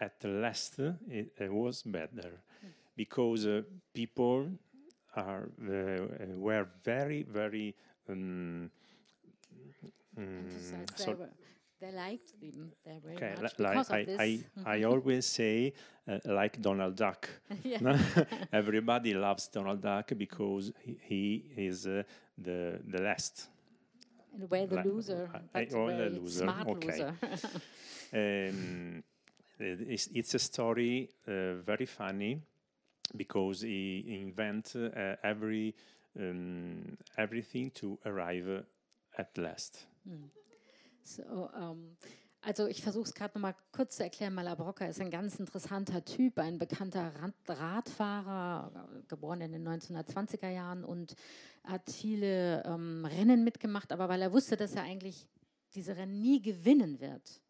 at 0.00 0.22
last, 0.24 0.78
uh, 0.80 0.92
it 1.08 1.32
uh, 1.40 1.52
was 1.52 1.82
better 1.82 2.42
because 2.96 3.46
uh, 3.46 3.62
people 3.94 4.48
are 5.16 5.48
uh, 5.62 6.26
were 6.36 6.66
very, 6.84 7.22
very. 7.24 7.74
Um, 8.08 8.70
so- 10.96 11.16
they, 11.80 11.92
liked 11.92 12.32
him 12.40 12.72
very, 12.84 12.98
very 13.00 13.16
Okay, 13.16 13.34
much 13.40 13.58
like 13.58 13.72
because 13.72 13.90
I, 13.90 13.98
of 14.00 14.06
this. 14.06 14.20
I, 14.20 14.40
I 14.66 14.82
always 14.90 15.26
say, 15.26 15.72
uh, 16.08 16.18
like 16.26 16.60
Donald 16.60 16.96
Duck. 16.96 17.28
Everybody 18.52 19.14
loves 19.14 19.48
Donald 19.48 19.80
Duck 19.80 20.12
because 20.16 20.72
he, 20.84 20.96
he 21.54 21.64
is 21.68 21.86
uh, 21.86 22.02
the 22.38 22.80
the 22.86 23.02
last. 23.02 23.48
In 24.34 24.42
a 24.42 24.46
way, 24.46 24.66
the 24.66 24.76
Like, 24.76 24.84
loser, 24.84 25.28
I- 25.54 25.66
but 25.66 25.74
oh, 25.74 25.86
the 25.96 26.10
loser, 26.10 26.38
smart 26.44 26.68
okay. 26.68 26.88
loser. 26.88 27.14
Um, 28.12 29.02
it's, 29.58 30.08
it's 30.14 30.34
a 30.34 30.38
story 30.38 31.10
uh, 31.28 31.54
very 31.64 31.86
funny 31.86 32.40
because 33.16 33.60
he 33.62 34.04
invent 34.22 34.74
uh, 34.76 35.16
every 35.22 35.74
um, 36.18 36.96
everything 37.18 37.70
to 37.72 37.98
arrive 38.06 38.64
at 39.18 39.36
last. 39.38 39.86
Hm. 40.08 40.30
Ähm, 41.18 41.96
also 42.42 42.66
ich 42.66 42.82
versuche 42.82 43.04
es 43.04 43.14
gerade 43.14 43.34
nochmal 43.34 43.54
kurz 43.72 43.96
zu 43.96 44.02
erklären. 44.02 44.34
Malabrocca 44.34 44.86
ist 44.86 45.00
ein 45.00 45.10
ganz 45.10 45.38
interessanter 45.38 46.04
Typ, 46.04 46.38
ein 46.38 46.58
bekannter 46.58 47.12
Rad 47.16 47.34
Radfahrer, 47.46 49.02
geboren 49.08 49.42
in 49.42 49.52
den 49.52 49.68
1920er 49.68 50.48
Jahren 50.48 50.84
und 50.84 51.16
hat 51.64 51.90
viele 51.90 52.64
ähm, 52.64 53.04
Rennen 53.04 53.44
mitgemacht, 53.44 53.92
aber 53.92 54.08
weil 54.08 54.22
er 54.22 54.32
wusste, 54.32 54.56
dass 54.56 54.74
er 54.74 54.84
eigentlich 54.84 55.28
diese 55.74 55.96
Rennen 55.96 56.20
nie 56.22 56.40
gewinnen 56.40 57.00
wird, 57.00 57.42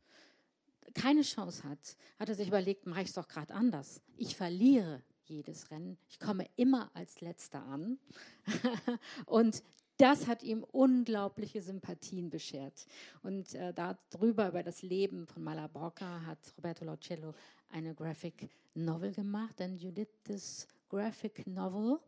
keine 0.95 1.23
Chance 1.23 1.63
hat, 1.65 1.97
hat 2.19 2.29
er 2.29 2.35
sich 2.35 2.49
überlegt, 2.49 2.87
mache 2.87 3.03
ich 3.03 3.09
es 3.09 3.15
doch 3.15 3.29
gerade 3.29 3.55
anders. 3.55 4.03
Ich 4.17 4.35
verliere 4.35 5.03
jedes 5.25 5.71
Rennen. 5.71 5.97
Ich 6.09 6.19
komme 6.19 6.49
immer 6.57 6.91
als 6.95 7.21
Letzter 7.21 7.65
an. 7.65 7.99
und 9.27 9.63
das 10.01 10.27
hat 10.27 10.43
ihm 10.43 10.65
unglaubliche 10.65 11.61
Sympathien 11.63 12.31
beschert. 12.31 12.87
Und 13.23 13.55
äh, 13.55 13.73
darüber, 13.75 14.49
über 14.49 14.63
das 14.63 14.83
Leben 14.83 15.27
von 15.27 15.43
Malabrocca, 15.45 16.25
hat 16.27 16.39
Roberto 16.57 16.85
Laucello 16.85 17.35
eine 17.71 17.95
Graphic 17.95 18.49
Novel 18.75 19.13
gemacht. 19.13 19.61
And 19.61 19.81
you 19.83 19.91
did 19.91 20.09
this 20.25 20.67
graphic 20.89 21.47
novel 21.47 22.01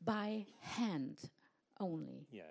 by 0.00 0.46
hand 0.78 1.18
only, 1.78 2.26
Yeah. 2.32 2.44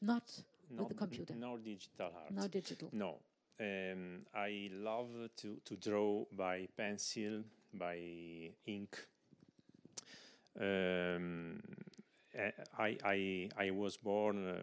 not 0.00 0.24
No, 0.68 0.82
with 0.82 0.88
the 0.90 0.94
computer. 0.94 1.34
no 1.34 1.58
digital 1.58 2.12
art. 2.14 2.30
No 2.30 2.46
digital. 2.48 2.88
No. 2.92 3.18
Um, 3.58 4.24
I 4.34 4.70
love 4.72 5.28
to, 5.36 5.56
to 5.64 5.76
draw 5.76 6.24
by 6.32 6.66
pencil, 6.76 7.44
by 7.72 8.54
ink. 8.64 8.96
Um, 10.58 11.60
I, 12.78 12.96
I, 13.04 13.48
I 13.56 13.70
was 13.70 13.96
born 13.96 14.46
uh, 14.48 14.62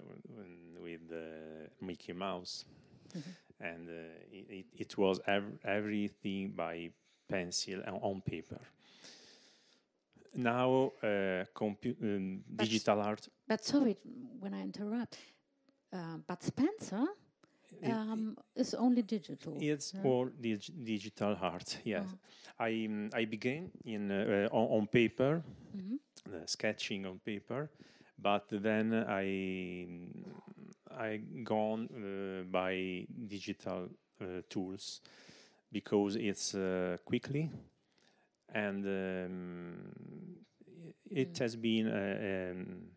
with 0.81 1.01
uh, 1.11 1.67
Mickey 1.81 2.13
Mouse, 2.13 2.65
and 3.59 3.89
uh, 3.89 3.91
it, 4.31 4.45
it, 4.49 4.65
it 4.77 4.97
was 4.97 5.19
ev- 5.27 5.59
everything 5.65 6.51
by 6.55 6.89
pencil 7.27 7.81
and 7.85 7.97
on 8.01 8.21
paper. 8.21 8.59
Now, 10.35 10.91
uh, 11.03 11.45
compu- 11.55 11.97
um, 12.01 12.43
digital 12.55 13.01
art 13.01 13.27
But 13.47 13.63
sorry 13.65 13.97
when 14.39 14.53
I 14.53 14.61
interrupt. 14.61 15.17
Uh, 15.91 16.17
Bud 16.27 16.43
Spencer 16.43 17.05
um, 17.85 18.37
is 18.55 18.73
only 18.75 19.01
digital. 19.01 19.57
It's 19.59 19.93
all 20.03 20.29
dig- 20.39 20.83
digital 20.83 21.35
art. 21.41 21.77
Yes, 21.85 22.07
I 22.59 22.85
um, 22.85 23.09
I 23.13 23.25
began 23.25 23.71
in 23.85 24.11
uh, 24.11 24.47
on, 24.51 24.79
on 24.81 24.87
paper, 24.87 25.41
Mhm. 25.75 25.93
uh, 25.93 25.97
sketching 26.45 27.05
on 27.05 27.19
paper, 27.19 27.69
but 28.19 28.45
then 28.51 28.93
I 29.07 29.87
I 30.91 31.17
gone 31.43 31.89
uh, 31.93 32.43
by 32.51 33.05
digital 33.27 33.89
uh, 34.21 34.41
tools 34.49 35.01
because 35.71 36.15
it's 36.15 36.55
uh, 36.55 36.97
quickly 37.05 37.51
and 38.53 38.85
um, 38.85 39.93
it 41.09 41.33
Mm. 41.33 41.39
has 41.39 41.55
been. 41.55 41.87
Uh, 41.87 42.51
um, 42.51 42.91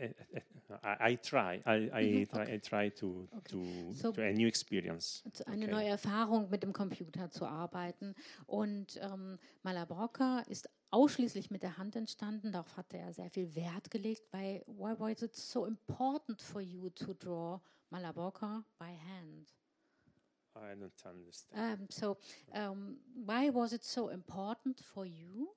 uh, 0.00 0.04
uh, 0.36 0.40
I, 0.82 1.12
I 1.12 1.16
try. 1.16 1.60
I 1.64 1.90
I, 1.92 2.04
Mhm, 2.04 2.28
try. 2.28 2.54
I 2.54 2.58
try 2.60 2.90
to 2.90 3.28
Okay. 3.36 3.50
to, 3.50 3.92
So- 3.94 4.12
to 4.12 4.22
a 4.22 4.32
new 4.32 4.46
experience. 4.48 5.22
eine 5.46 5.64
Okay. 5.64 5.70
neue 5.70 5.88
Erfahrung 5.88 6.48
mit 6.50 6.62
dem 6.62 6.72
Computer 6.72 7.30
zu 7.30 7.44
arbeiten. 7.46 8.14
Und 8.46 8.98
ähm, 9.02 9.38
Malabrocca 9.62 10.40
ist 10.48 10.68
ausschließlich 10.90 11.50
mit 11.50 11.62
der 11.62 11.78
Hand 11.78 11.96
entstanden. 11.96 12.52
Darauf 12.52 12.76
hatte 12.76 12.98
er 12.98 13.12
sehr 13.12 13.30
viel 13.30 13.54
Wert 13.54 13.90
gelegt. 13.90 14.32
Weil, 14.32 14.62
why 14.66 14.94
was 14.98 15.22
it 15.22 15.34
so 15.34 15.64
important 15.66 16.40
for 16.40 16.60
you 16.60 16.90
to 16.90 17.14
draw 17.14 17.60
Malabrocca 17.90 18.64
by 18.78 18.86
hand? 18.96 19.48
I 20.54 20.74
don't 20.74 20.92
understand. 21.06 21.80
Um, 21.80 21.86
so, 21.90 22.18
um, 22.52 22.98
why 23.14 23.48
was 23.52 23.72
it 23.72 23.82
so 23.84 24.10
important 24.10 24.80
for 24.80 25.06
you 25.06 25.48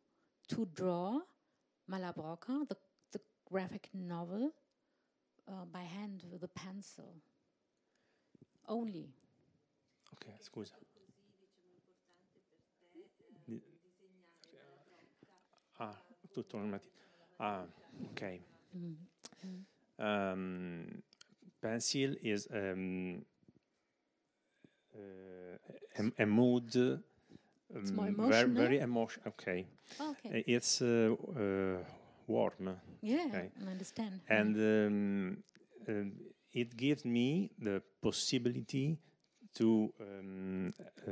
to 0.47 0.65
draw 0.67 1.19
Malabrocca, 1.87 2.65
the, 2.69 2.77
the 3.11 3.19
graphic 3.45 3.89
novel, 3.93 4.53
uh, 5.47 5.65
by 5.71 5.81
hand 5.83 6.23
with 6.31 6.43
a 6.43 6.47
pencil? 6.49 7.13
Only. 8.67 9.09
Ok, 10.13 10.25
scusa. 10.39 10.75
Ah, 15.77 15.95
tutto 16.31 16.57
normativo. 16.57 16.91
Ah, 17.37 17.65
ok. 18.11 18.41
Um, 19.97 21.03
pencil 21.61 22.15
is 22.21 22.47
um, 22.51 23.23
uh, 24.95 25.57
a, 25.97 26.23
a 26.23 26.25
mood. 26.25 26.73
It's 27.73 27.91
more 27.91 28.07
um, 28.07 28.15
very, 28.15 28.43
emotional? 28.43 28.55
very 28.55 28.79
emotion. 28.79 29.21
Okay. 29.27 29.67
Oh, 29.99 30.11
okay. 30.11 30.39
Uh, 30.39 30.43
It's 30.47 30.81
uh, 30.81 31.13
uh, 31.35 31.83
warm. 32.27 32.79
Yeah, 33.01 33.25
okay. 33.27 33.49
I 33.65 33.71
understand. 33.71 34.21
And 34.29 34.55
um, 34.55 35.37
um, 35.87 36.11
it 36.53 36.75
gives 36.77 37.05
me 37.05 37.51
the 37.59 37.81
possibility 38.01 38.97
to 39.55 39.93
um, 40.01 40.73
uh, 41.07 41.11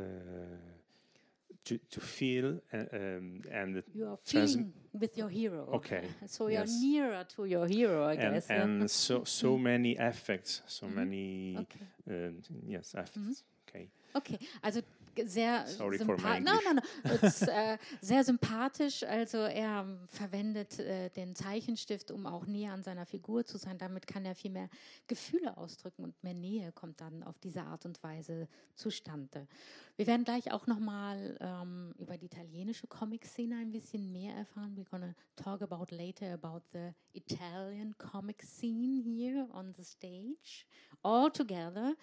to, 1.65 1.77
to 1.77 2.01
feel 2.01 2.59
uh, 2.73 2.77
um, 2.93 3.41
and 3.51 3.83
you 3.93 4.07
are 4.07 4.17
feeling 4.23 4.73
with 4.93 5.17
your 5.17 5.29
hero. 5.29 5.69
Okay, 5.73 6.03
So 6.27 6.47
you're 6.47 6.65
nearer 6.65 7.23
to 7.35 7.45
your 7.45 7.67
hero, 7.67 8.05
I 8.05 8.15
and, 8.15 8.33
guess. 8.33 8.49
and 8.49 8.89
so 8.91 9.23
so 9.25 9.57
many 9.57 9.91
effects, 9.97 10.61
so 10.67 10.87
Mhm. 10.87 10.95
many 10.95 11.57
Okay. 11.59 11.85
uh, 12.09 12.31
yes 12.67 12.93
effects. 12.95 13.43
Okay. 13.69 13.89
Okay, 14.15 14.37
also 14.63 14.81
sehr 15.25 15.65
sympathisch. 15.67 16.45
No, 16.45 16.53
no, 16.53 16.73
no. 16.73 17.13
It's, 17.15 17.41
äh, 17.41 17.77
sehr 18.01 18.23
sympathisch. 18.23 19.03
Also 19.03 19.37
er 19.37 19.81
ähm, 19.81 19.99
verwendet 20.07 20.79
äh, 20.79 21.09
den 21.09 21.35
Zeichenstift, 21.35 22.11
um 22.11 22.25
auch 22.25 22.45
näher 22.45 22.73
an 22.73 22.83
seiner 22.83 23.05
Figur 23.05 23.45
zu 23.45 23.57
sein. 23.57 23.77
Damit 23.77 24.07
kann 24.07 24.25
er 24.25 24.35
viel 24.35 24.51
mehr 24.51 24.69
Gefühle 25.07 25.57
ausdrücken 25.57 26.03
und 26.03 26.23
mehr 26.23 26.33
Nähe 26.33 26.71
kommt 26.71 27.01
dann 27.01 27.23
auf 27.23 27.39
diese 27.39 27.63
Art 27.63 27.85
und 27.85 28.01
Weise 28.03 28.47
zustande. 28.75 29.47
Wir 29.95 30.07
werden 30.07 30.23
gleich 30.23 30.51
auch 30.51 30.65
nochmal 30.65 31.37
ähm, 31.39 31.93
über 31.99 32.17
die 32.17 32.25
italienische 32.25 32.87
Comic-Szene 32.87 33.57
ein 33.57 33.71
bisschen 33.71 34.11
mehr 34.11 34.35
erfahren. 34.35 34.75
We're 34.75 34.89
gonna 34.89 35.13
talk 35.35 35.61
about 35.61 35.95
later 35.95 36.33
about 36.33 36.63
the 36.71 36.93
Italian 37.13 37.95
comic 37.97 38.41
scene 38.41 39.03
here 39.03 39.47
on 39.53 39.73
the 39.77 39.83
stage, 39.83 40.65
all 41.03 41.31
together. 41.31 41.95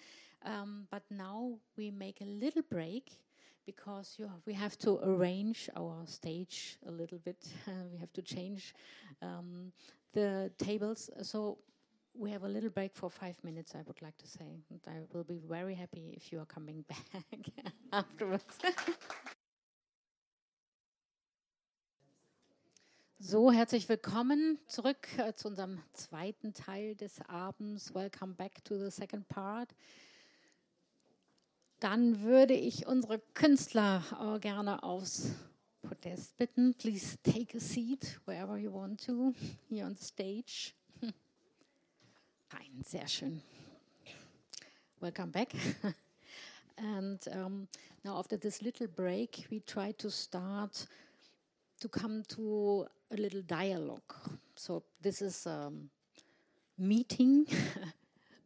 Um, 0.43 0.87
but 0.89 1.03
now 1.09 1.53
we 1.77 1.91
make 1.91 2.21
a 2.21 2.25
little 2.25 2.63
break 2.69 3.11
because 3.65 4.19
we 4.45 4.53
have 4.53 4.77
to 4.79 4.99
arrange 5.03 5.69
our 5.75 6.05
stage 6.05 6.77
a 6.87 6.91
little 6.91 7.19
bit. 7.19 7.37
we 7.91 7.99
have 7.99 8.11
to 8.13 8.21
change 8.21 8.73
um, 9.21 9.71
the 10.13 10.51
tables. 10.57 11.09
So 11.21 11.59
we 12.13 12.31
have 12.31 12.43
a 12.43 12.47
little 12.47 12.69
break 12.69 12.95
for 12.95 13.09
five 13.09 13.35
minutes, 13.43 13.73
I 13.75 13.81
would 13.85 14.01
like 14.01 14.17
to 14.17 14.27
say. 14.27 14.63
And 14.69 14.79
I 14.87 14.99
will 15.13 15.23
be 15.23 15.39
very 15.47 15.75
happy 15.75 16.13
if 16.15 16.31
you 16.31 16.39
are 16.39 16.45
coming 16.45 16.83
back 16.89 17.45
afterwards. 17.91 18.57
So, 23.23 23.51
herzlich 23.51 23.87
willkommen 23.87 24.57
zurück 24.65 25.07
äh, 25.19 25.35
zu 25.35 25.49
unserem 25.49 25.79
zweiten 25.93 26.55
Teil 26.55 26.95
des 26.95 27.21
Abends. 27.29 27.93
Welcome 27.93 28.33
back 28.33 28.63
to 28.63 28.79
the 28.79 28.89
second 28.89 29.29
part. 29.29 29.75
Dann 31.81 32.21
würde 32.21 32.53
ich 32.53 32.85
unsere 32.85 33.17
Künstler 33.33 34.03
äh, 34.21 34.39
gerne 34.39 34.83
aufs 34.83 35.31
Podest 35.81 36.37
bitten. 36.37 36.75
Please 36.75 37.17
take 37.23 37.57
a 37.57 37.59
seat 37.59 38.19
wherever 38.25 38.55
you 38.55 38.71
want 38.71 39.03
to, 39.03 39.33
here 39.67 39.87
on 39.87 39.95
the 39.95 40.03
stage. 40.03 40.75
Rein, 41.01 42.83
sehr 42.85 43.07
schön. 43.07 43.41
Welcome 44.99 45.31
back. 45.31 45.49
And 46.77 47.19
um, 47.31 47.67
now, 48.03 48.19
after 48.19 48.37
this 48.37 48.61
little 48.61 48.87
break, 48.87 49.47
we 49.49 49.61
try 49.61 49.91
to 49.93 50.11
start 50.11 50.85
to 51.79 51.89
come 51.89 52.21
to 52.35 52.85
a 53.11 53.15
little 53.15 53.41
dialogue. 53.41 54.13
So, 54.55 54.83
this 55.01 55.23
is 55.23 55.47
a 55.47 55.71
meeting. 56.77 57.47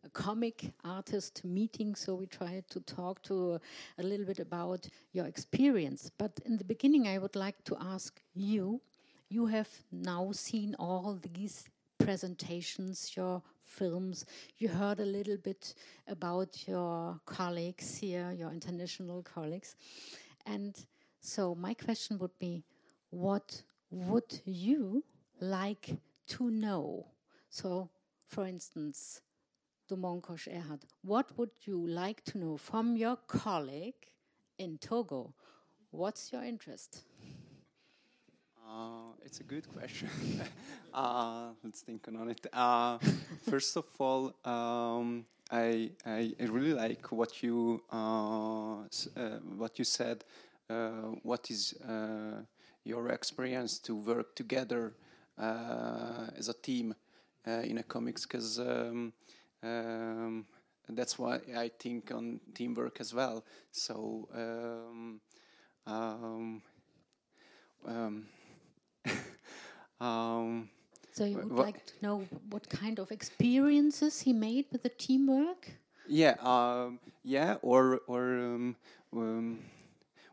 a 0.06 0.10
comic 0.10 0.72
artist 0.84 1.44
meeting, 1.44 1.96
so 1.96 2.16
we 2.16 2.28
try 2.28 2.64
to 2.70 2.80
talk 2.82 3.22
to 3.24 3.60
a 3.98 4.04
little 4.04 4.26
bit 4.26 4.40
about 4.40 4.88
your 5.14 5.26
experience. 5.26 6.12
But 6.18 6.40
in 6.46 6.58
the 6.58 6.64
beginning, 6.64 7.08
I 7.08 7.18
would 7.18 7.36
like 7.36 7.64
to 7.66 7.78
ask 7.82 8.22
you 8.34 8.82
you 9.30 9.48
have 9.48 9.70
now 9.92 10.32
seen 10.32 10.76
all 10.78 11.20
these 11.34 11.66
presentations, 11.98 13.16
your 13.18 13.42
films. 13.64 14.26
You 14.60 14.70
heard 14.70 15.00
a 15.00 15.06
little 15.06 15.38
bit 15.38 15.74
about 16.08 16.68
your 16.68 17.20
colleagues 17.26 17.98
here, 17.98 18.32
your 18.32 18.52
international 18.52 19.24
colleagues. 19.24 19.76
And 20.46 20.76
so, 21.20 21.56
my 21.56 21.74
question 21.74 22.20
would 22.20 22.38
be 22.38 22.64
what 23.10 23.64
would 23.90 24.42
you 24.46 25.04
like 25.40 25.98
to 26.28 26.52
know? 26.52 27.08
So, 27.50 27.90
for 28.28 28.46
instance, 28.46 29.22
Domonkos 29.90 30.48
Erhard, 30.48 30.82
what 31.04 31.38
would 31.38 31.52
you 31.66 31.86
like 31.88 32.24
to 32.26 32.38
know 32.40 32.58
from 32.58 32.98
your 32.98 33.18
colleague 33.28 34.10
in 34.58 34.78
Togo? 34.80 35.34
What's 35.92 36.34
your 36.34 36.44
interest? 36.44 37.04
Uh, 38.68 39.14
it's 39.24 39.40
a 39.42 39.44
good 39.44 39.68
question. 39.72 40.10
uh, 40.94 41.50
let's 41.64 41.82
think 41.82 42.08
on 42.08 42.30
it. 42.30 42.48
Uh, 42.52 42.98
first 43.48 43.78
of 43.78 43.86
all, 44.00 44.34
um, 44.44 45.26
I, 45.52 45.92
I, 46.06 46.34
I 46.40 46.44
really 46.46 46.74
like 46.74 47.12
what 47.12 47.44
you 47.44 47.84
uh, 47.92 48.80
uh, 48.82 49.40
what 49.56 49.78
you 49.78 49.86
said. 49.86 50.24
Uh, 50.68 51.14
what 51.22 51.52
is 51.52 51.76
your 52.84 53.10
experience 53.10 53.78
to 53.80 53.96
work 53.96 54.36
together 54.36 54.94
as 55.38 56.50
a 56.50 56.54
team 56.54 56.96
in 57.46 57.78
a 57.78 57.84
comics? 57.84 58.26
Because 58.26 58.60
um, 58.60 59.14
um, 59.66 60.46
that's 60.90 61.18
why 61.18 61.40
I 61.56 61.72
think 61.80 62.12
on 62.12 62.40
teamwork 62.54 63.00
as 63.00 63.14
well. 63.14 63.44
So. 63.72 64.28
Um, 64.34 65.22
um, 65.88 66.62
um 67.86 68.28
um, 70.00 70.70
so 71.12 71.24
you 71.24 71.38
would 71.38 71.52
like 71.52 71.86
to 71.86 71.94
know 72.02 72.28
what 72.50 72.68
kind 72.70 73.00
of 73.00 73.12
experiences 73.12 74.22
he 74.22 74.34
made 74.34 74.66
with 74.72 74.84
the 74.84 74.90
teamwork? 74.90 75.72
Yeah, 76.08 76.36
um, 76.42 77.00
yeah, 77.24 77.56
or 77.62 78.02
or 78.08 78.24
um, 78.38 78.76
um, 79.14 79.60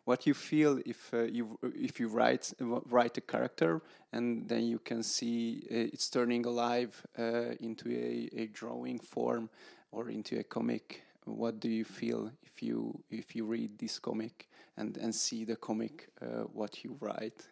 what 0.04 0.26
you 0.26 0.34
feel 0.34 0.80
if 0.84 1.12
uh, 1.14 1.22
you 1.22 1.58
if 1.62 2.00
you 2.00 2.08
write 2.08 2.52
write 2.90 3.16
a 3.18 3.20
character 3.20 3.80
and 4.12 4.48
then 4.48 4.64
you 4.64 4.78
can 4.78 5.02
see 5.02 5.62
uh, 5.70 5.92
it's 5.92 6.08
turning 6.10 6.44
alive 6.46 7.06
uh, 7.18 7.54
into 7.60 7.88
a, 7.90 8.28
a 8.42 8.46
drawing 8.48 8.98
form 8.98 9.48
or 9.92 10.08
into 10.10 10.38
a 10.38 10.42
comic. 10.44 11.02
What 11.24 11.60
do 11.60 11.68
you 11.68 11.84
feel 11.84 12.30
if 12.42 12.62
you 12.62 13.00
if 13.10 13.36
you 13.36 13.44
read 13.44 13.78
this 13.78 13.98
comic 13.98 14.48
and 14.76 14.96
and 14.96 15.14
see 15.14 15.44
the 15.44 15.56
comic 15.56 16.08
uh, 16.20 16.44
what 16.52 16.82
you 16.84 16.96
write? 17.00 17.48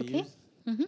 Okay. 0.00 0.24
Mhm. 0.66 0.86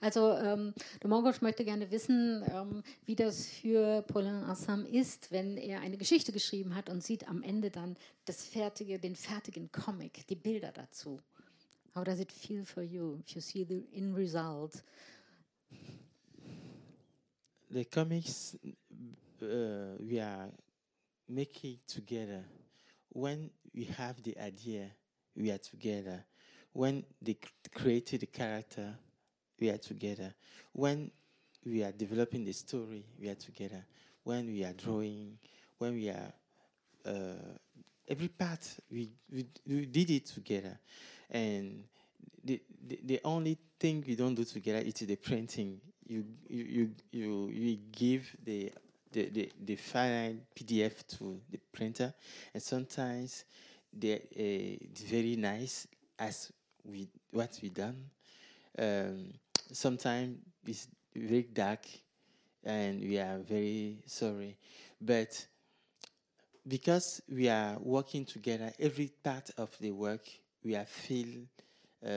Also 0.00 0.32
ähm, 0.32 0.74
Domongosch 1.00 1.40
möchte 1.40 1.64
gerne 1.64 1.90
wissen, 1.90 2.44
ähm, 2.50 2.82
wie 3.04 3.16
das 3.16 3.46
für 3.46 4.02
Paulin 4.02 4.44
Assam 4.44 4.84
ist, 4.86 5.30
wenn 5.30 5.56
er 5.56 5.80
eine 5.80 5.96
Geschichte 5.96 6.32
geschrieben 6.32 6.74
hat 6.74 6.88
und 6.88 7.02
sieht 7.02 7.28
am 7.28 7.42
Ende 7.42 7.70
dann 7.70 7.96
das 8.24 8.44
fertige, 8.44 8.98
den 8.98 9.16
fertigen 9.16 9.70
Comic, 9.70 10.26
die 10.28 10.36
Bilder 10.36 10.72
dazu. 10.72 11.20
How 11.94 12.04
does 12.04 12.20
it 12.20 12.32
feel 12.32 12.64
for 12.64 12.82
you 12.82 13.18
if 13.18 13.34
you 13.34 13.40
see 13.40 13.64
the 13.64 13.86
in 13.92 14.14
result? 14.14 14.82
The 17.70 17.84
comics 17.84 18.56
uh, 19.42 19.96
we 19.98 20.20
are 20.20 20.52
making 21.28 21.80
together. 21.86 22.44
When 23.10 23.50
we 23.74 23.86
have 23.98 24.22
the 24.22 24.36
idea, 24.38 24.90
we 25.34 25.50
are 25.50 25.58
together. 25.58 26.24
when 26.72 27.04
they 27.20 27.36
created 27.74 28.20
the 28.20 28.26
character, 28.26 28.94
we 29.60 29.70
are 29.70 29.78
together. 29.78 30.32
When 30.72 31.10
we 31.64 31.82
are 31.82 31.92
developing 31.92 32.44
the 32.44 32.52
story, 32.52 33.04
we 33.20 33.28
are 33.28 33.34
together. 33.34 33.84
When 34.24 34.46
we 34.46 34.64
are 34.64 34.72
drawing, 34.72 35.38
when 35.78 35.94
we 35.94 36.08
are 36.08 36.32
uh, 37.06 37.56
every 38.08 38.28
part, 38.28 38.66
we, 38.90 39.10
we 39.32 39.46
we 39.66 39.86
did 39.86 40.10
it 40.10 40.26
together, 40.26 40.78
and 41.30 41.84
the, 42.44 42.60
the 42.86 43.00
the 43.04 43.20
only 43.24 43.58
thing 43.78 44.04
we 44.06 44.14
don't 44.14 44.34
do 44.34 44.44
together 44.44 44.78
is 44.78 44.94
the 44.94 45.16
printing. 45.16 45.80
You 46.06 46.24
you 46.48 46.64
you 46.64 46.90
you, 47.12 47.48
you 47.52 47.78
give 47.92 48.36
the 48.44 48.72
the, 49.12 49.28
the, 49.30 49.52
the 49.64 49.76
final 49.76 50.36
PDF 50.54 51.06
to 51.18 51.40
the 51.50 51.58
printer, 51.72 52.12
and 52.54 52.62
sometimes 52.62 53.44
they 53.92 54.14
uh, 54.14 54.84
it's 54.90 55.02
very 55.02 55.36
nice 55.36 55.86
as 56.18 56.52
we 56.84 57.08
what 57.32 57.58
we 57.62 57.70
done. 57.70 57.96
Um, 58.78 59.32
sometimes 59.72 60.38
it's 60.66 60.88
very 61.14 61.42
dark, 61.42 61.86
and 62.64 63.00
we 63.00 63.18
are 63.18 63.38
very 63.38 64.02
sorry, 64.06 64.56
but 65.00 65.46
because 66.66 67.22
we 67.30 67.48
are 67.48 67.76
working 67.80 68.24
together, 68.24 68.72
every 68.78 69.10
part 69.22 69.50
of 69.58 69.76
the 69.80 69.90
work 69.90 70.28
we 70.62 70.76
are 70.76 70.84
feel 70.84 71.28
uh, 72.06 72.10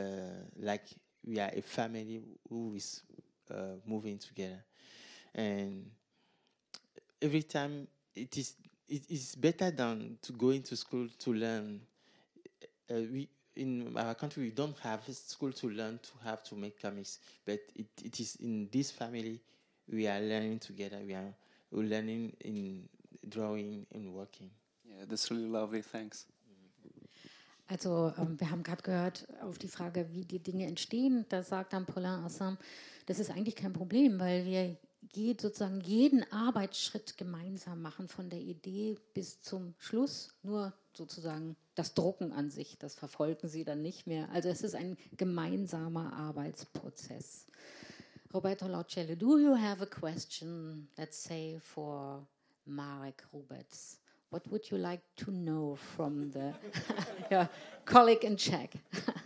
like 0.59 0.83
we 1.25 1.39
are 1.39 1.51
a 1.55 1.61
family 1.61 2.21
who 2.49 2.75
is 2.75 3.01
uh, 3.51 3.75
moving 3.85 4.17
together, 4.17 4.63
and 5.33 5.85
every 7.21 7.43
time 7.43 7.87
it 8.15 8.37
is 8.37 8.55
it 8.89 9.09
is 9.09 9.35
better 9.35 9.71
than 9.71 10.17
to 10.21 10.33
go 10.33 10.49
into 10.49 10.75
school 10.75 11.07
to 11.19 11.33
learn. 11.33 11.81
Uh, 12.91 12.95
we 13.11 13.29
in 13.55 13.95
our 13.97 14.15
country 14.15 14.43
we 14.43 14.51
don't 14.51 14.77
have 14.79 15.01
school 15.11 15.51
to 15.51 15.69
learn 15.69 15.99
to 16.01 16.11
have 16.23 16.43
to 16.43 16.55
make 16.55 16.79
comics 16.81 17.19
but 17.45 17.59
it, 17.75 17.87
it 18.03 18.19
is 18.19 18.35
in 18.37 18.67
this 18.71 18.91
family 18.91 19.39
we 19.91 20.07
are 20.07 20.19
learning 20.19 20.59
together 20.59 20.99
we 21.05 21.13
are 21.13 21.33
we're 21.71 21.87
learning 21.87 22.33
in 22.41 22.87
drawing 23.29 23.85
and 23.93 24.13
working 24.13 24.49
yeah 24.85 25.05
that's 25.07 25.29
really 25.31 25.49
lovely 25.49 25.81
thanks 25.81 26.25
Also, 27.67 28.13
ähm, 28.17 28.39
wir 28.39 28.51
haben 28.51 28.61
gerade 28.61 28.83
gehört 28.83 29.25
auf 29.41 29.57
die 29.57 29.69
Frage, 29.69 30.07
wie 30.11 30.25
die 30.25 30.43
Dinge 30.43 30.67
entstehen. 30.67 31.25
Da 31.29 31.43
sagt 31.43 31.73
dann 31.73 31.85
Paulin 31.85 32.23
Assam, 32.25 32.57
das 33.05 33.19
ist 33.19 33.31
eigentlich 33.31 33.55
kein 33.55 33.73
Problem, 33.73 34.19
weil 34.19 34.45
wir 34.45 34.77
geht 35.11 35.41
sozusagen 35.41 35.81
jeden 35.81 36.29
Arbeitsschritt 36.31 37.17
gemeinsam 37.17 37.81
machen, 37.81 38.07
von 38.07 38.29
der 38.29 38.39
Idee 38.39 38.97
bis 39.13 39.41
zum 39.41 39.73
Schluss. 39.77 40.29
Nur 40.43 40.73
sozusagen 40.97 41.55
das 41.75 41.93
Drucken 41.93 42.31
an 42.31 42.49
sich, 42.49 42.77
das 42.77 42.95
verfolgen 42.95 43.47
sie 43.47 43.63
dann 43.63 43.81
nicht 43.81 44.07
mehr. 44.07 44.29
Also 44.31 44.49
es 44.49 44.61
ist 44.61 44.75
ein 44.75 44.97
gemeinsamer 45.17 46.13
Arbeitsprozess. 46.13 47.45
Roberto 48.33 48.67
Laucelli, 48.67 49.15
do 49.15 49.37
you 49.37 49.55
have 49.55 49.81
a 49.83 49.85
question, 49.85 50.87
let's 50.97 51.23
say, 51.23 51.59
for 51.59 52.25
Marek 52.65 53.23
Rubets? 53.31 53.99
What 54.31 54.49
would 54.49 54.65
you 54.71 54.77
like 54.77 55.01
to 55.17 55.31
know 55.31 55.75
from 55.75 56.31
the 56.31 56.53
your 57.31 57.47
colleague 57.85 58.23
in 58.23 58.35
Czech? 58.35 58.71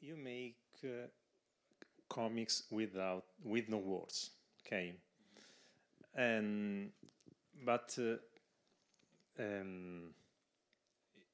you 0.00 0.16
make 0.16 0.56
uh, 0.84 1.06
comics 2.08 2.64
without 2.70 3.24
with 3.44 3.68
no 3.68 3.78
words 3.78 4.30
okay 4.70 4.94
and 6.14 6.90
but 7.64 7.96
uh, 7.98 8.16
um, 9.42 10.14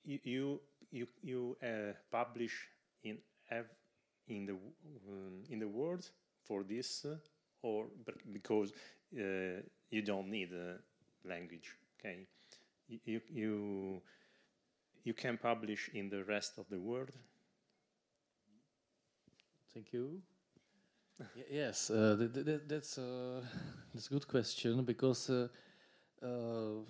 you 0.05 0.61
you 0.91 1.07
you 1.23 1.57
uh, 1.63 1.93
publish 2.11 2.69
in 3.05 3.19
in 4.29 4.47
the 4.47 4.53
um, 4.53 5.43
in 5.51 5.59
the 5.59 5.69
world 5.69 6.11
for 6.43 6.65
this 6.65 7.05
uh, 7.05 7.17
or 7.63 7.87
because 8.33 8.73
uh, 9.15 9.61
you 9.91 10.03
don't 10.03 10.29
need 10.29 10.51
language 11.25 11.77
okay? 11.99 12.27
You 13.05 13.21
you 13.29 14.03
you 15.05 15.15
can 15.15 15.39
publish 15.39 15.91
in 15.95 16.09
the 16.09 16.25
rest 16.25 16.59
of 16.59 16.69
the 16.69 16.79
world. 16.79 17.13
Thank 19.73 19.93
you. 19.93 20.23
Yes, 21.51 21.91
uh, 21.91 22.17
th 22.19 22.45
th 22.47 22.61
that's 22.69 22.99
uh, 22.99 23.41
that's 23.93 24.07
a 24.07 24.11
good 24.11 24.27
question 24.29 24.85
because 24.85 25.31
uh, 25.31 25.49
uh, 26.23 26.83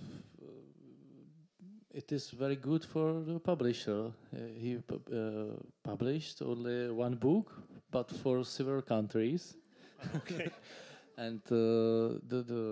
it 1.95 2.13
is 2.13 2.31
very 2.31 2.57
good 2.57 2.85
for 2.85 3.21
the 3.25 3.39
publisher. 3.41 4.13
Uh, 4.35 4.39
he 4.63 4.77
pu 4.89 4.97
uh, 5.13 5.57
published 5.83 6.43
only 6.43 6.91
one 6.91 7.17
book, 7.17 7.53
but 7.91 8.11
for 8.23 8.45
several 8.45 8.83
countries. 8.83 9.57
Okay. 10.17 10.51
and 11.27 11.41
uh, 11.51 12.21
the 12.31 12.39
the 12.53 12.63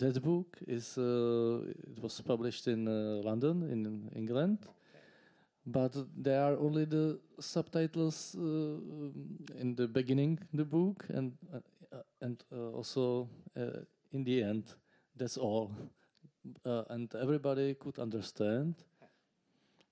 that 0.00 0.22
book 0.22 0.58
is 0.66 0.96
uh, 0.98 1.60
it 1.92 1.98
was 2.02 2.20
published 2.20 2.66
in 2.68 2.88
uh, 2.88 3.20
London 3.28 3.62
in 3.70 4.10
England, 4.16 4.58
but 5.66 5.94
there 6.16 6.42
are 6.42 6.56
only 6.58 6.84
the 6.84 7.18
subtitles 7.38 8.34
uh, 8.36 9.60
in 9.60 9.74
the 9.76 9.86
beginning 9.86 10.38
the 10.52 10.64
book 10.64 11.06
and 11.08 11.32
uh, 11.52 11.58
uh, 11.92 12.02
and 12.20 12.42
also 12.74 13.28
in 14.12 14.24
the 14.24 14.42
end. 14.42 14.64
That's 15.14 15.36
all, 15.36 15.70
and 16.64 17.14
everybody 17.14 17.74
could 17.74 17.98
understand. 17.98 18.74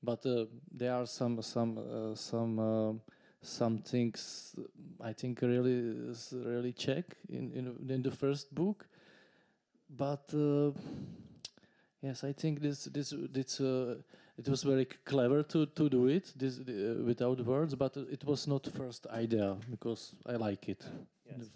But 0.02 0.24
there 0.72 0.94
are 0.94 1.06
some 1.06 1.42
some 1.42 2.14
some 2.16 3.00
some 3.42 3.78
things 3.78 4.54
I 5.00 5.12
think 5.12 5.42
really 5.42 6.14
really 6.32 6.72
check 6.72 7.04
in 7.28 7.52
in, 7.52 7.90
in 7.90 8.02
the 8.02 8.10
first 8.10 8.54
book, 8.54 8.86
but 9.90 10.32
uh, 10.34 10.72
yes, 12.02 12.24
I 12.24 12.32
think 12.32 12.60
this 12.60 12.84
this 12.84 13.14
this 13.30 13.60
uh, 13.60 13.96
it 14.41 14.49
was 14.49 14.62
very 14.62 14.86
clever 15.05 15.43
to 15.43 15.66
to 15.66 15.88
do 15.88 16.09
it 16.09 16.32
this 16.36 16.59
uh, 16.59 17.05
without 17.05 17.38
words, 17.45 17.74
but 17.74 17.97
it 17.97 18.24
was 18.24 18.47
not 18.47 18.66
first 18.76 19.07
idea 19.07 19.57
because 19.70 20.14
I 20.26 20.36
like 20.36 20.68
it. 20.68 20.84
Yes. 21.26 21.51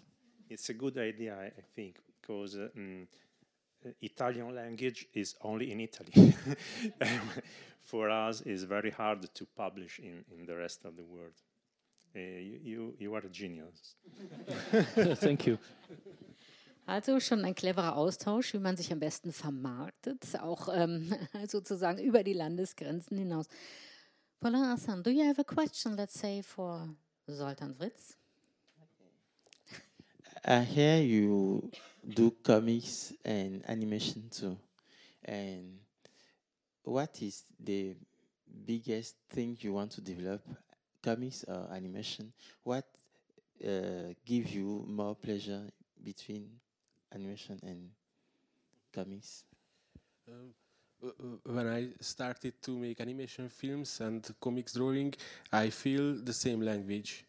It's 0.49 0.69
a 0.69 0.73
good 0.73 0.97
idea, 0.97 1.33
I 1.35 1.61
think, 1.75 1.95
because. 2.21 2.55
Um, 2.55 3.07
Italian 4.01 4.55
language 4.55 5.07
is 5.13 5.35
only 5.41 5.71
in 5.71 5.79
Italy. 5.79 6.35
For 7.83 8.09
us, 8.09 8.41
it's 8.41 8.63
very 8.63 8.89
hard 8.89 9.31
to 9.33 9.45
publish 9.55 9.99
in, 9.99 10.25
in 10.31 10.45
the 10.45 10.55
rest 10.55 10.85
of 10.85 10.95
the 10.95 11.03
world. 11.03 11.33
Uh, 12.15 12.19
you, 12.19 12.95
you 12.97 13.13
are 13.13 13.19
a 13.19 13.29
genius. 13.29 13.95
Thank 15.19 15.45
you. 15.45 15.59
Also 16.87 17.19
schon 17.19 17.43
ein 17.43 17.55
cleverer 17.55 17.95
Austausch, 17.95 18.53
wie 18.53 18.59
man 18.59 18.77
sich 18.77 18.91
am 18.91 18.99
besten 18.99 19.31
vermarktet, 19.31 20.39
auch 20.39 20.69
ähm, 20.71 21.11
sozusagen 21.47 21.99
über 21.99 22.23
die 22.23 22.33
Landesgrenzen 22.33 23.17
hinaus. 23.17 23.47
Paulin 24.39 24.61
Hassan, 24.61 25.01
do 25.01 25.09
you 25.09 25.23
have 25.25 25.41
a 25.41 25.43
question, 25.43 25.95
let's 25.97 26.13
say, 26.13 26.43
for 26.43 26.87
Zoltan 27.27 27.73
Fritz? 27.73 28.17
I 30.45 30.63
hear 30.63 31.01
you 31.01 31.71
do 32.03 32.29
comics 32.43 33.15
and 33.25 33.67
animation 33.67 34.29
too. 34.29 34.55
And 35.23 35.79
what 36.83 37.19
is 37.23 37.45
the 37.59 37.95
biggest 38.63 39.17
thing 39.29 39.57
you 39.59 39.73
want 39.73 39.91
to 39.93 40.01
develop 40.01 40.41
comics 41.01 41.43
or 41.47 41.67
animation, 41.71 42.31
what 42.63 42.85
uh, 43.63 44.13
gives 44.23 44.53
you 44.53 44.85
more 44.87 45.15
pleasure 45.15 45.71
between 46.03 46.59
animation 47.15 47.59
and 47.63 47.89
comics? 48.93 49.43
Um, 50.29 50.53
when 51.45 51.67
I 51.67 51.87
started 51.99 52.53
to 52.63 52.71
make 52.71 52.99
animation 52.99 53.49
films 53.49 54.01
and 54.01 54.27
comics 54.39 54.73
drawing, 54.73 55.13
I 55.51 55.69
feel 55.69 56.15
the 56.15 56.33
same 56.33 56.61
language. 56.61 57.25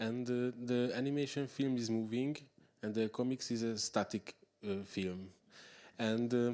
And 0.00 0.28
uh, 0.28 0.56
the 0.64 0.92
animation 0.94 1.46
film 1.46 1.76
is 1.76 1.90
moving, 1.90 2.36
and 2.82 2.94
the 2.94 3.08
comics 3.08 3.50
is 3.50 3.62
a 3.62 3.76
static 3.76 4.34
uh, 4.64 4.82
film. 4.84 5.28
And 5.98 6.32
uh, 6.32 6.52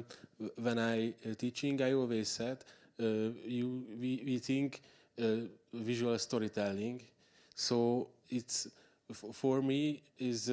when 0.55 0.79
I 0.79 1.09
uh, 1.09 1.35
teaching, 1.37 1.81
I 1.81 1.93
always 1.93 2.29
said, 2.29 2.57
uh, 2.99 3.05
you 3.45 3.85
we, 3.99 4.23
we 4.25 4.39
think 4.39 4.81
uh, 5.21 5.47
visual 5.73 6.17
storytelling. 6.17 7.01
So 7.53 8.07
it's 8.29 8.67
for 9.33 9.61
me 9.61 10.01
is 10.17 10.49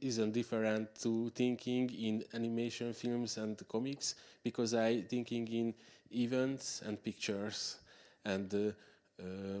isn't 0.00 0.32
different 0.32 0.94
to 1.00 1.30
thinking 1.30 1.90
in 1.90 2.24
animation 2.34 2.92
films 2.92 3.36
and 3.38 3.60
comics 3.68 4.14
because 4.42 4.74
I 4.74 5.02
thinking 5.02 5.46
in 5.48 5.74
events 6.10 6.82
and 6.84 7.02
pictures 7.02 7.76
and 8.24 8.52
uh, 8.54 9.22
uh, 9.22 9.60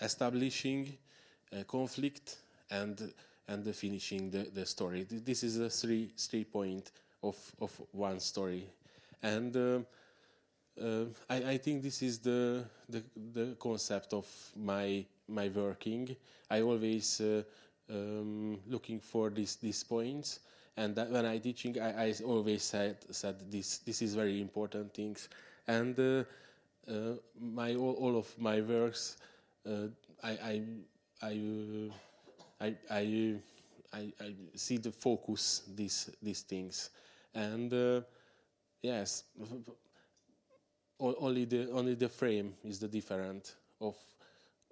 establishing 0.00 0.96
a 1.52 1.64
conflict 1.64 2.36
and 2.70 3.12
and 3.48 3.74
finishing 3.74 4.30
the, 4.30 4.48
the 4.54 4.64
story. 4.64 5.04
This 5.08 5.42
is 5.42 5.58
a 5.58 5.68
three 5.68 6.12
three 6.16 6.44
point 6.44 6.92
of 7.22 7.36
of 7.60 7.72
one 7.92 8.20
story, 8.20 8.66
and 9.22 9.56
uh, 9.56 9.80
uh, 10.80 11.04
I, 11.28 11.36
I, 11.52 11.58
think 11.58 11.82
this 11.82 12.00
is 12.00 12.20
the, 12.20 12.64
the, 12.88 13.02
the 13.34 13.56
concept 13.58 14.14
of 14.14 14.26
my 14.56 15.04
my 15.28 15.48
working. 15.48 16.16
I 16.50 16.62
always 16.62 17.20
uh, 17.20 17.42
um, 17.90 18.58
looking 18.68 19.00
for 19.00 19.30
these 19.30 19.56
these 19.56 19.82
points, 19.84 20.40
and 20.76 20.96
when 20.96 21.26
I 21.26 21.38
teaching, 21.38 21.80
I, 21.80 22.06
I, 22.06 22.14
always 22.24 22.62
said 22.62 22.96
said 23.10 23.50
this 23.50 23.78
this 23.78 24.02
is 24.02 24.14
very 24.14 24.40
important 24.40 24.94
things, 24.94 25.28
and 25.66 25.98
uh, 25.98 26.24
uh 26.88 27.16
my 27.38 27.74
all, 27.74 27.94
all, 27.94 28.16
of 28.16 28.38
my 28.38 28.60
works, 28.60 29.16
uh, 29.66 29.88
I 30.22 30.30
I 30.30 30.62
I, 31.22 31.32
uh, 31.32 32.64
I 32.64 32.76
I, 32.90 33.34
I 33.92 34.12
I 34.20 34.34
see 34.54 34.78
the 34.78 34.92
focus 34.92 35.62
these 35.74 36.10
these 36.22 36.42
things, 36.42 36.90
and 37.34 38.04
yes 38.82 39.24
only 41.00 41.44
the 41.44 41.70
only 41.70 41.94
the 41.94 42.08
frame 42.08 42.54
is 42.64 42.78
the 42.78 42.88
different 42.88 43.56
of 43.80 43.96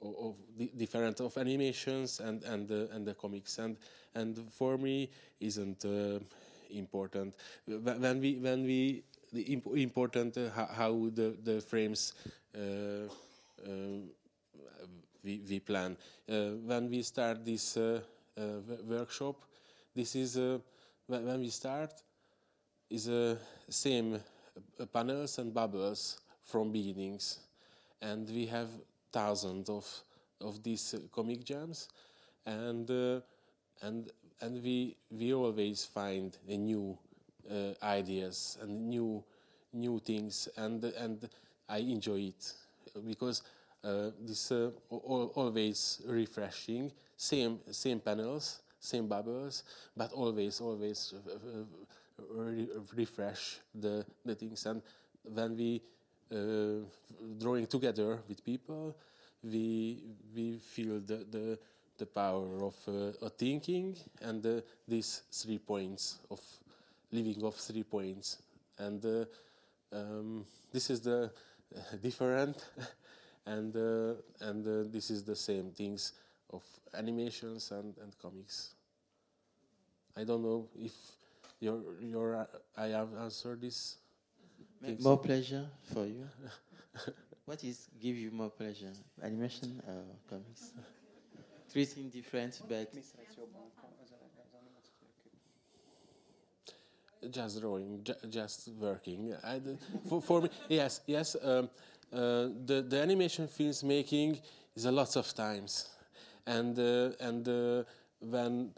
of, 0.03 0.37
the 0.57 0.71
different 0.77 1.21
of 1.21 1.37
animations 1.39 2.21
and 2.21 2.43
and 2.45 2.69
the 2.69 2.89
and 2.93 3.07
the 3.07 3.15
comics. 3.15 3.59
And 3.59 3.77
and 4.15 4.39
for 4.53 4.79
me 4.79 5.11
isn't 5.41 5.85
uh, 5.85 6.19
important. 6.71 7.35
When 7.67 8.21
we 8.21 8.37
when 8.37 8.65
we 8.65 9.03
the 9.33 9.43
imp 9.43 9.67
important 9.77 10.37
uh, 10.39 10.51
how, 10.51 11.11
the 11.15 11.37
the 11.43 11.61
frames 11.61 12.15
uh, 12.55 12.61
uh 12.61 13.69
we 15.25 15.43
we 15.49 15.61
plan. 15.61 15.97
Uh, 16.29 16.57
when 16.65 16.89
we 16.89 17.03
start 17.03 17.45
this 17.45 17.77
uh, 17.77 18.01
workshop 18.87 19.45
this 19.95 20.15
is 20.15 20.37
when 21.07 21.41
we 21.41 21.49
start 21.49 21.93
is 22.91 23.09
a 23.09 23.37
same 23.69 24.15
uh, 24.15 24.87
panels 24.87 25.39
and 25.39 25.53
bubbles 25.53 26.21
from 26.45 26.71
beginnings, 26.71 27.41
and 28.01 28.29
we 28.31 28.47
have 28.47 28.69
thousands 29.13 29.69
of 29.69 29.87
of 30.41 30.63
these 30.63 30.95
uh, 30.95 30.99
comic 31.13 31.45
jams, 31.45 31.89
and 32.47 32.91
uh, 32.91 33.21
and 33.83 34.11
and 34.41 34.63
we 34.63 34.97
we 35.11 35.35
always 35.35 35.85
find 35.85 36.37
new 36.47 36.97
uh, 37.51 37.73
ideas 37.83 38.59
and 38.63 38.89
new 38.89 39.23
new 39.73 39.99
things, 40.01 40.49
and 40.57 40.85
and 40.85 41.29
I 41.69 41.79
enjoy 41.79 42.33
it 42.33 42.53
because 43.07 43.43
uh, 43.85 44.11
this 44.21 44.51
uh, 44.53 44.71
always 44.91 46.01
refreshing. 46.07 46.93
Same 47.17 47.59
same 47.71 48.01
panels, 48.01 48.61
same 48.81 49.07
bubbles, 49.09 49.65
but 49.97 50.13
always 50.13 50.61
always 50.61 51.15
re 52.29 52.69
refresh 52.95 53.61
the, 53.75 54.05
the 54.25 54.35
things. 54.35 54.67
And 54.67 54.83
when 55.25 55.57
we 55.57 55.83
drawing 56.31 57.67
together 57.67 58.19
with 58.29 58.45
people, 58.45 58.97
we 59.43 60.03
we 60.35 60.59
feel 60.59 61.01
the 61.01 61.25
the, 61.31 61.59
the 61.97 62.07
power 62.07 62.65
of 62.65 62.75
uh, 62.87 63.29
thinking 63.37 63.97
and 64.21 64.45
uh, 64.45 64.61
these 64.87 65.23
three 65.33 65.59
points 65.59 66.19
of 66.31 66.41
living 67.13 67.43
of 67.45 67.55
three 67.55 67.83
points. 67.83 68.39
And 68.79 69.05
uh, 69.05 69.25
um, 69.93 70.45
this 70.73 70.91
is 70.91 71.01
the 71.01 71.31
different, 72.03 72.65
and 73.47 73.75
uh, 73.75 74.15
and 74.41 74.67
uh, 74.67 74.89
this 74.91 75.11
is 75.11 75.25
the 75.25 75.37
same 75.37 75.71
things 75.71 76.13
of 76.51 76.63
animations 76.95 77.71
and, 77.71 77.95
and 78.03 78.17
comics. 78.21 78.75
I 80.17 80.25
don't 80.25 80.43
know 80.43 80.69
if 80.77 80.93
your 81.61 81.81
your 82.01 82.37
uh, 82.37 82.47
I 82.77 82.87
have 82.89 83.09
answered 83.21 83.61
this. 83.61 83.97
More 85.01 85.19
pleasure 85.19 85.67
for 85.93 86.07
you. 86.07 86.27
what 87.45 87.63
is 87.65 87.89
give 88.01 88.17
you 88.17 88.31
more 88.31 88.51
pleasure? 88.51 88.93
Animation 89.23 89.83
or 89.87 90.05
comics? 90.29 90.73
Three 91.69 91.85
things 91.85 92.13
different, 92.13 92.61
but 92.69 92.93
just 97.31 97.61
drawing, 97.61 98.05
ju 98.05 98.15
just 98.31 98.69
working. 98.79 99.35
I, 99.45 99.61
for, 100.09 100.23
for 100.23 100.43
me, 100.43 100.51
yes, 100.69 101.01
yes. 101.07 101.37
Um, 101.43 101.69
uh, 102.13 102.49
the 102.65 102.85
the 102.89 103.01
animation 103.03 103.49
films 103.49 103.83
making 103.83 104.39
is 104.77 104.85
a 104.85 104.93
lot 104.93 105.17
of 105.17 105.35
times, 105.35 105.89
and 106.47 106.79
uh, 106.79 107.11
and 107.21 107.49
uh, 107.49 107.83
when 108.21 108.73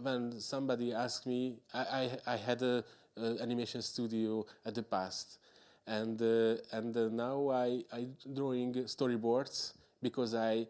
when 0.00 0.40
somebody 0.40 0.92
asked 0.92 1.26
me, 1.26 1.56
I, 1.72 1.80
I, 1.80 2.32
I 2.34 2.36
had 2.36 2.62
a, 2.62 2.76
a, 2.76 2.84
animation 3.40 3.82
studio 3.82 4.44
at 4.64 4.74
the 4.74 4.82
past, 4.82 5.38
and 5.86 6.20
uh, 6.20 6.56
and 6.72 6.96
uh, 6.96 7.08
now 7.10 7.50
I 7.50 7.84
I 7.92 8.08
drawing 8.34 8.74
storyboards 8.84 9.72
because 10.02 10.34
I 10.34 10.66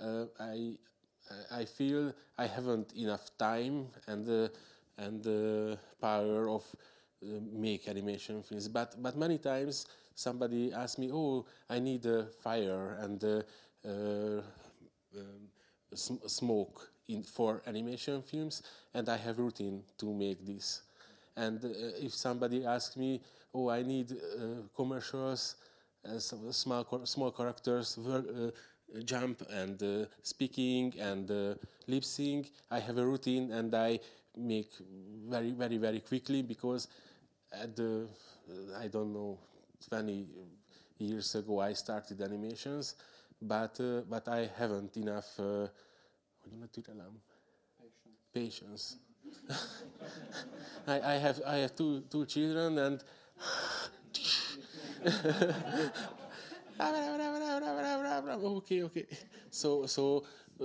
uh, 0.00 0.26
I 0.38 0.76
I 1.50 1.64
feel 1.64 2.12
I 2.38 2.46
haven't 2.46 2.92
enough 2.94 3.30
time 3.38 3.88
and 4.06 4.28
uh, 4.28 4.48
and 4.98 5.22
the 5.22 5.78
power 6.00 6.48
of 6.48 6.64
uh, 7.22 7.40
make 7.52 7.88
animation 7.88 8.42
films. 8.42 8.68
But 8.68 9.00
but 9.02 9.16
many 9.16 9.38
times 9.38 9.86
somebody 10.14 10.72
asks 10.72 10.98
me, 10.98 11.10
"Oh, 11.12 11.46
I 11.68 11.78
need 11.78 12.06
a 12.06 12.26
fire 12.42 12.96
and 13.00 13.22
uh, 13.24 13.42
uh, 13.86 14.42
um, 15.16 15.48
sm- 15.94 16.26
smoke 16.26 16.90
in, 17.08 17.22
for 17.22 17.62
animation 17.66 18.22
films, 18.22 18.62
and 18.94 19.08
I 19.08 19.16
have 19.16 19.38
routine 19.38 19.82
to 19.98 20.12
make 20.12 20.44
this." 20.44 20.82
And 21.36 21.64
uh, 21.64 21.68
if 22.06 22.14
somebody 22.14 22.64
asks 22.64 22.96
me, 22.96 23.20
"Oh, 23.54 23.70
I 23.70 23.82
need 23.82 24.12
uh, 24.12 24.66
commercials," 24.74 25.56
small 26.18 26.84
small 27.04 27.30
characters 27.30 27.98
jump 29.04 29.42
and 29.50 29.82
uh, 29.82 30.06
speaking 30.22 30.94
and 30.98 31.30
uh, 31.30 31.54
lip 31.86 32.04
sync. 32.04 32.50
I 32.70 32.80
have 32.80 32.98
a 32.98 33.06
routine 33.06 33.52
and 33.52 33.74
I 33.74 34.00
make 34.36 34.70
very, 35.28 35.52
very, 35.52 35.76
very 35.76 36.00
quickly 36.00 36.42
because 36.42 36.88
at 37.52 37.76
the, 37.76 38.06
I 38.78 38.88
don't 38.88 39.12
know, 39.12 39.38
20 39.88 40.26
years 40.98 41.34
ago 41.34 41.60
I 41.60 41.72
started 41.72 42.20
animations, 42.20 42.96
but, 43.40 43.78
uh, 43.80 44.02
but 44.08 44.28
I 44.28 44.50
haven't 44.56 44.96
enough 44.96 45.38
uh, 45.38 45.66
patience. 48.32 48.96
I, 50.86 51.00
I, 51.00 51.14
have, 51.14 51.40
I 51.46 51.56
have 51.56 51.76
two, 51.76 52.02
two 52.10 52.26
children 52.26 52.78
and 52.78 53.02
okay, 58.58 58.82
okay. 58.82 59.06
So, 59.50 59.86
so 59.86 60.24
uh, 60.60 60.64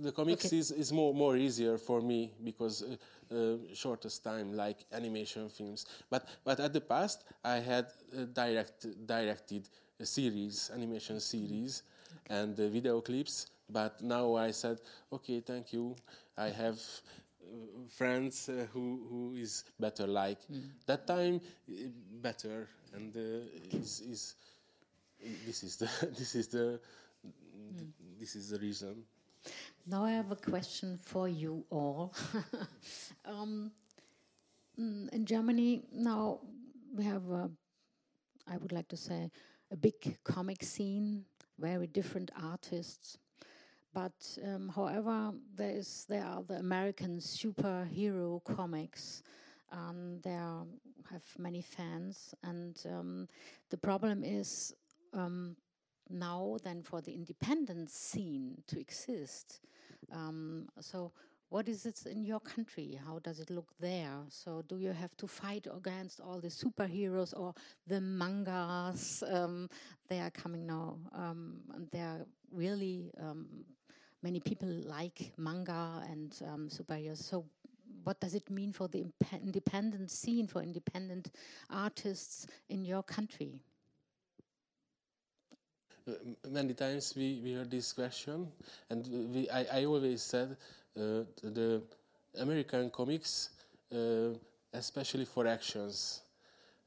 the 0.00 0.12
comics 0.12 0.46
okay. 0.46 0.58
is, 0.58 0.70
is 0.72 0.92
more, 0.92 1.14
more 1.14 1.36
easier 1.36 1.78
for 1.78 2.00
me 2.00 2.32
because 2.42 2.82
uh, 2.82 2.96
uh, 3.34 3.56
shortest 3.74 4.24
time, 4.24 4.52
like 4.56 4.84
animation 4.92 5.48
films. 5.48 5.86
But, 6.10 6.28
but 6.44 6.60
at 6.60 6.72
the 6.72 6.80
past, 6.80 7.24
I 7.44 7.56
had 7.56 7.86
direct, 8.32 8.86
directed 9.06 9.68
a 10.00 10.06
series, 10.06 10.70
animation 10.74 11.20
series, 11.20 11.82
and 12.28 12.56
video 12.56 13.00
clips. 13.00 13.46
But 13.68 14.02
now 14.02 14.34
I 14.36 14.52
said, 14.52 14.80
okay, 15.12 15.40
thank 15.40 15.72
you. 15.72 15.96
I 16.36 16.48
have 16.50 16.78
friends 17.88 18.48
uh, 18.48 18.66
who 18.72 19.06
who 19.08 19.34
is 19.34 19.64
better 19.78 20.06
like 20.06 20.38
mm. 20.50 20.62
that 20.86 21.06
time 21.06 21.40
better 22.22 22.68
and 22.94 23.16
uh, 23.16 23.76
is 23.76 24.00
is 24.00 24.34
this 25.46 25.62
is 25.62 25.76
the 25.76 25.88
this 26.18 26.34
is 26.34 26.48
the 26.48 26.80
mm. 27.26 27.88
this 28.18 28.36
is 28.36 28.50
the 28.50 28.58
reason. 28.58 29.04
Now 29.86 30.04
I 30.04 30.10
have 30.12 30.32
a 30.32 30.36
question 30.36 30.98
for 30.98 31.28
you 31.28 31.64
all. 31.70 32.12
um, 33.24 33.70
mm, 34.78 35.08
in 35.10 35.24
Germany 35.24 35.84
now 35.92 36.40
we 36.96 37.04
have, 37.04 37.28
a, 37.30 37.50
I 38.48 38.56
would 38.56 38.72
like 38.72 38.88
to 38.88 38.96
say, 38.96 39.30
a 39.70 39.76
big 39.76 40.18
comic 40.24 40.62
scene, 40.62 41.24
very 41.58 41.86
different 41.86 42.30
artists. 42.42 43.18
But 43.96 44.38
um, 44.44 44.68
however, 44.68 45.32
there 45.54 45.70
is 45.70 46.04
there 46.06 46.22
are 46.26 46.42
the 46.42 46.56
American 46.56 47.16
superhero 47.18 48.44
comics. 48.44 49.22
Um, 49.72 50.20
they 50.22 50.32
have 51.10 51.24
many 51.38 51.62
fans, 51.62 52.34
and 52.42 52.76
um, 52.84 53.26
the 53.70 53.78
problem 53.78 54.22
is 54.22 54.74
um, 55.14 55.56
now 56.10 56.58
than 56.62 56.82
for 56.82 57.00
the 57.00 57.14
independent 57.14 57.88
scene 57.90 58.62
to 58.66 58.78
exist. 58.78 59.60
Um, 60.12 60.68
so, 60.78 61.12
what 61.48 61.66
is 61.66 61.86
it 61.86 62.04
in 62.04 62.22
your 62.22 62.40
country? 62.40 63.00
How 63.02 63.18
does 63.20 63.40
it 63.40 63.48
look 63.48 63.72
there? 63.80 64.12
So, 64.28 64.62
do 64.68 64.76
you 64.76 64.92
have 64.92 65.16
to 65.16 65.26
fight 65.26 65.66
against 65.74 66.20
all 66.20 66.38
the 66.38 66.48
superheroes 66.48 67.32
or 67.34 67.54
the 67.86 68.02
mangas? 68.02 69.24
Um, 69.26 69.70
they 70.06 70.20
are 70.20 70.30
coming 70.30 70.66
now, 70.66 70.98
um, 71.14 71.62
and 71.74 71.88
they 71.90 72.00
are 72.00 72.26
really 72.52 73.10
um, 73.18 73.46
many 74.26 74.40
people 74.40 74.68
like 74.98 75.18
manga 75.36 76.02
and 76.10 76.30
um, 76.50 76.68
superheroes. 76.68 77.22
So, 77.22 77.44
what 78.02 78.18
does 78.20 78.34
it 78.34 78.50
mean 78.50 78.72
for 78.72 78.88
the 78.88 79.04
independent 79.48 80.10
scene 80.10 80.46
for 80.48 80.60
independent 80.62 81.30
artists 81.70 82.46
in 82.68 82.84
your 82.84 83.02
country? 83.04 83.52
Uh, 86.08 86.12
many 86.50 86.74
times 86.74 87.14
we, 87.16 87.40
we 87.44 87.52
heard 87.52 87.70
this 87.70 87.92
question, 87.92 88.48
and 88.90 89.00
we, 89.34 89.48
I, 89.50 89.62
I 89.78 89.84
always 89.84 90.22
said 90.22 90.56
uh, 90.96 91.22
the 91.42 91.82
American 92.38 92.90
comics, 92.90 93.50
uh, 93.92 94.30
especially 94.72 95.24
for 95.24 95.46
actions, 95.46 96.22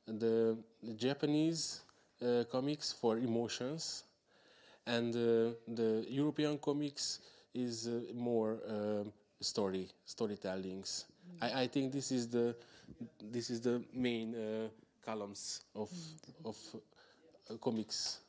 the, 0.08 0.58
Japanese 0.98 1.82
uh, 2.22 2.44
comics 2.52 2.94
for 2.94 3.18
emotions, 3.18 4.04
and 4.86 5.16
uh, 5.16 5.56
the 5.68 6.06
European 6.10 6.58
comics 6.58 7.20
is 7.54 7.88
uh, 7.88 8.02
more 8.14 8.58
story 9.42 9.88
storytellings. 10.06 11.06
Mm. 11.06 11.44
I, 11.44 11.62
I 11.64 11.68
think 11.68 11.92
this 11.92 12.12
is 12.12 12.28
the 12.28 12.56
this 13.22 13.50
is 13.50 13.62
the 13.62 13.84
main 13.94 14.36
columns 15.06 15.62
of 15.76 15.90
mm. 15.90 16.46
of 16.46 16.58
comics 17.62 18.20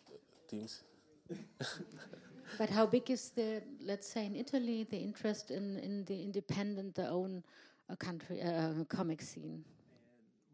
things. 0.50 0.82
but 2.58 2.68
how 2.68 2.86
big 2.86 3.10
is 3.10 3.30
the, 3.30 3.62
let's 3.84 4.08
say 4.08 4.26
in 4.26 4.36
Italy, 4.36 4.86
the 4.90 4.98
interest 4.98 5.50
in, 5.50 5.78
in 5.78 6.04
the 6.04 6.22
independent, 6.22 6.94
the 6.94 7.08
own 7.08 7.42
uh, 7.88 7.96
country 7.96 8.42
uh, 8.42 8.84
comic 8.88 9.22
scene? 9.22 9.64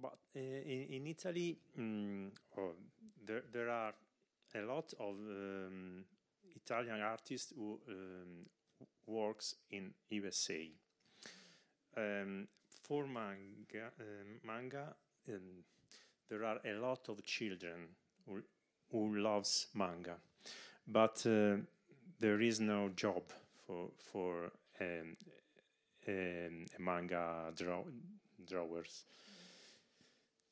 But 0.01 0.18
uh, 0.36 0.40
in, 0.40 0.86
in, 0.90 1.07
Italy, 1.07 1.57
mm, 1.78 2.28
oh, 2.59 2.72
there, 3.24 3.42
there 3.53 3.70
are 3.70 3.94
a 4.57 4.62
lot 4.62 4.92
of 4.98 5.14
um, 5.14 6.04
Italian 6.54 7.00
artists 7.00 7.52
who 7.54 7.78
um, 7.88 8.46
works 9.07 9.54
in 9.70 9.92
USA. 10.11 10.70
Um, 11.96 12.48
for 12.82 13.07
manga, 13.07 13.90
uh, 13.98 14.04
manga 14.44 14.94
um, 15.28 15.64
there 16.28 16.44
are 16.44 16.59
a 16.64 16.74
lot 16.74 17.09
of 17.09 17.24
children 17.24 17.88
who 18.26 18.42
who 18.92 19.16
loves 19.16 19.66
manga, 19.74 20.16
but 20.86 21.24
uh, 21.26 21.57
there 22.20 22.40
is 22.40 22.61
no 22.61 22.90
job 22.90 23.22
for 23.66 23.88
for 24.12 24.52
um, 24.80 25.16
manga 26.78 27.52
draw, 27.57 27.82
drawers 28.46 29.04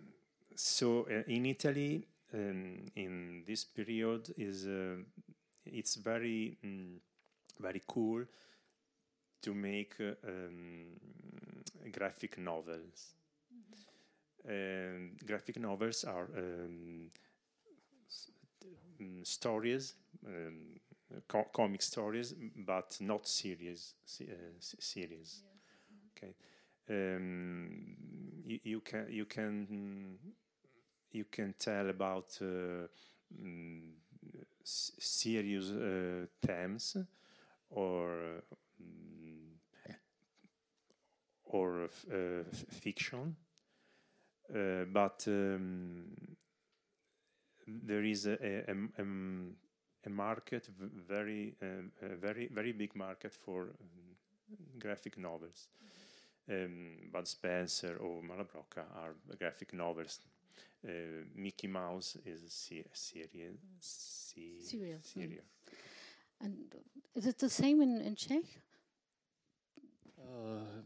so 0.55 1.07
uh, 1.09 1.23
in 1.27 1.45
Italy, 1.45 2.07
um, 2.33 2.85
in 2.95 3.43
this 3.45 3.63
period, 3.65 4.33
is 4.37 4.65
uh, 4.65 4.95
it's 5.65 5.95
very 5.95 6.57
mm, 6.63 6.97
very 7.59 7.81
cool 7.87 8.25
to 9.41 9.53
make 9.53 9.95
uh, 9.99 10.13
um, 10.27 10.85
graphic 11.91 12.37
novels. 12.37 13.13
Mm-hmm. 13.53 15.25
graphic 15.25 15.59
novels 15.59 16.03
are 16.03 16.27
um, 16.37 17.09
mm, 18.99 19.25
stories, 19.25 19.95
um, 20.25 20.79
co 21.27 21.43
comic 21.53 21.81
stories, 21.81 22.33
but 22.55 22.97
not 23.01 23.27
series. 23.27 23.93
Uh, 24.21 24.33
series. 24.59 25.43
Yes. 25.43 25.43
Okay. 26.17 26.33
Um, 26.91 27.95
you, 28.43 28.59
you, 28.63 28.81
can 28.81 29.05
you 29.09 29.25
can 29.25 30.17
you 31.11 31.25
can 31.31 31.53
tell 31.57 31.89
about 31.89 32.37
uh, 32.41 32.87
mm, 33.41 33.91
serious 34.63 35.69
uh, 35.69 36.25
themes 36.45 36.97
or 37.69 38.43
or 41.45 41.83
uh, 41.83 42.43
fiction, 42.81 43.35
uh, 44.53 44.85
but 44.91 45.23
um, 45.27 46.03
there 47.67 48.03
is 48.03 48.25
a, 48.25 48.37
a, 48.41 48.75
a, 48.99 49.05
a 50.05 50.09
market, 50.09 50.69
very, 51.07 51.55
uh, 51.61 52.15
very, 52.19 52.47
very 52.53 52.71
big 52.71 52.95
market 52.95 53.33
for 53.33 53.63
um, 53.63 53.69
graphic 54.79 55.17
novels. 55.17 55.67
Um, 56.51 57.09
Bud 57.11 57.27
Spencer 57.27 57.97
or 57.97 58.21
Malabrocca 58.21 58.83
are 58.95 59.15
graphic 59.39 59.73
novels. 59.73 60.19
Uh, 60.85 61.23
Mickey 61.35 61.67
Mouse 61.67 62.17
is 62.25 62.43
a 62.43 62.49
se 62.49 62.83
series. 62.93 63.57
Se 63.79 64.59
serial. 64.59 64.99
serial. 65.01 65.43
Mm. 65.43 66.45
And 66.45 66.75
is 67.15 67.27
it 67.27 67.37
the 67.37 67.49
same 67.49 67.81
in, 67.81 68.01
in 68.01 68.15
Czech? 68.15 68.43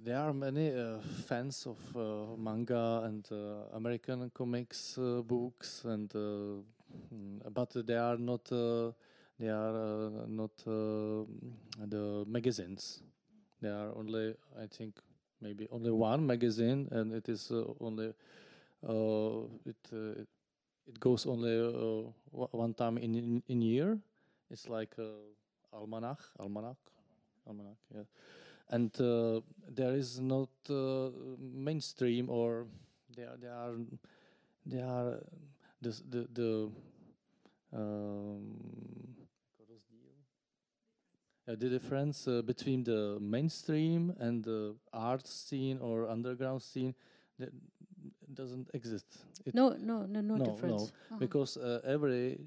there 0.03 0.17
are 0.19 0.33
many 0.33 0.69
uh, 0.69 0.99
fans 1.27 1.65
of 1.65 1.77
uh, 1.95 2.37
manga 2.37 3.01
and 3.05 3.27
uh, 3.31 3.75
American 3.75 4.29
comics 4.33 4.97
books, 4.97 5.83
and 5.85 6.09
mm, 6.09 6.63
but 7.53 7.71
they 7.85 7.97
are 7.97 8.17
not 8.17 8.45
they 9.39 9.49
are 9.49 10.11
not 10.27 10.55
the 10.65 12.25
magazines. 12.27 13.01
They 13.61 13.69
are 13.69 13.91
only, 13.95 14.35
I 14.61 14.67
think, 14.67 14.99
maybe 15.41 15.67
only 15.71 15.91
one 15.91 16.25
magazine, 16.25 16.87
and 16.91 17.13
it 17.13 17.29
is 17.29 17.51
only 17.79 18.13
it 19.65 20.27
it 20.87 20.99
goes 20.99 21.25
only 21.25 21.59
uh, 21.59 22.09
one 22.31 22.73
time 22.73 22.97
in, 22.97 23.15
in 23.15 23.43
in 23.47 23.61
year. 23.61 23.97
It's 24.51 24.67
like 24.69 24.95
uh, 24.99 25.73
almanac, 25.73 26.19
almanac, 26.39 26.77
almanac. 27.47 27.77
Yeah, 27.93 28.03
and 28.69 28.91
uh, 29.01 29.41
there 29.69 29.95
is 29.95 30.19
not 30.19 30.49
uh, 30.69 31.09
mainstream 31.39 32.29
or 32.29 32.67
there 33.15 33.35
there 33.39 33.53
are 33.53 33.75
there 34.65 34.85
are 34.85 35.23
the 35.81 36.01
the, 36.09 36.27
the 36.33 36.71
um, 37.73 39.24
uh, 41.47 41.55
the 41.55 41.69
difference 41.69 42.27
uh, 42.27 42.41
between 42.41 42.83
the 42.83 43.17
mainstream 43.19 44.13
and 44.19 44.43
the 44.43 44.75
art 44.93 45.27
scene 45.27 45.79
or 45.79 46.09
underground 46.09 46.61
scene 46.61 46.93
that 47.39 47.49
doesn't 48.33 48.69
exist. 48.73 49.05
It 49.45 49.53
no, 49.53 49.69
no, 49.69 50.05
no, 50.05 50.21
no, 50.21 50.35
no 50.35 50.45
difference. 50.45 50.81
No, 50.81 50.87
uh-huh. 50.87 51.17
because 51.19 51.57
uh, 51.57 51.81
every 51.85 52.39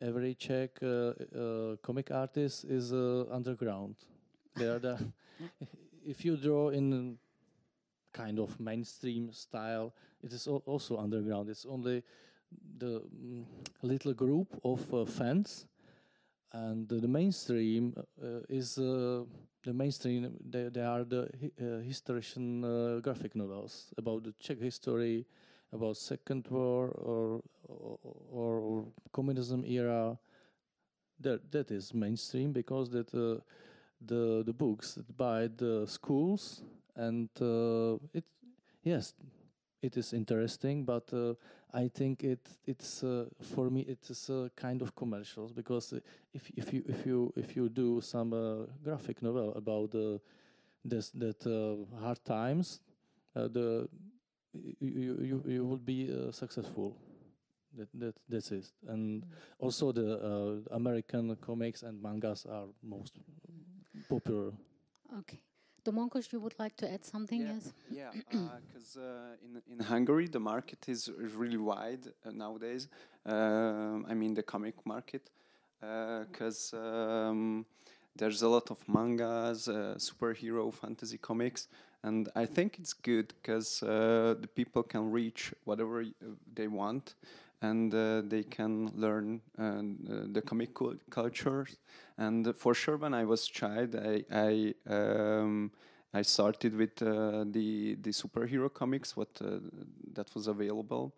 every 0.00 0.34
Czech 0.34 0.78
uh, 0.82 0.86
uh, 0.86 1.76
comic 1.82 2.10
artist 2.10 2.64
is 2.64 2.92
underground. 2.92 3.96
They 4.54 4.66
are 4.66 4.78
the 4.78 4.98
if 6.06 6.24
you 6.24 6.36
draw 6.36 6.70
in 6.70 7.18
kind 8.12 8.38
of 8.38 8.58
mainstream 8.58 9.32
style, 9.32 9.92
it 10.22 10.32
is 10.32 10.46
also 10.46 10.96
underground. 10.96 11.50
It's 11.50 11.66
only 11.66 12.02
the 12.78 13.02
mm, 13.02 13.44
little 13.82 14.14
group 14.14 14.58
of 14.64 14.94
uh, 14.94 15.04
fans, 15.04 15.66
and 16.52 16.90
uh, 16.92 16.96
the 17.00 17.08
mainstream 17.08 17.94
uh, 18.22 18.40
is 18.48 18.78
uh, 18.78 19.24
the 19.64 19.72
mainstream. 19.72 20.36
They, 20.48 20.68
they 20.68 20.82
are 20.82 21.04
the 21.04 21.28
hi 21.40 21.50
uh, 21.60 21.80
historian 21.80 22.64
uh, 22.64 23.00
graphic 23.00 23.34
novels 23.34 23.92
about 23.98 24.24
the 24.24 24.32
Czech 24.38 24.58
history, 24.58 25.26
about 25.72 25.96
Second 25.96 26.46
War 26.50 26.88
or 26.90 27.42
or, 27.68 28.58
or 28.60 28.84
communism 29.12 29.64
era. 29.64 30.18
That 31.20 31.50
that 31.50 31.70
is 31.70 31.94
mainstream 31.94 32.52
because 32.52 32.90
that 32.90 33.10
the 34.00 34.42
the 34.44 34.52
books 34.52 34.98
by 35.16 35.48
the 35.48 35.86
schools, 35.86 36.62
and 36.94 37.28
uh, 37.40 37.96
it 38.12 38.24
yes, 38.84 39.14
it 39.82 39.96
is 39.96 40.12
interesting, 40.12 40.84
but 40.84 41.12
uh, 41.12 41.34
I 41.72 41.88
think 41.88 42.24
it 42.24 42.48
it's 42.64 43.02
uh, 43.02 43.26
for 43.40 43.70
me 43.70 43.80
it 43.82 43.98
is 44.08 44.30
a 44.30 44.50
kind 44.56 44.82
of 44.82 44.94
commercials 44.94 45.52
because 45.52 45.92
if 46.32 46.50
if 46.56 46.72
you 46.72 46.84
if 46.88 47.06
you 47.06 47.32
if 47.36 47.56
you 47.56 47.68
do 47.68 48.00
some 48.00 48.32
uh, 48.32 48.66
graphic 48.82 49.22
novel 49.22 49.52
about 49.54 49.90
the 49.90 50.20
this 50.84 51.10
that 51.10 51.44
uh, 51.46 51.98
hard 52.00 52.24
times, 52.24 52.80
uh, 53.34 53.48
the 53.48 53.88
you 54.80 55.18
you 55.20 55.42
you 55.46 55.64
will 55.64 55.78
be 55.78 56.10
successful. 56.30 56.96
That, 57.76 57.88
that 57.92 58.14
that's 58.26 58.52
it, 58.52 58.72
and 58.88 59.22
mm. 59.22 59.28
also 59.58 59.92
the 59.92 60.62
American 60.70 61.36
comics 61.36 61.82
and 61.82 62.00
mangas 62.00 62.46
are 62.46 62.68
most 62.82 63.18
popular. 64.08 64.52
Okay. 65.18 65.40
Domonkos, 65.86 66.32
you 66.32 66.40
would 66.40 66.58
like 66.58 66.76
to 66.76 66.92
add 66.92 67.04
something? 67.04 67.40
Yeah, 67.40 67.52
yes. 67.54 67.72
Yeah, 67.90 68.10
because 68.12 68.96
uh, 68.96 69.00
uh, 69.00 69.44
in 69.44 69.62
in 69.72 69.78
Hungary 69.84 70.28
the 70.28 70.40
market 70.40 70.88
is 70.88 71.10
really 71.42 71.56
wide 71.72 72.04
uh, 72.08 72.30
nowadays. 72.32 72.88
Um, 73.24 74.04
I 74.08 74.14
mean 74.14 74.34
the 74.34 74.42
comic 74.42 74.74
market, 74.84 75.30
because 75.80 76.74
uh, 76.74 77.30
um, 77.30 77.66
there's 78.16 78.42
a 78.42 78.48
lot 78.48 78.70
of 78.70 78.78
mangas, 78.88 79.68
uh, 79.68 79.94
superhero, 79.98 80.72
fantasy 80.72 81.18
comics, 81.18 81.68
and 82.02 82.28
I 82.34 82.46
think 82.46 82.78
it's 82.80 82.94
good 82.94 83.28
because 83.36 83.82
uh, 83.82 84.34
the 84.40 84.48
people 84.48 84.82
can 84.82 85.12
reach 85.12 85.54
whatever 85.64 86.04
they 86.54 86.68
want 86.68 87.14
and 87.62 87.94
uh, 87.94 88.22
they 88.26 88.42
can 88.42 88.90
learn 88.94 89.40
uh, 89.58 89.82
the 90.32 90.42
comic 90.42 90.70
cultures. 91.10 91.76
And 92.18 92.54
for 92.56 92.74
sure, 92.74 92.96
when 92.96 93.14
I 93.14 93.24
was 93.24 93.46
child, 93.46 93.96
I 93.96 94.24
I, 94.30 94.74
um, 94.88 95.70
I 96.14 96.22
started 96.22 96.74
with 96.76 97.00
uh, 97.02 97.44
the 97.50 97.96
the 98.00 98.10
superhero 98.10 98.72
comics, 98.72 99.16
what 99.16 99.30
uh, 99.40 99.58
that 100.14 100.34
was 100.34 100.46
available, 100.48 101.14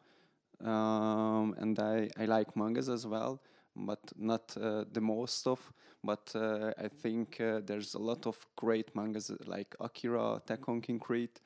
um, 0.65 1.55
and 1.59 1.79
I 1.79 2.09
I 2.19 2.27
like 2.27 2.57
mangas 2.57 2.89
as 2.89 3.07
well, 3.07 3.41
but 3.77 4.01
not 4.17 4.57
uh, 4.57 4.85
the 4.93 5.01
most 5.01 5.47
of. 5.47 5.61
But 6.05 6.31
uh, 6.35 6.73
I 6.79 6.89
think 6.89 7.39
there's 7.39 7.95
a 7.95 7.99
lot 7.99 8.27
of 8.27 8.37
great 8.57 8.95
mangas 8.95 9.33
like 9.47 9.75
Akira, 9.81 10.37
Attack 10.37 10.69
on 10.69 10.81
Concrete. 10.81 11.41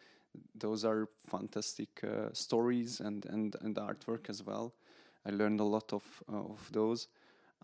Those 0.55 0.85
are 0.85 1.09
fantastic 1.29 2.03
stories 2.33 3.01
and, 3.01 3.25
and 3.27 3.57
and 3.63 3.77
artwork 3.77 4.29
as 4.31 4.43
well. 4.43 4.75
I 5.27 5.31
learned 5.31 5.61
a 5.61 5.65
lot 5.65 5.93
of 5.93 6.03
of 6.29 6.69
those, 6.73 7.09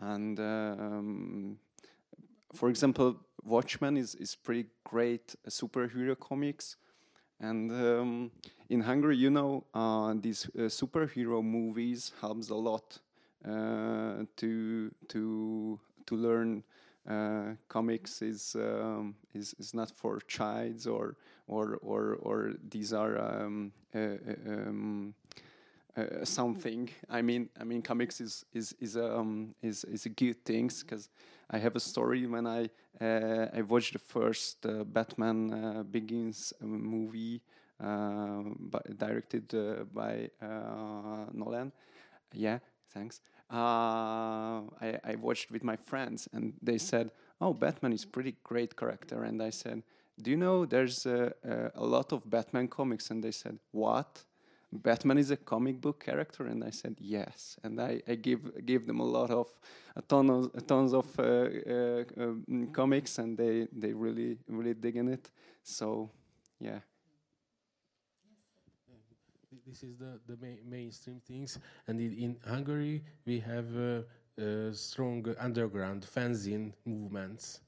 and 0.00 0.38
um, 0.40 1.58
for 2.54 2.68
example, 2.68 3.16
Watchmen 3.44 3.96
is 3.96 4.14
is 4.14 4.36
pretty 4.36 4.66
great 4.84 5.34
uh, 5.46 5.50
superhero 5.50 6.18
comics, 6.18 6.76
and 7.40 7.70
um, 7.70 8.30
in 8.68 8.80
Hungary, 8.80 9.16
you 9.16 9.30
know, 9.30 9.64
uh, 9.74 10.14
these 10.20 10.46
uh, 10.56 10.62
superhero 10.68 11.42
movies 11.42 12.12
helps 12.20 12.50
a 12.50 12.54
lot 12.54 12.98
uh, 13.44 14.24
to 14.36 14.90
to 15.08 15.80
to 16.06 16.16
learn. 16.16 16.62
Uh, 17.08 17.54
comics 17.68 18.20
is 18.20 18.54
um, 18.56 19.14
is 19.32 19.54
is 19.58 19.72
not 19.72 19.90
for 19.90 20.18
childs 20.28 20.86
or 20.86 21.16
or 21.46 21.78
or 21.80 22.16
or 22.20 22.52
these 22.68 22.92
are 22.92 23.16
um, 23.18 23.72
uh, 23.94 24.16
um, 24.46 25.14
uh, 25.98 26.24
something. 26.24 26.88
I 27.10 27.22
mean, 27.22 27.48
I 27.60 27.64
mean, 27.64 27.82
comics 27.82 28.20
is 28.20 28.44
is 28.52 28.74
is 28.80 28.96
um 28.96 29.54
is 29.62 29.84
is 29.84 30.06
a 30.06 30.08
good 30.08 30.44
thing 30.44 30.70
because 30.80 31.08
I 31.50 31.58
have 31.58 31.76
a 31.76 31.80
story 31.80 32.26
when 32.26 32.46
I 32.46 32.68
uh, 33.00 33.46
I 33.54 33.62
watched 33.62 33.92
the 33.94 33.98
first 33.98 34.66
uh, 34.66 34.84
Batman 34.84 35.52
uh, 35.52 35.82
Begins 35.82 36.52
uh, 36.62 36.66
movie 36.66 37.40
by, 37.80 38.80
directed 38.96 39.54
by 39.94 40.30
Nolan. 41.32 41.72
Yeah, 42.32 42.58
thanks. 42.90 43.20
I 43.50 44.98
I 45.04 45.16
watched 45.20 45.50
with 45.50 45.64
my 45.64 45.76
friends 45.76 46.28
and 46.32 46.52
they 46.62 46.78
said, 46.78 47.10
"Oh, 47.40 47.54
Batman 47.54 47.92
is 47.92 48.04
pretty 48.04 48.36
great 48.44 48.76
character," 48.76 49.24
and 49.24 49.42
I 49.42 49.50
said. 49.50 49.82
Do 50.20 50.32
you 50.32 50.36
know 50.36 50.66
there's 50.66 51.06
a 51.06 51.70
lot 51.76 52.12
of 52.12 52.28
Batman 52.28 52.66
comics? 52.66 53.10
And 53.12 53.22
they 53.22 53.30
said, 53.30 53.60
What? 53.70 54.24
Batman 54.72 55.18
is 55.18 55.30
a 55.30 55.36
comic 55.36 55.80
book 55.80 56.04
character? 56.04 56.46
And 56.46 56.62
I 56.62 56.70
said, 56.70 56.96
yes. 57.00 57.56
And 57.62 57.80
I, 57.80 58.02
I 58.06 58.16
give, 58.16 58.66
give 58.66 58.86
them 58.86 59.00
a 59.00 59.04
lot 59.04 59.30
of, 59.30 59.48
a 59.96 60.02
ton 60.02 60.28
of, 60.30 60.66
tons 60.66 60.92
of 60.92 61.06
uh, 61.18 61.22
uh, 61.22 62.04
um, 62.18 62.68
comics 62.72 63.18
and 63.18 63.36
they, 63.36 63.66
they 63.72 63.92
really, 63.92 64.36
really 64.46 64.74
dig 64.74 64.96
in 64.96 65.08
it. 65.08 65.30
So, 65.62 66.10
yeah. 66.60 66.80
This 69.66 69.82
is 69.82 69.96
the, 69.96 70.18
the 70.26 70.36
ma 70.40 70.54
mainstream 70.66 71.20
things. 71.26 71.58
And 71.86 72.00
in, 72.00 72.12
in 72.14 72.36
Hungary, 72.46 73.04
we 73.26 73.38
have 73.40 73.66
uh, 73.76 74.02
uh, 74.40 74.72
strong 74.72 75.26
underground 75.38 76.06
fanzine 76.06 76.72
movements. 76.84 77.60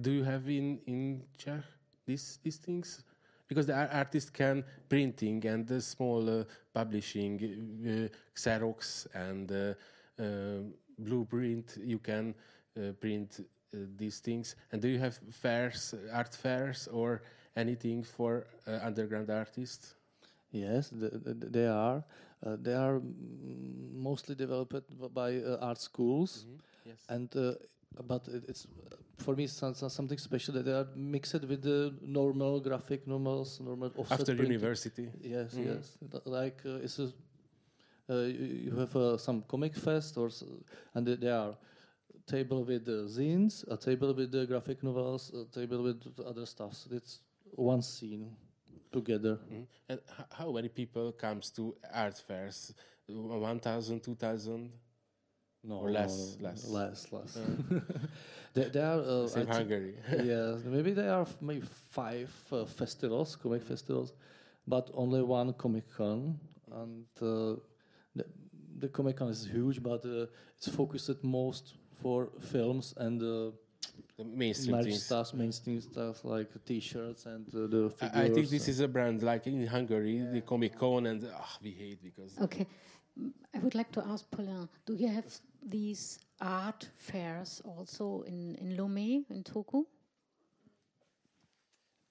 Do 0.00 0.10
you 0.10 0.22
have 0.24 0.48
in, 0.48 0.78
in 0.86 1.22
Czech 1.36 1.62
these, 2.06 2.38
these 2.42 2.56
things? 2.56 3.02
Because 3.48 3.66
the 3.66 3.74
artist 3.74 4.32
can 4.32 4.62
printing 4.88 5.44
and 5.46 5.66
the 5.66 5.80
small 5.80 6.40
uh, 6.40 6.44
publishing, 6.72 7.34
uh, 7.82 8.08
Xerox 8.36 9.06
and 9.14 9.50
uh, 9.50 9.74
uh 10.22 10.62
blueprint, 10.98 11.78
you 11.82 11.98
can 11.98 12.34
uh, 12.76 12.92
print 13.00 13.40
uh, 13.40 13.78
these 13.96 14.18
things. 14.18 14.56
And 14.72 14.82
do 14.82 14.88
you 14.88 14.98
have 14.98 15.18
fairs, 15.30 15.94
art 16.12 16.34
fairs, 16.34 16.88
or 16.92 17.22
anything 17.56 18.02
for 18.02 18.46
underground 18.66 19.30
artists? 19.30 19.94
Yes, 20.50 20.88
the, 20.88 21.10
the, 21.10 21.34
they 21.34 21.66
are. 21.66 22.02
they 22.42 22.74
are 22.74 23.00
mostly 23.92 24.34
developed 24.34 25.14
by 25.14 25.42
art 25.60 25.80
schools, 25.80 26.44
mm 26.44 26.50
-hmm. 26.50 26.88
yes. 26.88 27.04
and 27.08 27.30
but 28.06 28.28
it's 28.48 28.66
for 29.18 29.34
me 29.34 29.44
it's 29.44 29.62
something 29.88 30.18
special 30.18 30.54
that 30.54 30.64
they 30.64 30.72
are 30.72 30.86
mixed 30.94 31.42
with 31.44 31.62
the 31.62 31.94
normal 32.02 32.60
graphic 32.60 33.06
normals, 33.06 33.60
normal 33.60 33.92
offset 33.96 34.20
after 34.20 34.34
printing. 34.34 34.52
university. 34.52 35.10
Yes, 35.20 35.54
mm. 35.54 35.66
yes. 35.66 35.98
Like 36.24 36.60
uh, 36.64 36.84
it's 36.84 36.98
a, 36.98 37.12
uh, 38.10 38.22
you 38.22 38.74
have 38.78 38.94
uh, 38.94 39.16
some 39.18 39.42
comic 39.42 39.74
fest 39.74 40.16
or 40.16 40.30
and 40.94 41.06
they 41.06 41.28
are 41.28 41.56
table 42.26 42.62
with 42.64 42.84
the 42.84 43.08
zines, 43.08 43.64
a 43.70 43.76
table 43.76 44.14
with 44.14 44.30
the 44.30 44.46
graphic 44.46 44.82
novels, 44.82 45.32
a 45.34 45.44
table 45.52 45.82
with 45.82 46.02
other 46.26 46.46
stuff. 46.46 46.74
So 46.74 46.90
it's 46.92 47.20
one 47.52 47.82
scene 47.82 48.36
together. 48.92 49.38
Mm. 49.52 49.66
And 49.88 50.00
how 50.30 50.52
many 50.52 50.68
people 50.68 51.12
comes 51.12 51.50
to 51.50 51.74
art 51.92 52.18
fairs? 52.18 52.74
1,000, 53.06 54.00
2,000? 54.00 54.70
No, 55.64 55.76
or 55.76 55.90
less, 55.90 56.36
no, 56.40 56.48
less, 56.48 56.68
less, 56.68 57.12
less. 57.12 57.36
Uh, 57.36 57.80
there, 58.54 58.68
there 58.68 58.86
are 58.86 59.00
uh, 59.00 59.26
Same 59.26 59.46
Hungary. 59.46 59.94
yeah, 60.22 60.56
maybe 60.64 60.92
there 60.92 61.12
are 61.12 61.26
maybe 61.40 61.66
five 61.90 62.30
uh, 62.52 62.64
festivals, 62.64 63.36
comic 63.36 63.62
festivals, 63.62 64.12
but 64.66 64.90
only 64.94 65.22
one 65.22 65.52
Comic 65.54 65.84
Con, 65.96 66.38
and 66.72 67.04
uh, 67.20 67.58
the, 68.14 68.24
the 68.78 68.88
Comic 68.88 69.16
Con 69.16 69.28
is 69.28 69.46
huge, 69.46 69.82
but 69.82 70.04
uh, 70.04 70.26
it's 70.56 70.68
focused 70.68 71.22
most 71.24 71.74
for 72.00 72.28
films 72.40 72.94
and 72.96 73.20
uh, 73.22 73.50
The 74.16 74.24
mainstream 74.24 74.76
merch 74.76 74.84
things. 74.84 75.04
stuff, 75.04 75.34
mainstream 75.34 75.80
stuff 75.80 76.24
like 76.24 76.50
T-shirts 76.64 77.26
and 77.26 77.46
uh, 77.54 77.66
the 77.68 77.90
figures. 77.90 78.16
I, 78.16 78.24
I 78.24 78.28
think 78.30 78.48
this 78.48 78.66
is 78.68 78.80
a 78.80 78.88
brand 78.88 79.22
like 79.22 79.46
in 79.46 79.66
Hungary, 79.66 80.24
the 80.32 80.40
Comic 80.40 80.76
Con, 80.78 81.06
and 81.06 81.24
ah, 81.34 81.58
we 81.62 81.70
hate 81.70 82.02
because. 82.02 82.38
Okay. 82.40 82.66
I 83.54 83.58
would 83.58 83.74
like 83.74 83.90
to 83.92 84.04
ask 84.06 84.28
Paulin, 84.30 84.68
do 84.86 84.94
you 84.94 85.08
have 85.08 85.24
these 85.62 86.18
art 86.40 86.88
fairs 86.96 87.62
also 87.64 88.22
in, 88.26 88.54
in 88.56 88.76
Lomé, 88.76 89.24
in 89.30 89.42
Togo? 89.42 89.86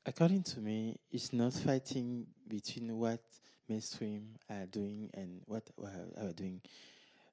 According 0.06 0.44
to 0.44 0.60
me, 0.62 0.98
it's 1.12 1.34
not 1.34 1.54
fighting 1.54 2.26
between 2.48 2.98
what 2.98 3.20
mainstream 3.68 4.36
are 4.50 4.66
doing 4.66 5.10
and 5.14 5.42
what 5.46 5.70
are 6.18 6.32
doing. 6.34 6.62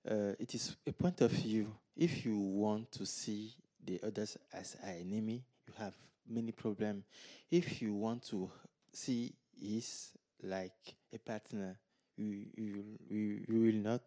Uh, 0.08 0.32
it 0.38 0.54
is 0.54 0.76
a 0.86 0.92
point 0.92 1.20
of 1.20 1.30
view. 1.30 1.72
If 1.96 2.26
you 2.26 2.36
want 2.36 2.90
to 2.92 3.06
see 3.06 3.54
the 3.84 4.00
others 4.04 4.36
as 4.52 4.76
an 4.82 4.96
enemy, 5.00 5.44
you 5.66 5.74
have 5.78 5.94
many 6.28 6.52
problems. 6.52 7.04
If 7.50 7.80
you 7.80 7.94
want 7.94 8.24
to 8.30 8.50
see 8.92 9.32
is 9.62 10.10
like 10.42 10.94
a 11.12 11.18
partner, 11.18 11.78
you, 12.16 12.46
you, 12.56 12.84
you, 13.08 13.44
you 13.48 13.60
will 13.60 13.92
not 13.92 14.00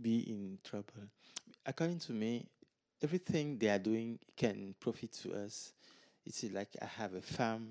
be 0.00 0.20
in 0.30 0.58
trouble. 0.64 1.08
According 1.66 1.98
to 2.00 2.12
me, 2.12 2.46
everything 3.02 3.58
they 3.58 3.68
are 3.68 3.78
doing 3.78 4.18
can 4.36 4.74
profit 4.80 5.12
to 5.22 5.32
us. 5.44 5.72
It's 6.26 6.44
like 6.52 6.68
I 6.80 6.86
have 6.86 7.14
a 7.14 7.20
farm. 7.20 7.68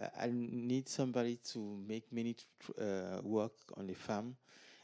Uh, 0.00 0.06
I 0.20 0.30
need 0.32 0.88
somebody 0.88 1.38
to 1.52 1.82
make 1.86 2.12
many 2.12 2.34
tr- 2.34 2.72
uh, 2.80 3.20
work 3.22 3.52
on 3.76 3.86
the 3.86 3.94
farm, 3.94 4.36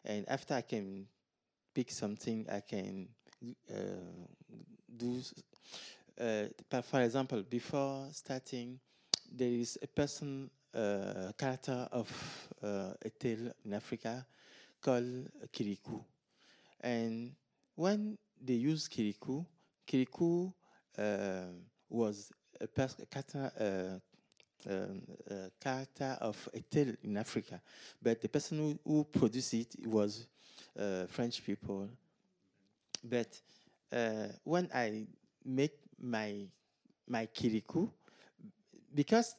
and 0.04 0.28
after 0.28 0.54
I 0.54 0.62
can 0.62 1.06
pick 1.74 1.90
something, 1.90 2.46
I 2.50 2.60
can 2.60 3.08
uh, 3.70 3.74
do. 4.96 5.20
Uh, 6.18 6.46
for 6.82 7.02
example, 7.02 7.42
before 7.42 8.08
starting, 8.12 8.78
there 9.30 9.48
is 9.50 9.78
a 9.82 9.86
person, 9.86 10.50
uh, 10.74 11.32
character 11.38 11.88
of 11.92 12.08
uh, 12.62 12.92
a 13.04 13.10
tale 13.10 13.52
in 13.64 13.74
Africa 13.74 14.26
called 14.80 15.28
Kirikou. 15.52 16.02
And 16.86 17.32
when 17.74 18.16
they 18.40 18.52
use 18.54 18.88
Kirikou, 18.88 19.44
Kirikou 19.88 20.52
uh, 20.96 21.46
was 21.90 22.30
a 22.60 22.68
character, 22.68 23.50
uh, 24.68 24.72
um, 24.72 25.02
character 25.60 26.16
of 26.20 26.48
a 26.54 26.60
tale 26.60 26.94
in 27.02 27.16
Africa, 27.16 27.60
but 28.00 28.20
the 28.20 28.28
person 28.28 28.58
who, 28.58 28.78
who 28.88 29.02
produced 29.02 29.54
it 29.54 29.74
was 29.84 30.28
uh, 30.78 31.06
French 31.08 31.44
people. 31.44 31.88
But 33.02 33.36
uh, 33.92 34.28
when 34.44 34.70
I 34.72 35.06
make 35.44 35.74
my 36.00 36.46
my 37.08 37.26
Kirikou, 37.26 37.90
because 38.94 39.34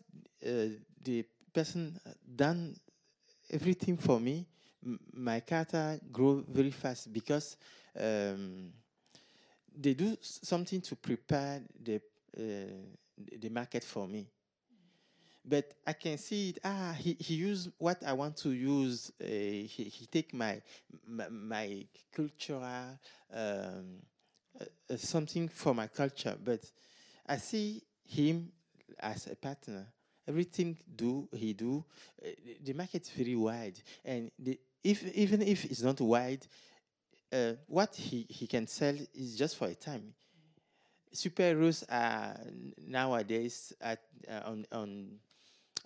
uh, 0.46 0.76
the 1.02 1.24
person 1.54 1.98
done 2.36 2.76
everything 3.50 3.96
for 3.96 4.20
me, 4.20 4.48
my 5.14 5.40
character 5.42 6.00
grow 6.12 6.44
very 6.48 6.72
fast 6.72 7.12
because 7.12 7.58
um, 8.00 8.72
they 9.76 9.94
do 9.94 10.18
something 10.22 10.82
to 10.82 10.96
prepare 10.96 11.62
the 11.84 12.02
uh, 12.38 12.42
the 13.40 13.50
market 13.50 13.84
for 13.84 14.08
me. 14.08 14.28
But 15.46 15.74
I 15.86 15.94
can 15.94 16.18
see 16.18 16.50
it. 16.50 16.60
Ah, 16.64 16.96
he, 16.98 17.16
he 17.20 17.36
used 17.36 17.72
what 17.78 18.04
I 18.06 18.14
want 18.14 18.38
to 18.38 18.52
use. 18.52 19.12
Uh, 19.22 19.26
he, 19.28 19.68
he 19.68 20.06
take 20.08 20.34
my 20.34 20.62
my, 21.08 21.30
my 21.30 21.86
cultural 22.14 23.00
um, 23.34 24.02
uh, 24.60 24.66
uh, 24.92 24.98
something 24.98 25.48
for 25.48 25.74
my 25.74 25.88
culture. 25.88 26.38
But 26.44 26.62
I 27.28 27.38
see 27.38 27.82
him 28.06 28.52
as 29.00 29.28
a 29.28 29.36
partner. 29.36 29.88
Everything 30.28 30.78
do 30.96 31.30
he 31.34 31.54
do. 31.54 31.86
Uh, 32.22 32.30
the- 32.46 32.58
the 32.66 32.74
market 32.74 33.04
is 33.04 33.10
very 33.10 33.36
wide, 33.36 33.80
and 34.04 34.32
the, 34.38 34.60
if 34.84 35.04
even 35.16 35.42
if 35.42 35.66
it's 35.66 35.82
not 35.82 36.00
wide, 36.02 36.46
uh, 37.34 37.54
what 37.68 37.96
he, 37.96 38.26
he 38.30 38.48
can 38.48 38.68
sell 38.68 38.96
is 39.14 39.36
just 39.38 39.58
for 39.58 39.68
a 39.68 39.76
time. 39.76 40.14
Superheroes 41.14 41.84
are 41.90 42.38
nowadays 42.86 43.74
at 43.82 44.02
uh, 44.30 44.42
on 44.46 44.66
on 44.72 45.20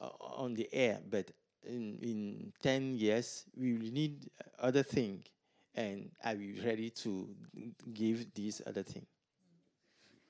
uh, 0.02 0.10
on 0.20 0.54
the 0.56 0.68
air, 0.74 1.00
but 1.10 1.32
in, 1.64 1.98
in 2.02 2.54
ten 2.62 2.96
years 2.98 3.46
we 3.56 3.74
will 3.74 3.92
need 3.92 4.30
other 4.60 4.84
thing, 4.84 5.24
and 5.76 6.10
will 6.26 6.38
be 6.38 6.62
ready 6.62 6.90
to 6.90 7.30
give 7.94 8.34
this 8.34 8.62
other 8.66 8.84
thing. 8.84 9.06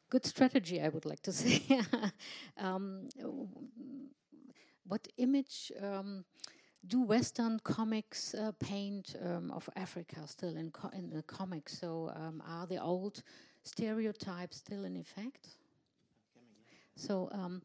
Good 0.10 0.26
strategy, 0.26 0.82
I 0.82 0.90
would 0.90 1.06
like 1.06 1.22
to 1.24 1.32
say. 1.34 1.62
um, 2.58 3.08
what 4.86 5.08
image 5.18 5.72
um, 5.82 6.26
do 6.88 7.02
Western 7.02 7.60
comics 7.60 8.34
uh, 8.34 8.52
paint 8.60 9.16
um, 9.24 9.52
of 9.52 9.70
Africa 9.76 10.20
still 10.26 10.58
in, 10.58 10.72
in 10.94 11.10
the 11.10 11.22
comics? 11.24 11.78
So 11.78 12.12
um, 12.16 12.41
are 12.48 12.66
the 12.66 12.82
old 12.82 13.22
stereotypes 13.64 14.58
still 14.58 14.86
in 14.86 14.95
effect? 14.95 15.48
So 16.95 17.30
um, 17.32 17.62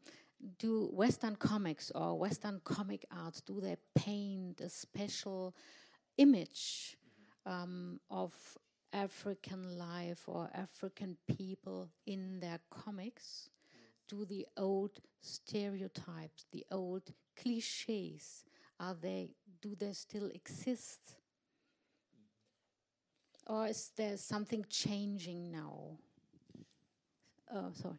do 0.59 0.89
Western 0.93 1.35
comics 1.35 1.91
or 1.95 2.17
Western 2.17 2.61
comic 2.63 3.05
arts 3.11 3.41
do 3.41 3.59
they 3.59 3.75
paint 3.95 4.61
a 4.61 4.69
special 4.69 5.55
image 6.17 6.97
um, 7.45 7.99
of 8.09 8.33
African 8.93 9.77
life 9.77 10.23
or 10.27 10.49
African 10.53 11.17
people 11.27 11.89
in 12.05 12.39
their 12.39 12.59
comics? 12.69 13.49
Do 14.07 14.25
the 14.25 14.45
old 14.55 14.91
stereotypes, 15.21 16.45
the 16.51 16.65
old 16.71 17.03
cliches, 17.35 18.45
are 18.79 18.95
they 18.95 19.29
do 19.61 19.75
they 19.75 19.93
still 19.93 20.29
exist? 20.33 20.99
Or 23.47 23.67
is 23.67 23.91
there 23.95 24.17
something 24.17 24.65
changing 24.69 25.51
now? 25.51 25.97
Oh, 27.53 27.71
sorry. 27.73 27.95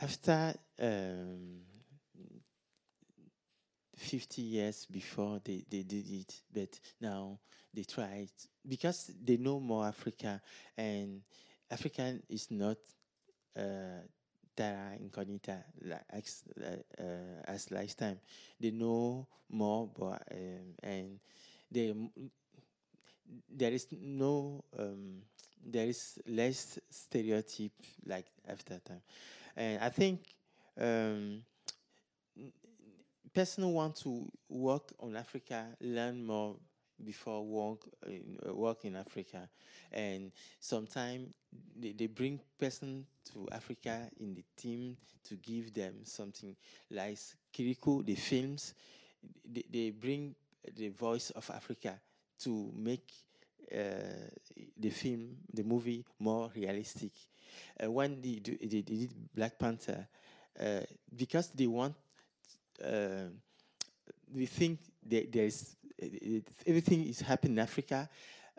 After 0.00 0.54
um, 0.80 1.57
50 4.08 4.42
years 4.42 4.86
before 4.86 5.40
they, 5.44 5.64
they 5.70 5.82
did 5.82 6.08
it, 6.10 6.42
but 6.52 6.80
now 7.00 7.38
they 7.74 7.84
try 7.84 8.26
it 8.28 8.48
because 8.66 9.10
they 9.24 9.36
know 9.36 9.60
more 9.60 9.86
Africa, 9.86 10.40
and 10.76 11.22
African 11.70 12.22
is 12.28 12.50
not 12.50 12.78
uh, 13.56 14.02
terra 14.56 14.96
incognita 15.00 15.64
like 15.84 16.04
as, 16.10 16.44
uh, 17.00 17.04
as 17.46 17.70
last 17.70 17.98
time. 17.98 18.20
They 18.60 18.70
know 18.70 19.26
more, 19.50 19.88
but 19.98 20.22
um, 20.32 20.74
and 20.82 21.18
they 21.70 21.94
there 23.50 23.72
is 23.72 23.86
no 23.92 24.64
um, 24.78 25.22
there 25.64 25.86
is 25.86 26.18
less 26.26 26.78
stereotype 26.90 27.72
like 28.06 28.26
after 28.48 28.78
time, 28.78 29.02
and 29.56 29.82
I 29.82 29.90
think 29.90 30.20
um, 30.80 31.42
person 33.38 33.62
who 33.62 33.70
want 33.70 33.94
to 33.94 34.28
work 34.48 34.92
on 34.98 35.14
Africa 35.14 35.64
learn 35.80 36.26
more 36.26 36.56
before 37.04 37.46
work 37.46 37.82
in, 38.04 38.36
uh, 38.44 38.52
work 38.52 38.84
in 38.84 38.96
Africa, 38.96 39.48
and 39.92 40.32
sometimes 40.58 41.32
they, 41.78 41.92
they 41.92 42.08
bring 42.08 42.40
person 42.58 43.06
to 43.32 43.48
Africa 43.52 44.10
in 44.18 44.34
the 44.34 44.42
team 44.56 44.96
to 45.22 45.36
give 45.36 45.72
them 45.72 45.98
something 46.02 46.56
like 46.90 47.16
Kirikou, 47.54 48.04
the 48.04 48.16
films. 48.16 48.74
They, 49.48 49.62
they 49.70 49.90
bring 49.90 50.34
the 50.76 50.88
voice 50.88 51.30
of 51.30 51.48
Africa 51.54 51.94
to 52.40 52.72
make 52.74 53.08
uh, 53.72 54.26
the 54.76 54.90
film, 54.90 55.36
the 55.54 55.62
movie, 55.62 56.04
more 56.18 56.50
realistic. 56.56 57.12
Uh, 57.80 57.88
when 57.88 58.20
they, 58.20 58.40
do, 58.40 58.58
they, 58.60 58.66
they 58.66 58.82
did 58.82 59.14
Black 59.32 59.56
Panther, 59.56 60.08
uh, 60.60 60.80
because 61.14 61.50
they 61.54 61.68
want 61.68 61.94
uh, 62.84 63.30
we 64.32 64.46
think 64.46 64.80
that 65.06 65.32
there's 65.32 65.76
everything 66.66 67.06
is 67.06 67.20
happening 67.20 67.54
in 67.54 67.58
Africa. 67.58 68.08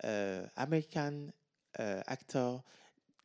Uh, 0.03 0.41
American 0.57 1.31
uh, 1.77 2.01
actor 2.07 2.61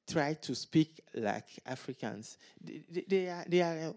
try 0.07 0.35
to 0.35 0.55
speak 0.55 1.01
like 1.15 1.47
Africans. 1.66 2.39
They, 2.62 3.05
they 3.09 3.29
are, 3.29 3.45
they 3.49 3.61
are, 3.62 3.95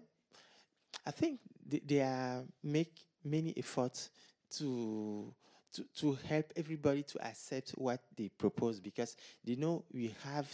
I 1.06 1.10
think 1.10 1.40
they, 1.66 1.82
they 1.84 2.00
are 2.00 2.44
make 2.62 2.94
many 3.24 3.54
efforts 3.56 4.10
to 4.56 5.34
to, 5.74 5.84
to 5.96 6.18
help 6.26 6.52
everybody 6.56 7.02
to 7.02 7.26
accept 7.26 7.72
what 7.72 8.00
they 8.16 8.30
propose 8.30 8.80
because 8.80 9.16
they 9.44 9.54
know 9.54 9.84
we 9.92 10.14
have 10.24 10.48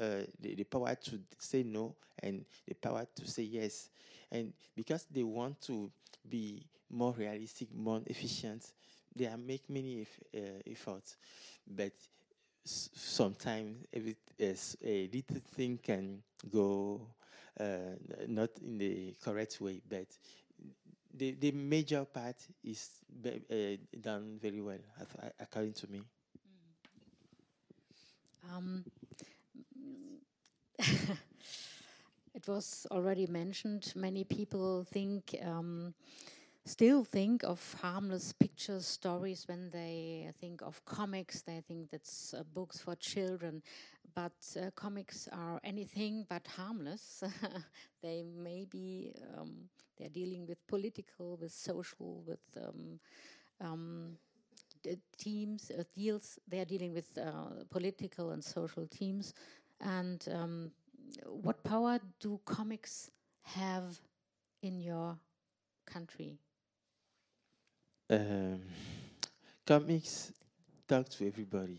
uh, 0.00 0.26
the, 0.40 0.54
the 0.56 0.64
power 0.64 0.94
to 0.94 1.20
say 1.38 1.62
no 1.62 1.94
and 2.22 2.44
the 2.66 2.74
power 2.74 3.06
to 3.14 3.30
say 3.30 3.44
yes. 3.44 3.90
And 4.30 4.52
because 4.74 5.06
they 5.10 5.22
want 5.22 5.60
to 5.62 5.90
be 6.28 6.66
more 6.90 7.12
realistic, 7.12 7.68
more 7.74 8.00
efficient, 8.06 8.72
they 9.14 9.26
are 9.26 9.36
make 9.36 9.68
many 9.68 10.06
uh, 10.34 10.38
efforts. 10.70 11.16
But 11.66 11.92
sometimes 12.64 13.86
every, 13.92 14.16
a 14.38 15.08
little 15.12 15.40
thing 15.54 15.78
can 15.82 16.22
go 16.52 17.00
uh, 17.58 17.96
not 18.26 18.50
in 18.62 18.78
the 18.78 19.14
correct 19.22 19.60
way, 19.60 19.80
but 19.88 20.06
the, 21.14 21.32
the 21.32 21.52
major 21.52 22.04
part 22.04 22.36
is 22.62 22.90
be, 23.22 23.42
uh, 23.50 23.98
done 24.00 24.38
very 24.40 24.60
well, 24.60 24.78
according 25.40 25.72
to 25.72 25.90
me. 25.90 26.02
Um, 28.54 28.84
it 32.46 32.52
was 32.52 32.86
already 32.90 33.26
mentioned. 33.26 33.92
Many 33.96 34.24
people 34.24 34.84
think, 34.84 35.34
um, 35.44 35.94
still 36.64 37.04
think 37.04 37.42
of 37.42 37.76
harmless 37.80 38.32
pictures, 38.32 38.86
stories 38.86 39.44
when 39.48 39.70
they 39.70 40.30
think 40.40 40.62
of 40.62 40.84
comics. 40.84 41.42
They 41.42 41.62
think 41.66 41.90
that's 41.90 42.34
uh, 42.34 42.42
books 42.54 42.78
for 42.78 42.94
children, 42.96 43.62
but 44.14 44.32
uh, 44.60 44.70
comics 44.76 45.28
are 45.32 45.60
anything 45.64 46.26
but 46.28 46.46
harmless. 46.46 47.24
they 48.02 48.22
may 48.22 48.64
be 48.64 49.12
um, 49.36 49.68
they're 49.98 50.08
dealing 50.08 50.46
with 50.46 50.64
political, 50.66 51.36
with 51.40 51.52
social, 51.52 52.22
with 52.26 52.40
um, 52.56 53.00
um 53.60 54.16
teams, 55.18 55.72
uh, 55.76 55.82
deals. 55.96 56.38
They 56.46 56.60
are 56.60 56.64
dealing 56.64 56.92
with 56.92 57.18
uh, 57.18 57.64
political 57.70 58.30
and 58.30 58.44
social 58.44 58.86
teams, 58.86 59.34
and 59.80 60.24
um, 60.32 60.70
what 61.26 61.62
power 61.62 61.98
do 62.20 62.40
comics 62.44 63.10
have 63.42 64.00
in 64.62 64.80
your 64.80 65.18
country? 65.86 66.38
Um, 68.10 68.60
comics 69.66 70.32
talk 70.86 71.08
to 71.10 71.26
everybody. 71.26 71.78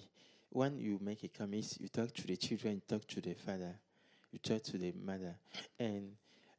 When 0.49 0.77
you 0.79 0.99
make 1.01 1.23
a 1.23 1.27
comics, 1.29 1.77
you 1.79 1.87
talk 1.89 2.13
to 2.13 2.27
the 2.27 2.37
children, 2.37 2.75
you 2.75 2.81
talk 2.87 3.07
to 3.07 3.21
the 3.21 3.33
father, 3.33 3.75
you 4.31 4.39
talk 4.39 4.63
to 4.63 4.77
the 4.77 4.91
mother. 4.93 5.35
And 5.79 6.11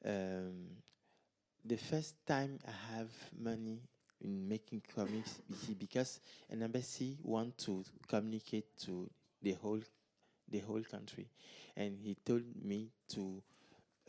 um, 0.05 0.67
the 1.65 1.77
first 1.77 2.15
time 2.27 2.59
I 2.67 2.97
have 2.97 3.11
money 3.39 3.83
in 4.21 4.49
making 4.49 4.83
comics 4.95 5.41
is 5.51 5.75
because 5.75 6.21
an 6.51 6.63
embassy 6.63 7.19
want 7.23 7.59
to 7.59 7.85
communicate 8.09 8.77
to 8.85 9.09
the 9.43 9.53
whole 9.53 9.81
the 10.51 10.61
whole 10.61 10.83
country, 10.83 11.29
and 11.77 11.99
he 11.99 12.15
told 12.25 12.45
me 12.63 12.91
to 13.09 13.43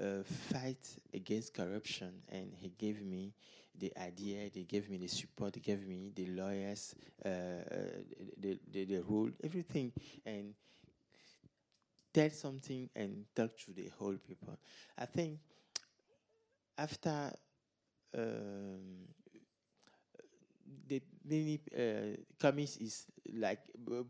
uh, 0.01 0.23
fight 0.23 0.87
against 1.13 1.53
corruption, 1.53 2.21
and 2.29 2.53
he 2.53 2.69
gave 2.77 3.01
me 3.03 3.33
the 3.77 3.91
idea, 3.97 4.49
they 4.53 4.63
gave 4.63 4.89
me 4.89 4.97
the 4.97 5.07
support, 5.07 5.53
they 5.53 5.61
gave 5.61 5.85
me 5.87 6.11
the 6.15 6.27
lawyers, 6.27 6.95
uh, 7.25 7.29
the, 8.37 8.59
the, 8.71 8.85
the 8.85 8.99
rule, 9.01 9.29
everything, 9.43 9.91
and 10.25 10.53
tell 12.13 12.29
something 12.29 12.89
and 12.95 13.25
talk 13.35 13.57
to 13.57 13.71
the 13.73 13.89
whole 13.97 14.17
people. 14.27 14.57
I 14.97 15.05
think 15.05 15.39
after 16.77 17.31
um, 18.17 19.07
the 20.87 21.01
many 21.25 21.59
uh, 21.77 22.17
comics 22.39 22.77
is 22.77 23.05
like 23.33 23.59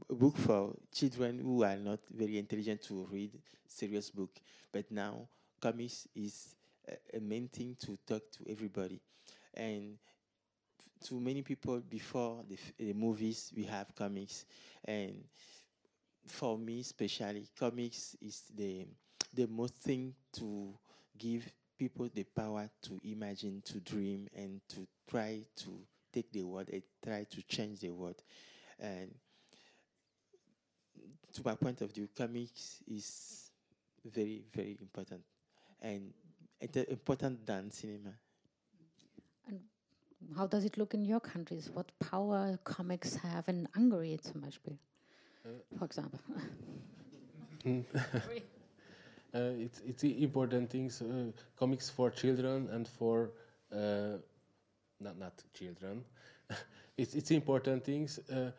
a 0.10 0.14
book 0.14 0.38
for 0.38 0.74
children 0.94 1.40
who 1.40 1.64
are 1.64 1.78
not 1.78 2.00
very 2.12 2.38
intelligent 2.38 2.82
to 2.84 3.08
read 3.12 3.32
serious 3.68 4.10
book. 4.10 4.32
But 4.72 4.92
now 4.92 5.28
comics 5.62 6.08
is 6.16 6.56
a, 6.88 7.18
a 7.18 7.20
main 7.20 7.48
thing 7.48 7.76
to 7.86 7.98
talk 8.08 8.24
to 8.32 8.50
everybody, 8.50 9.02
and 9.54 9.98
to 11.06 11.20
many 11.20 11.42
people 11.42 11.80
before 11.80 12.44
the, 12.50 12.58
the 12.78 12.94
movies 12.94 13.52
we 13.56 13.64
have 13.64 13.94
comics, 13.96 14.46
and 14.86 15.24
for 16.28 16.58
me 16.58 16.82
especially 16.82 17.48
comics 17.58 18.16
is 18.22 18.44
the 18.56 18.86
the 19.34 19.48
most 19.48 19.76
thing 19.76 20.14
to 20.34 20.74
give 21.18 21.52
people 21.78 22.10
the 22.14 22.24
power 22.24 22.70
to 22.82 23.00
imagine, 23.04 23.62
to 23.64 23.80
dream, 23.80 24.28
and 24.36 24.60
to 24.68 24.86
try 25.10 25.42
to 25.56 25.80
take 26.12 26.32
the 26.32 26.44
word 26.44 26.70
and 26.70 26.84
try 27.04 27.24
to 27.24 27.42
change 27.44 27.80
the 27.80 27.90
word. 27.90 28.16
And 28.80 29.14
to 31.34 31.42
my 31.44 31.56
point 31.56 31.82
of 31.82 31.94
view, 31.94 32.10
comics 32.16 32.82
is 32.88 33.52
very, 34.06 34.44
very 34.54 34.78
important 34.80 35.22
and 35.82 36.14
it's 36.60 36.78
important 36.78 37.46
than 37.46 37.72
cinema. 37.72 38.14
And 39.48 39.60
how 40.36 40.48
does 40.48 40.66
it 40.66 40.78
look 40.78 40.94
in 40.94 41.06
your 41.06 41.20
countries? 41.20 41.70
What 41.74 41.92
power 42.00 42.60
comics 42.64 43.16
have 43.16 43.48
in 43.48 43.68
Hungary, 43.74 44.20
zum 44.22 44.42
Beispiel, 44.42 44.78
uh, 45.46 45.50
for 45.78 45.86
example? 45.86 46.20
uh, 47.66 47.72
it's 49.34 49.82
it's 49.86 50.04
important 50.04 50.70
things. 50.70 51.02
Uh, 51.02 51.32
comics 51.58 51.90
for 51.90 52.10
children 52.10 52.70
and 52.72 52.88
for 52.88 53.32
uh, 53.74 54.18
not 55.00 55.18
not 55.18 55.44
children. 55.54 56.04
it's 56.98 57.16
it's 57.16 57.32
important 57.32 57.84
things. 57.84 58.20
Uh, 58.32 58.52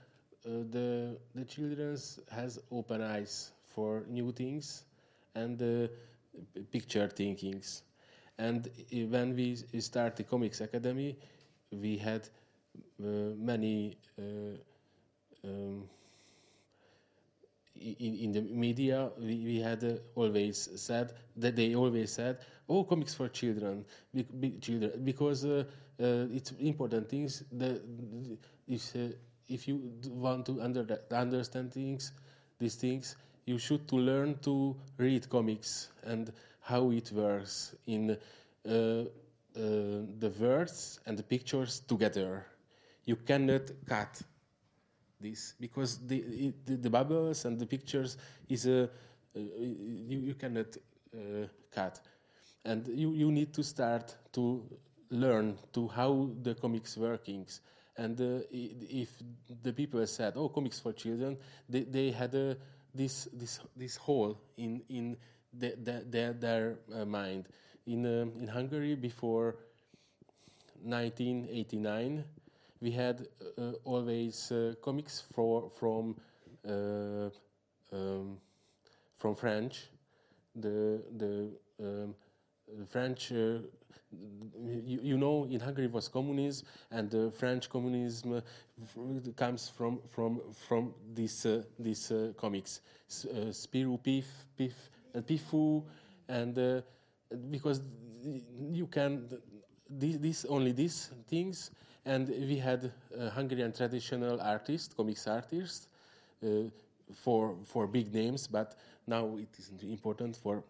uh, 0.46 0.64
the 0.70 1.18
the 1.34 1.44
childrens 1.44 2.20
has 2.30 2.58
open 2.70 3.02
eyes 3.02 3.52
for 3.66 4.04
new 4.08 4.32
things 4.32 4.84
and 5.34 5.60
uh, 5.62 5.88
picture 6.70 7.08
thinkings. 7.08 7.82
And 8.38 8.68
when 9.10 9.34
we 9.36 9.56
start 9.80 10.16
the 10.16 10.24
Comics 10.24 10.60
Academy, 10.60 11.16
we 11.70 11.98
had 11.98 12.28
uh, 13.02 13.34
many 13.36 13.98
uh, 14.18 14.56
um, 15.44 15.88
in, 17.76 18.14
in 18.16 18.32
the 18.32 18.40
media, 18.42 19.10
we, 19.18 19.36
we 19.44 19.58
had 19.60 19.82
uh, 19.84 19.96
always 20.14 20.68
said 20.80 21.12
that 21.36 21.56
they 21.56 21.74
always 21.74 22.12
said, 22.12 22.38
"Oh, 22.68 22.84
comics 22.84 23.14
for 23.14 23.28
children, 23.28 23.84
big, 24.14 24.26
big 24.40 24.60
children," 24.60 24.92
because 25.04 25.44
uh, 25.44 25.64
it's 26.00 26.52
important 26.52 27.08
things. 27.08 27.44
That 27.52 27.82
if 28.66 28.94
uh, 28.96 29.14
if 29.48 29.66
you 29.68 29.92
want 30.08 30.46
to 30.46 30.60
under, 30.62 30.98
understand 31.10 31.72
things, 31.72 32.12
these 32.58 32.76
things, 32.76 33.16
you 33.46 33.58
should 33.58 33.88
to 33.88 33.96
learn 33.96 34.38
to 34.42 34.76
read 34.96 35.28
comics 35.28 35.88
and 36.04 36.32
how 36.60 36.90
it 36.90 37.10
works 37.12 37.74
in 37.86 38.10
uh, 38.10 38.70
uh, 38.70 39.06
the 39.54 40.32
words 40.38 41.00
and 41.06 41.18
the 41.18 41.22
pictures 41.22 41.80
together. 41.80 42.46
You 43.04 43.16
cannot 43.16 43.62
cut 43.86 44.22
this 45.20 45.54
because 45.60 45.98
the, 46.06 46.52
the, 46.64 46.76
the 46.76 46.90
bubbles 46.90 47.44
and 47.44 47.58
the 47.58 47.66
pictures 47.66 48.16
is 48.48 48.66
a 48.66 48.84
uh, 48.84 48.88
you, 49.34 50.18
you 50.18 50.34
cannot 50.34 50.76
uh, 51.14 51.46
cut 51.70 52.00
and 52.64 52.86
you, 52.88 53.12
you 53.12 53.30
need 53.30 53.52
to 53.54 53.62
start 53.62 54.14
to 54.32 54.62
learn 55.10 55.58
to 55.72 55.88
how 55.88 56.30
the 56.42 56.54
comics 56.54 56.96
workings 56.96 57.60
and 57.96 58.20
uh, 58.20 58.40
if 58.50 59.08
the 59.62 59.72
people 59.72 60.04
said 60.06 60.34
oh 60.36 60.48
comics 60.48 60.78
for 60.78 60.92
children 60.92 61.36
they, 61.68 61.80
they 61.82 62.10
had 62.10 62.34
a, 62.34 62.56
this 62.94 63.28
this 63.32 63.60
this 63.76 63.96
hole 63.96 64.38
in 64.56 64.82
in 64.88 65.16
the, 65.52 65.74
the, 65.82 66.04
their 66.08 66.32
their 66.32 66.78
uh, 66.94 67.04
mind 67.04 67.48
in 67.86 68.06
uh, 68.06 68.26
in 68.40 68.46
Hungary 68.46 68.94
before 68.94 69.56
1989 70.82 72.24
we 72.80 72.90
had 72.90 73.26
uh, 73.58 73.72
always 73.84 74.50
uh, 74.52 74.74
comics 74.82 75.22
for, 75.34 75.70
from 75.78 76.16
uh, 76.66 77.28
um, 77.92 78.38
from 79.16 79.34
French. 79.34 79.88
The 80.56 81.02
the 81.16 81.50
um, 81.80 82.14
French, 82.88 83.32
uh, 83.32 83.58
you, 84.84 85.00
you, 85.02 85.18
know, 85.18 85.46
in 85.50 85.60
Hungary 85.60 85.86
was 85.86 86.08
communism, 86.08 86.66
and 86.90 87.10
the 87.10 87.30
French 87.30 87.68
communism 87.68 88.42
comes 89.36 89.68
from 89.68 90.00
from 90.10 90.40
from 90.68 90.94
this 91.14 91.46
uh, 91.46 91.62
this 91.78 92.10
uh, 92.10 92.32
comics, 92.36 92.80
uh, 93.08 93.52
Spirou, 93.52 94.02
Pif, 94.02 94.26
Pif, 94.56 94.90
and 95.14 95.26
Pifu, 95.26 95.84
and 96.28 96.82
because 97.50 97.80
you 98.72 98.86
can 98.86 99.28
this, 99.88 100.16
this 100.16 100.44
only 100.44 100.72
these 100.72 101.10
things, 101.28 101.70
and 102.04 102.28
we 102.28 102.56
had 102.56 102.92
uh, 103.18 103.30
Hungarian 103.30 103.72
traditional 103.72 104.40
artists, 104.40 104.94
comics 104.94 105.26
artists, 105.26 105.88
uh, 106.44 106.70
for 107.12 107.56
for 107.64 107.86
big 107.86 108.12
names, 108.14 108.46
but 108.46 108.76
now 109.06 109.36
it 109.36 109.48
isn't 109.58 109.82
important 109.82 110.36
for 110.36 110.62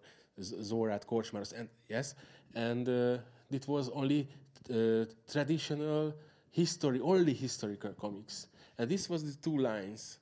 Zórád, 0.43 1.05
Korcsmáros, 1.07 1.53
and 1.53 1.69
yes, 1.89 2.15
and 2.55 2.89
uh, 2.89 3.19
it 3.51 3.67
was 3.69 3.89
only 3.91 4.29
uh, 4.71 5.05
traditional 5.31 6.15
history, 6.51 7.01
only 7.01 7.33
historical 7.35 7.93
comics, 7.93 8.49
and 8.79 8.91
this 8.91 9.09
was 9.09 9.25
the 9.25 9.35
two 9.41 9.57
lines, 9.59 10.19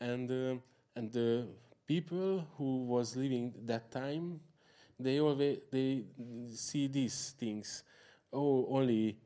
and 0.00 0.30
uh, 0.30 0.56
and 0.96 1.10
the 1.12 1.46
people 1.86 2.46
who 2.56 2.84
was 2.84 3.16
living 3.16 3.52
that 3.66 3.90
time, 3.90 4.40
they 4.98 5.20
always 5.20 5.58
they 5.70 6.04
see 6.54 6.86
these 6.86 7.34
things, 7.38 7.82
oh 8.32 8.66
only 8.70 9.18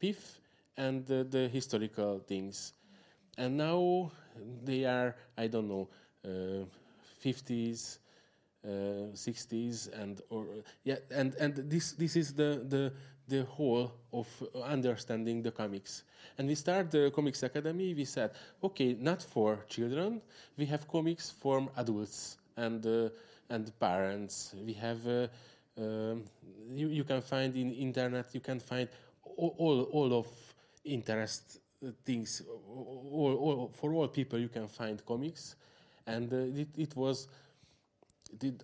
PIF 0.00 0.40
and 0.76 1.06
the 1.06 1.48
historical 1.52 2.18
things, 2.20 2.72
and 3.36 3.56
now 3.56 4.10
they 4.64 4.84
are 4.84 5.14
I 5.36 5.46
don't 5.48 5.68
know. 5.68 5.88
50s, 7.20 7.98
uh, 7.98 8.07
60s, 8.68 9.88
and 10.00 10.20
or 10.30 10.46
yeah, 10.84 10.96
and 11.10 11.34
and 11.36 11.54
this 11.70 11.92
this 11.92 12.16
is 12.16 12.34
the 12.34 12.64
the 12.68 12.92
the 13.28 13.44
whole 13.44 13.92
of 14.12 14.26
understanding 14.64 15.42
the 15.42 15.50
comics. 15.50 16.04
And 16.38 16.48
we 16.48 16.54
start 16.54 16.90
the 16.90 17.10
Comics 17.10 17.42
Academy. 17.42 17.94
We 17.94 18.04
said, 18.04 18.30
okay, 18.62 18.96
not 18.98 19.22
for 19.22 19.64
children. 19.68 20.22
We 20.56 20.66
have 20.66 20.88
comics 20.88 21.30
for 21.30 21.68
adults 21.76 22.38
and 22.56 22.84
uh, 22.86 23.10
and 23.50 23.72
parents. 23.78 24.54
We 24.64 24.72
have. 24.74 25.06
Uh, 25.06 25.28
um, 25.78 26.24
you, 26.72 26.88
you 26.88 27.04
can 27.04 27.22
find 27.22 27.54
in 27.54 27.72
internet. 27.72 28.34
You 28.34 28.40
can 28.40 28.60
find 28.60 28.88
all 29.22 29.54
all, 29.58 29.82
all 29.92 30.12
of 30.12 30.26
interest 30.84 31.60
things. 32.04 32.42
All, 32.68 33.36
all, 33.40 33.70
for 33.72 33.92
all 33.94 34.08
people, 34.08 34.38
you 34.38 34.48
can 34.48 34.68
find 34.68 35.04
comics, 35.06 35.56
and 36.06 36.32
uh, 36.32 36.60
it, 36.60 36.68
it 36.76 36.96
was 36.96 37.28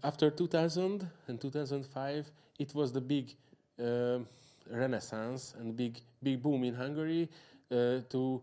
after 0.03 0.31
2000 0.31 1.09
and 1.29 1.41
2005, 1.41 2.31
it 2.59 2.75
was 2.75 2.93
the 2.93 3.01
big 3.01 3.35
uh, 3.83 4.19
renaissance 4.71 5.55
and 5.59 5.77
big 5.77 6.01
big 6.23 6.43
boom 6.43 6.65
in 6.65 6.75
Hungary 6.75 7.29
uh, 7.71 8.01
to 8.09 8.43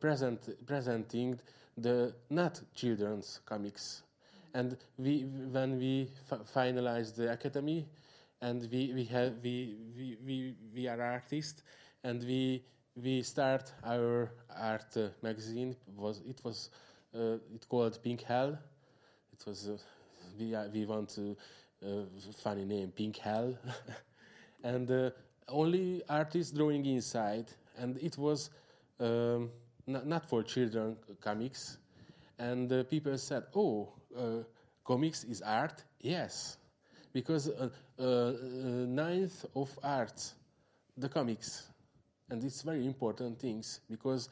present 0.00 0.48
presenting 0.66 1.38
the 1.76 2.14
not 2.30 2.60
children's 2.74 3.40
comics. 3.46 4.02
And 4.54 4.76
we 4.98 5.20
when 5.50 5.78
we 5.78 6.10
finalized 6.54 7.16
the 7.16 7.32
academy, 7.32 7.86
and 8.40 8.68
we 8.70 8.92
we 8.92 9.04
have 9.04 9.34
we 9.42 9.76
we 9.96 10.16
we, 10.26 10.54
we 10.74 10.88
are 10.88 11.00
artists, 11.00 11.62
and 12.04 12.22
we 12.22 12.62
we 12.96 13.22
start 13.22 13.72
our 13.84 14.30
art 14.54 14.96
uh, 14.96 15.08
magazine. 15.22 15.74
It 15.88 15.96
was 15.96 16.20
it 16.28 16.40
was 16.44 16.70
uh, 17.14 17.38
it 17.54 17.66
called 17.68 17.98
Pink 18.02 18.22
Hell. 18.22 18.58
It 19.32 19.46
was 19.46 19.68
uh, 19.68 19.78
we, 20.38 20.54
uh, 20.54 20.68
we 20.72 20.84
want 20.84 21.08
to 21.10 21.36
uh, 21.84 22.04
funny 22.42 22.64
name 22.64 22.92
Pink 22.92 23.16
Hell, 23.16 23.56
and 24.64 24.90
uh, 24.90 25.10
only 25.48 26.02
artists 26.08 26.52
drawing 26.52 26.86
inside, 26.86 27.46
and 27.76 27.98
it 27.98 28.16
was 28.16 28.50
um, 29.00 29.50
not, 29.86 30.06
not 30.06 30.28
for 30.28 30.42
children 30.42 30.96
comics, 31.20 31.78
and 32.38 32.72
uh, 32.72 32.84
people 32.84 33.16
said, 33.18 33.44
"Oh, 33.54 33.92
uh, 34.16 34.44
comics 34.84 35.24
is 35.24 35.42
art." 35.42 35.82
Yes, 36.00 36.56
because 37.12 37.48
uh, 37.48 37.68
ninth 37.98 39.44
of 39.56 39.76
art, 39.82 40.32
the 40.96 41.08
comics, 41.08 41.68
and 42.30 42.42
it's 42.44 42.62
very 42.62 42.86
important 42.86 43.38
things 43.38 43.80
because 43.90 44.28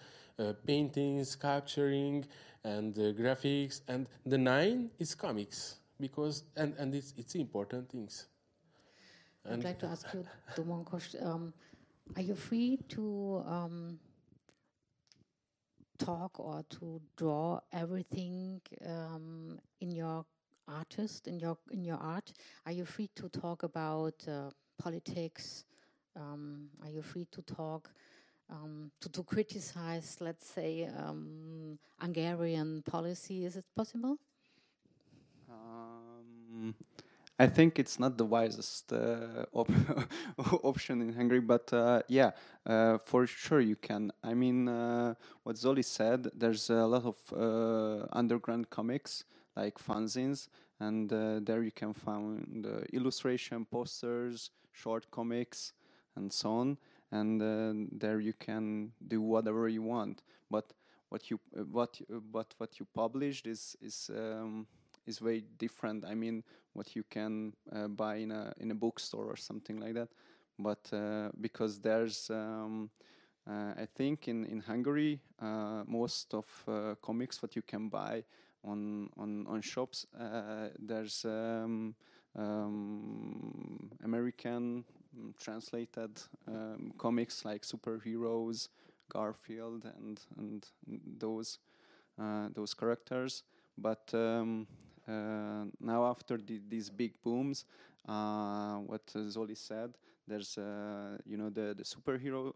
painting, 0.67 1.23
sculpturing, 1.25 2.25
and 2.65 2.95
graphics, 2.95 3.81
and 3.89 4.07
the 4.25 4.39
nine 4.39 4.91
is 4.99 5.15
comics 5.15 5.80
because 6.01 6.45
and 6.57 6.75
and 6.79 6.95
it's 6.95 7.15
it's 7.17 7.35
important 7.35 7.91
things. 7.91 8.27
And 9.45 9.61
I'd 9.61 9.65
like 9.65 9.79
to 9.81 9.87
ask 9.87 10.07
you, 10.13 10.25
Domonkos, 10.57 11.25
um, 11.25 11.53
are 12.17 12.23
you 12.23 12.35
free 12.35 12.79
to 12.91 13.43
um, 13.47 13.99
talk 15.99 16.39
or 16.41 16.65
to 16.71 17.01
draw 17.17 17.61
everything 17.73 18.61
um, 18.87 19.59
in 19.81 19.91
your 19.93 20.25
artist 20.69 21.27
in 21.27 21.39
your 21.39 21.57
in 21.71 21.85
your 21.85 21.97
art? 21.97 22.33
Are 22.67 22.73
you 22.73 22.85
free 22.85 23.11
to 23.17 23.29
talk 23.29 23.63
about 23.63 24.15
uh, 24.29 24.51
politics? 24.79 25.65
Um, 26.17 26.69
are 26.83 26.91
you 26.91 27.03
free 27.03 27.27
to 27.33 27.43
talk? 27.43 27.91
Um, 28.51 28.91
to, 29.01 29.09
to 29.11 29.23
criticize, 29.23 30.17
let's 30.21 30.45
say, 30.45 30.89
um, 30.99 31.79
Hungarian 32.01 32.83
policy, 32.83 33.45
is 33.45 33.57
it 33.57 33.65
possible? 33.77 34.19
I 37.41 37.47
think 37.47 37.79
it's 37.79 37.99
not 37.99 38.19
the 38.19 38.27
wisest 38.27 38.93
uh, 38.93 39.47
op 39.55 39.71
option 40.63 41.01
in 41.01 41.15
Hungary, 41.15 41.41
but 41.41 41.73
uh, 41.73 42.03
yeah, 42.07 42.33
uh, 42.67 42.99
for 42.99 43.27
sure 43.27 43.63
you 43.63 43.77
can. 43.77 44.13
I 44.23 44.35
mean, 44.35 44.69
uh, 44.69 45.15
what 45.45 45.57
Zoli 45.57 45.83
said, 45.83 46.29
there's 46.35 46.69
a 46.69 46.85
lot 46.87 47.07
of 47.07 47.17
uh, 47.33 48.07
underground 48.13 48.69
comics 48.69 49.25
like 49.57 49.79
fanzines, 49.79 50.49
and 50.81 51.11
uh, 51.11 51.41
there 51.43 51.63
you 51.63 51.73
can 51.73 51.95
find 51.95 52.67
illustration, 52.93 53.65
posters, 53.65 54.51
short 54.73 55.11
comics, 55.11 55.73
and 56.17 56.31
so 56.31 56.51
on. 56.51 56.77
And 57.11 57.41
there 57.91 58.21
you 58.21 58.35
can 58.35 58.93
do 59.09 59.23
whatever 59.23 59.67
you 59.67 59.83
want. 59.83 60.23
But 60.51 60.75
what 61.09 61.31
you 61.31 61.41
what 61.73 61.99
but 62.31 62.55
what 62.59 62.79
you 62.79 62.87
published 62.95 63.47
is 63.47 63.77
is 63.81 64.11
um, 64.15 64.67
is 65.07 65.19
very 65.19 65.45
different. 65.59 66.05
I 66.05 66.15
mean, 66.15 66.43
what 66.73 66.95
you 66.97 67.05
can 67.11 67.53
uh, 67.73 67.89
buy 67.89 68.17
in 68.17 68.31
a 68.31 68.53
in 68.59 68.71
a 68.71 68.75
bookstore 68.75 69.27
or 69.27 69.37
something 69.37 69.79
like 69.79 69.95
that. 69.95 70.09
But 70.59 70.93
uh, 70.93 71.31
because 71.41 71.81
there's, 71.81 72.31
um, 72.31 72.91
uh, 73.49 73.73
I 73.77 73.87
think 73.97 74.29
in 74.29 74.45
in 74.45 74.61
Hungary, 74.61 75.21
uh, 75.41 75.85
most 75.87 76.35
of 76.35 76.47
uh, 76.69 76.95
comics 77.03 77.43
what 77.43 77.57
you 77.57 77.63
can 77.63 77.89
buy 77.89 78.25
on 78.65 79.09
on 79.17 79.47
on 79.47 79.63
shops, 79.63 80.07
uh, 80.19 80.69
there's 80.79 81.25
um, 81.25 81.95
um, 82.37 83.91
American 84.05 84.85
mm, 85.17 85.33
translated 85.39 86.21
um, 86.47 86.93
comics 86.99 87.45
like 87.45 87.63
superheroes, 87.63 88.69
Garfield, 89.09 89.85
and 89.99 90.21
and 90.37 90.67
those 91.19 91.59
those 92.55 92.75
characters. 92.75 93.45
But 93.79 94.11
um, 94.13 94.67
now 95.81 96.05
after 96.05 96.37
the, 96.39 96.61
these 96.69 96.91
big 96.91 97.13
booms, 97.23 97.65
uh, 98.09 98.77
what 98.79 99.07
Zoli 99.07 99.57
said, 99.57 99.95
there's 100.27 100.57
uh, 100.59 101.19
you 101.27 101.37
know 101.37 101.51
the 101.51 101.75
the 101.77 101.85
superhero 101.85 102.53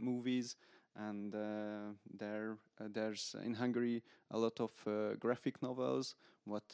movies 0.00 0.56
and 0.96 1.34
uh, 1.34 1.92
there 2.18 2.58
uh, 2.80 2.84
there's 2.92 3.34
in 3.44 3.54
Hungary 3.54 4.02
a 4.30 4.38
lot 4.38 4.58
of 4.60 4.70
uh, 4.86 5.14
graphic 5.18 5.62
novels 5.62 6.14
what 6.44 6.64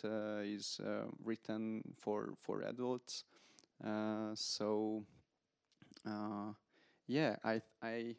is 0.44 0.80
written 1.24 1.82
for 1.98 2.34
for 2.40 2.62
adults. 2.62 3.24
So 4.34 5.05
yeah 7.06 7.36
I 7.44 7.60
I 7.82 8.14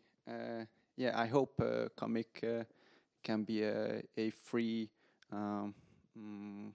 yeah 0.98 1.14
I 1.20 1.26
hope 1.28 1.62
comic 1.96 2.44
can 3.24 3.44
be 3.44 3.64
a, 3.64 4.04
a 4.18 4.30
free 4.32 4.90
um, 5.32 5.74
mm, 6.18 6.70
uh, 6.70 6.72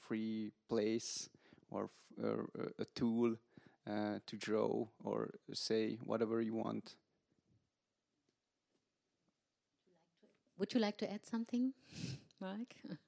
free 0.00 0.52
place 0.68 1.28
or 1.70 1.90
a 2.78 2.84
tool 2.94 3.36
uh, 3.86 4.18
to 4.26 4.36
draw 4.36 4.86
or 5.04 5.30
say 5.52 5.98
whatever 6.04 6.40
you 6.40 6.54
want. 6.54 6.96
Would 10.58 10.72
you 10.72 10.80
like 10.80 10.96
to 10.98 11.12
add 11.12 11.26
something, 11.26 11.72
Mark? 12.40 12.74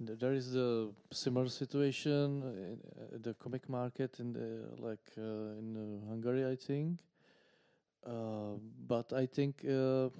there 0.00 0.32
is 0.32 0.54
a 0.54 0.88
similar 1.10 1.48
situation 1.48 2.42
in 2.42 2.78
uh, 2.96 3.18
the 3.20 3.34
comic 3.34 3.68
market 3.68 4.20
in 4.20 4.32
the, 4.32 4.68
like 4.78 5.10
uh, 5.18 5.58
in 5.58 5.76
uh, 5.76 6.08
Hungary, 6.08 6.46
I 6.46 6.56
think. 6.56 7.00
Uh, 8.06 8.58
but 8.86 9.12
I 9.12 9.26
think 9.26 9.64
uh, 9.64 10.10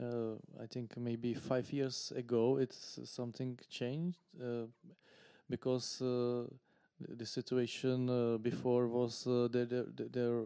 uh, 0.00 0.34
I 0.62 0.66
think 0.66 0.96
maybe 0.96 1.34
five 1.34 1.72
years 1.72 2.12
ago 2.16 2.58
it's 2.58 2.98
something 3.04 3.58
changed 3.68 4.18
uh, 4.40 4.66
because 5.48 6.00
uh, 6.00 6.44
the 6.98 7.26
situation 7.26 8.08
uh, 8.08 8.38
before 8.38 8.86
was 8.88 9.24
there 9.24 9.66
there, 9.66 9.84
there 9.96 10.42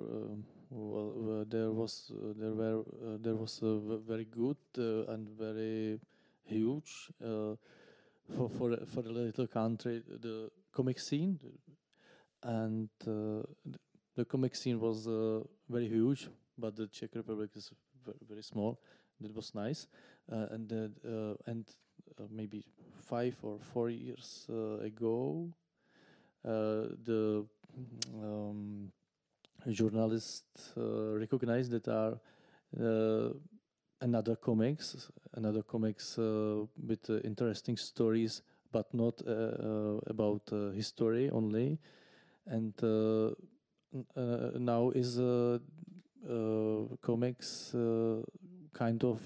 well, 0.70 1.44
there 1.48 1.70
was 1.70 2.10
there 2.36 2.52
were 2.52 2.82
there 3.18 3.36
was 3.36 3.60
very 4.06 4.24
good 4.24 4.56
and 4.76 5.28
very 5.38 6.00
huge 6.44 7.10
for 7.20 8.48
for 8.58 8.76
for 8.86 9.00
a 9.00 9.12
little 9.12 9.46
country 9.46 10.02
the 10.20 10.50
comic 10.72 10.98
scene 10.98 11.38
and 12.42 12.88
uh, 13.06 13.42
the 14.14 14.24
comic 14.24 14.54
scene 14.54 14.80
was 14.80 15.06
uh, 15.06 15.40
very 15.68 15.88
huge, 15.88 16.28
but 16.58 16.76
the 16.76 16.86
Czech 16.86 17.10
Republic 17.14 17.50
is 17.54 17.70
very, 18.04 18.18
very 18.28 18.42
small. 18.42 18.78
That 19.20 19.34
was 19.34 19.54
nice, 19.54 19.86
uh, 20.30 20.46
and 20.50 20.72
uh, 20.72 21.34
and 21.46 21.64
maybe 22.30 22.64
five 23.00 23.36
or 23.42 23.58
four 23.72 23.88
years 23.90 24.46
ago, 24.82 25.48
the 26.44 27.46
um, 28.22 28.92
journalists 29.70 30.72
recognized 30.76 31.72
that 31.72 31.88
are 31.88 32.18
another 34.00 34.36
comics, 34.36 35.10
another 35.34 35.62
comics 35.62 36.18
uh, 36.18 36.64
with 36.86 37.08
uh, 37.10 37.18
interesting 37.24 37.76
stories, 37.76 38.42
but 38.72 38.92
not 38.92 39.20
uh, 39.26 39.98
about 40.06 40.42
history 40.74 41.30
only. 41.30 41.78
And 42.46 42.74
now 44.16 44.90
is 44.94 45.18
comics 47.02 47.74
kind 48.78 49.02
of 49.04 49.20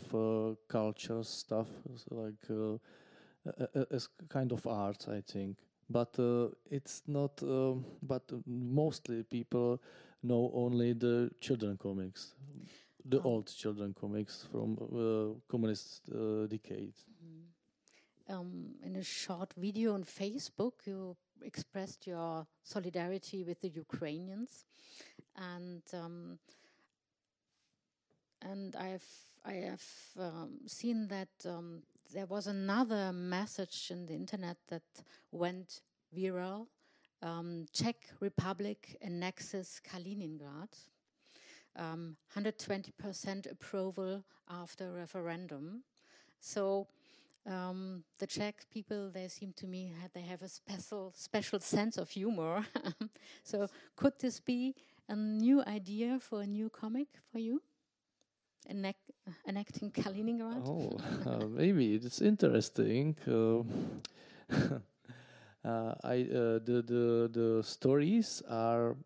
culture 0.69 1.23
stuff, 1.23 1.69
like 2.11 2.47
as 3.91 4.09
kind 4.29 4.53
of 4.53 4.67
art, 4.67 5.07
I 5.09 5.21
think. 5.21 5.57
But 5.89 6.17
it's 6.71 7.03
not. 7.07 7.43
but 8.03 8.23
mostly 8.47 9.23
people 9.25 9.81
know 10.23 10.51
only 10.55 10.93
the 10.93 11.31
children 11.41 11.77
comics 11.77 12.35
the 13.05 13.19
oh. 13.19 13.25
old 13.25 13.47
children 13.47 13.95
comics 13.99 14.47
from 14.51 14.77
uh, 14.81 15.41
communist 15.51 16.03
uh, 16.11 16.47
decades. 16.47 17.05
Mm. 17.25 18.35
Um, 18.35 18.75
in 18.85 18.97
a 18.97 19.03
short 19.03 19.53
video 19.57 19.95
on 19.95 20.05
Facebook, 20.05 20.73
you 20.87 21.17
expressed 21.43 22.07
your 22.07 22.47
solidarity 22.63 23.43
with 23.45 23.61
the 23.61 23.69
Ukrainians, 23.69 24.67
and 25.37 25.83
um, 25.93 26.39
and 28.43 28.77
I've 28.77 29.09
I 29.45 29.53
have 29.55 29.85
um, 30.19 30.61
seen 30.67 31.09
that 31.09 31.29
um, 31.47 31.83
there 32.13 32.27
was 32.27 32.47
another 32.47 33.13
message 33.13 33.91
in 33.91 34.07
the 34.07 34.15
internet 34.15 34.57
that 34.69 34.83
went 35.33 35.81
viral. 36.15 36.67
Um, 37.23 37.67
Czech 37.73 37.97
Republic 38.21 38.97
annexes 39.03 39.81
Kaliningrad 39.83 40.69
um, 41.77 42.17
120% 42.35 43.51
approval 43.51 44.25
after 44.49 44.93
referendum. 44.93 45.83
So 46.41 46.89
um, 47.47 48.05
the 48.19 48.27
Czech 48.27 48.67
people, 48.71 49.11
they 49.11 49.29
seem 49.29 49.53
to 49.55 49.67
me 49.67 49.93
they 50.15 50.23
have 50.23 50.43
a 50.43 50.49
special 50.49 51.13
special 51.17 51.61
sense 51.61 51.97
of 51.97 52.11
humor. 52.11 52.65
so 53.45 53.69
could 53.97 54.19
this 54.19 54.41
be 54.41 54.75
a 55.09 55.17
new 55.17 55.63
idea 55.67 56.19
for 56.21 56.43
a 56.43 56.47
new 56.47 56.69
comic 56.69 57.09
for 57.33 57.39
you? 57.39 57.63
Enact, 58.69 59.11
enacting 59.49 59.91
Kaliningrad? 59.97 60.63
Oh, 60.67 60.99
uh, 61.27 61.47
maybe 61.47 61.95
it's 61.95 62.21
interesting. 62.21 63.17
Uh, 63.27 63.63
uh, 65.69 65.95
I 66.05 66.23
uh, 66.31 66.59
the 66.65 66.83
the 66.87 67.31
the 67.33 67.63
stories 67.65 68.43
are 68.49 68.97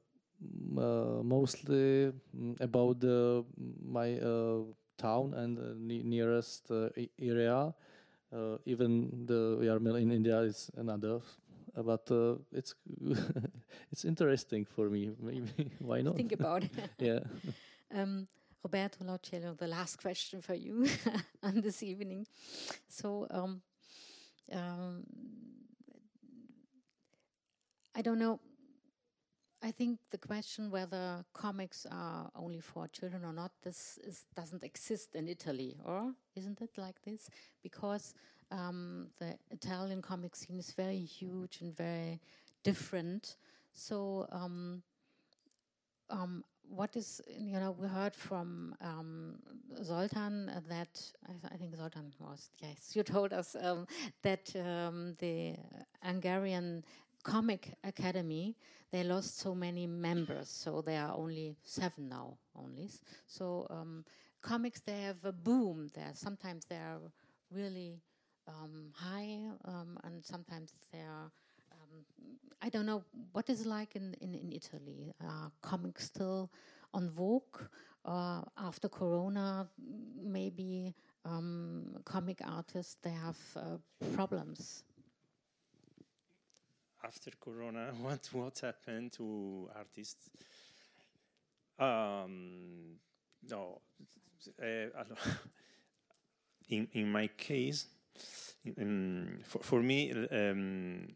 uh, 0.79 1.23
mostly 1.23 2.13
mm, 2.37 2.61
about 2.61 3.01
the, 3.01 3.45
my 3.83 4.19
uh, 4.19 4.63
town 4.99 5.35
and 5.35 5.59
ne 5.87 6.03
nearest 6.03 6.71
uh, 6.71 6.89
area. 7.19 7.75
even 8.67 9.25
the 9.27 9.63
Yarmil 9.63 9.95
in 10.03 10.11
India 10.11 10.41
is 10.43 10.69
another 10.77 11.21
but 11.83 12.11
uh, 12.11 12.35
it's 12.53 12.75
it's 13.93 14.05
interesting 14.05 14.65
for 14.65 14.89
me. 14.91 15.11
Maybe 15.21 15.71
why 15.81 16.03
not? 16.03 16.17
Think 16.17 16.33
about 16.33 16.65
it. 16.65 16.71
yeah. 16.99 17.21
Um, 17.95 18.27
Roberto 18.65 19.05
Lauciello, 19.05 19.57
the 19.57 19.67
last 19.67 19.97
question 20.03 20.41
for 20.41 20.55
you 20.55 20.89
on 21.43 21.61
this 21.61 21.83
evening. 21.83 22.27
So, 22.89 23.27
um, 23.31 23.61
um, 24.53 25.05
I 27.95 28.03
don't 28.03 28.19
know. 28.19 28.41
I 29.63 29.71
think 29.71 29.99
the 30.11 30.19
question 30.19 30.71
whether 30.71 31.25
comics 31.33 31.87
are 31.91 32.31
only 32.35 32.61
for 32.61 32.89
children 32.89 33.25
or 33.25 33.33
not, 33.33 33.53
this 33.63 33.99
is, 34.03 34.25
doesn't 34.35 34.65
exist 34.65 35.15
in 35.15 35.29
Italy, 35.29 35.77
or 35.85 36.13
isn't 36.35 36.61
it 36.61 36.71
like 36.77 37.01
this? 37.03 37.31
Because 37.63 38.15
um, 38.51 39.09
the 39.19 39.39
Italian 39.51 40.03
comic 40.03 40.37
scene 40.37 40.59
is 40.59 40.73
very 40.73 40.99
huge 40.99 41.61
and 41.63 41.75
very 41.75 42.21
different. 42.63 43.37
So, 43.73 44.27
um, 44.33 44.83
um, 46.11 46.45
what 46.69 46.97
is 46.97 47.21
you 47.29 47.59
know 47.59 47.75
we 47.79 47.87
heard 47.87 48.15
from 48.15 48.75
um, 48.81 49.37
Zoltan 49.83 50.51
that 50.69 51.01
I, 51.53 51.57
think 51.57 51.77
Zoltan 51.77 52.13
was 52.19 52.51
yes 52.61 52.91
you 52.95 53.03
told 53.03 53.33
us 53.33 53.57
um, 53.61 53.87
that 54.23 54.55
um, 54.57 55.15
the 55.19 55.57
Hungarian 56.03 56.85
Comic 57.25 57.73
Academy, 57.83 58.55
they 58.93 59.03
lost 59.03 59.39
so 59.39 59.55
many 59.55 59.87
members, 59.87 60.51
so 60.51 60.83
there 60.83 61.03
are 61.03 61.17
only 61.17 61.57
seven 61.65 62.09
now, 62.09 62.37
only. 62.55 62.91
So 63.27 63.67
um, 63.71 64.05
comics, 64.43 64.81
they 64.81 65.01
have 65.01 65.25
a 65.25 65.33
boom 65.33 65.89
there. 65.95 66.11
Sometimes 66.13 66.67
they 66.67 66.77
are 66.77 67.01
really 67.51 68.03
um, 68.47 68.93
high, 68.95 69.39
um, 69.65 69.99
and 70.05 70.23
sometimes 70.23 70.75
they 70.93 71.01
are. 71.01 71.33
I 72.63 72.69
don't 72.69 72.87
know 72.87 73.05
what 73.33 73.51
is 73.51 73.67
like 73.67 73.97
in 73.97 74.15
in, 74.21 74.35
in 74.35 74.53
Italy. 74.53 75.15
Are 75.21 75.51
comics 75.63 76.05
still 76.05 76.51
on 76.93 77.11
vogue? 77.11 77.59
Uh, 78.05 78.43
after 78.59 78.89
Corona, 78.89 79.67
maybe 80.23 80.95
um, 81.25 81.97
comic 82.05 82.41
artists 82.45 82.97
they 83.03 83.11
have 83.11 83.39
uh, 83.57 83.79
problems 84.15 84.85
after 87.05 87.31
Corona, 87.39 87.93
what 88.01 88.29
what 88.33 88.59
happened 88.61 89.13
to 89.13 89.69
artists? 89.77 90.31
Um, 91.79 92.97
no, 93.49 93.81
uh, 94.63 95.05
in 96.69 96.89
in 96.93 97.11
my 97.11 97.29
case, 97.29 97.87
for 99.45 99.63
for 99.63 99.83
me, 99.83 100.13
um, 100.13 101.15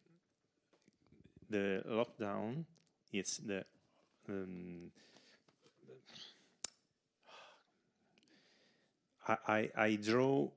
the 1.50 1.82
lockdown 1.86 2.64
is 3.12 3.38
the 3.38 3.64
um, 4.28 4.90
I, 9.26 9.36
I, 9.46 9.70
I 9.76 9.96
draw 9.96 10.48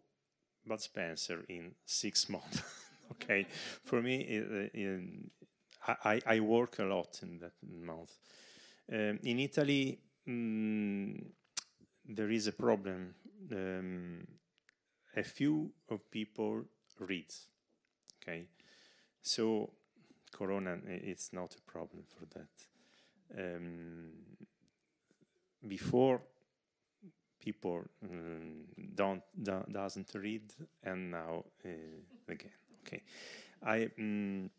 Bud 0.65 0.81
Spencer 0.81 1.43
in 1.49 1.71
six 1.85 2.29
months. 2.29 2.61
okay, 3.11 3.45
for 3.83 4.01
me, 4.01 4.21
it, 4.21 5.31
I, 6.05 6.21
I 6.25 6.39
work 6.39 6.79
a 6.79 6.83
lot 6.83 7.19
in 7.23 7.39
that 7.39 7.53
month. 7.63 8.11
Um, 8.91 9.19
in 9.23 9.39
Italy, 9.39 9.99
mm, 10.27 11.23
there 12.07 12.29
is 12.29 12.47
a 12.47 12.51
problem. 12.51 13.15
Um, 13.51 14.27
a 15.15 15.23
few 15.23 15.71
of 15.89 16.09
people 16.11 16.63
read. 16.99 17.33
Okay, 18.21 18.45
so 19.21 19.71
Corona, 20.31 20.77
it's 20.87 21.33
not 21.33 21.55
a 21.55 21.71
problem 21.71 22.03
for 22.07 22.25
that. 22.37 22.47
Um, 23.37 24.11
before 25.67 26.21
people 27.39 27.83
um, 28.03 28.65
don't, 28.95 29.23
don't 29.41 29.71
doesn't 29.71 30.11
read, 30.15 30.53
and 30.83 31.11
now 31.11 31.45
uh, 31.65 31.69
again. 32.31 32.51
Okay, 32.85 33.01
I. 33.63 33.89
Um, 33.97 34.49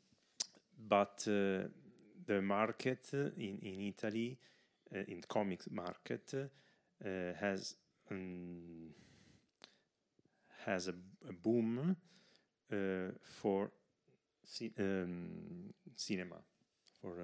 but 0.89 1.25
uh, 1.29 1.69
the 2.27 2.41
market 2.43 3.09
in 3.13 3.59
in 3.63 3.81
Italy, 3.81 4.39
uh, 4.95 4.99
in 5.09 5.23
comics 5.29 5.69
market, 5.71 6.35
uh, 6.35 7.09
has 7.39 7.77
um, 8.11 8.91
has 10.65 10.89
a, 10.89 10.95
a 11.29 11.33
boom 11.33 11.97
for 13.23 13.71
um, 14.79 15.73
cinema, 15.97 16.37
for 17.01 17.15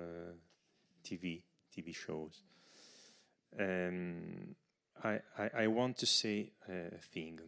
TV 1.05 1.43
TV 1.77 1.95
shows. 1.95 2.43
Um, 3.59 4.55
I, 5.03 5.21
I, 5.39 5.51
I, 5.63 5.67
want 5.69 5.97
to 5.99 6.07
say 6.07 6.53
a 6.69 6.99
thing. 6.99 7.39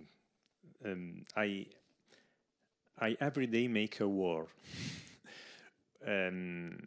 Um, 0.84 1.24
I 1.36 1.66
I 2.98 3.16
every 3.20 3.47
day 3.47 3.68
make 3.68 4.01
a 4.01 4.09
war. 4.09 4.47
um, 6.06 6.86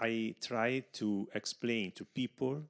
I 0.00 0.34
try 0.40 0.84
to 0.94 1.28
explain 1.34 1.92
to 1.92 2.04
people 2.04 2.62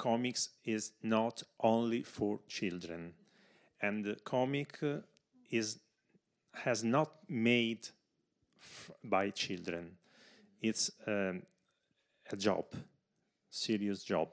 comics 0.00 0.48
is 0.64 0.92
not 1.02 1.42
only 1.60 2.02
for 2.02 2.40
children, 2.48 3.12
and 3.82 4.04
the 4.04 4.16
comic 4.24 4.78
is 5.50 5.78
has 6.64 6.82
not 6.82 7.10
made 7.28 7.88
by 9.04 9.30
children. 9.30 9.96
It's 10.62 10.90
um, 11.06 11.42
a 12.30 12.36
job, 12.36 12.66
serious 13.50 14.02
job, 14.04 14.28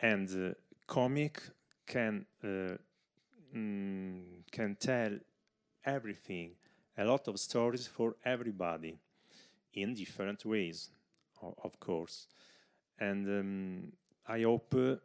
and 0.00 0.28
uh, 0.30 0.54
comic 0.86 1.40
can 1.86 2.26
uh, 2.42 2.76
mm, 3.54 4.22
can 4.50 4.76
tell 4.76 5.12
everything, 5.84 6.52
a 6.98 7.04
lot 7.04 7.28
of 7.28 7.38
stories 7.38 7.86
for 7.86 8.16
everybody, 8.24 8.98
in 9.74 9.94
different 9.94 10.44
ways, 10.44 10.90
of 11.42 11.78
course, 11.80 12.28
and 12.98 13.26
um, 13.28 13.92
I 14.26 14.42
hope 14.42 14.74
uh, 14.74 14.96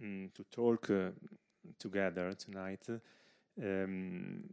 mm, 0.00 0.32
to 0.34 0.44
talk 0.50 0.90
uh, 0.90 1.10
together 1.78 2.34
tonight. 2.34 2.86
Um, 3.60 4.44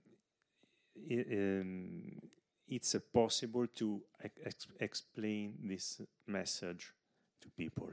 um, 1.12 2.20
it's 2.68 2.96
uh, 2.96 3.00
possible 3.14 3.68
to 3.68 4.02
ex 4.24 4.68
explain 4.80 5.56
this 5.64 6.02
message 6.28 6.94
to 7.42 7.50
people. 7.58 7.92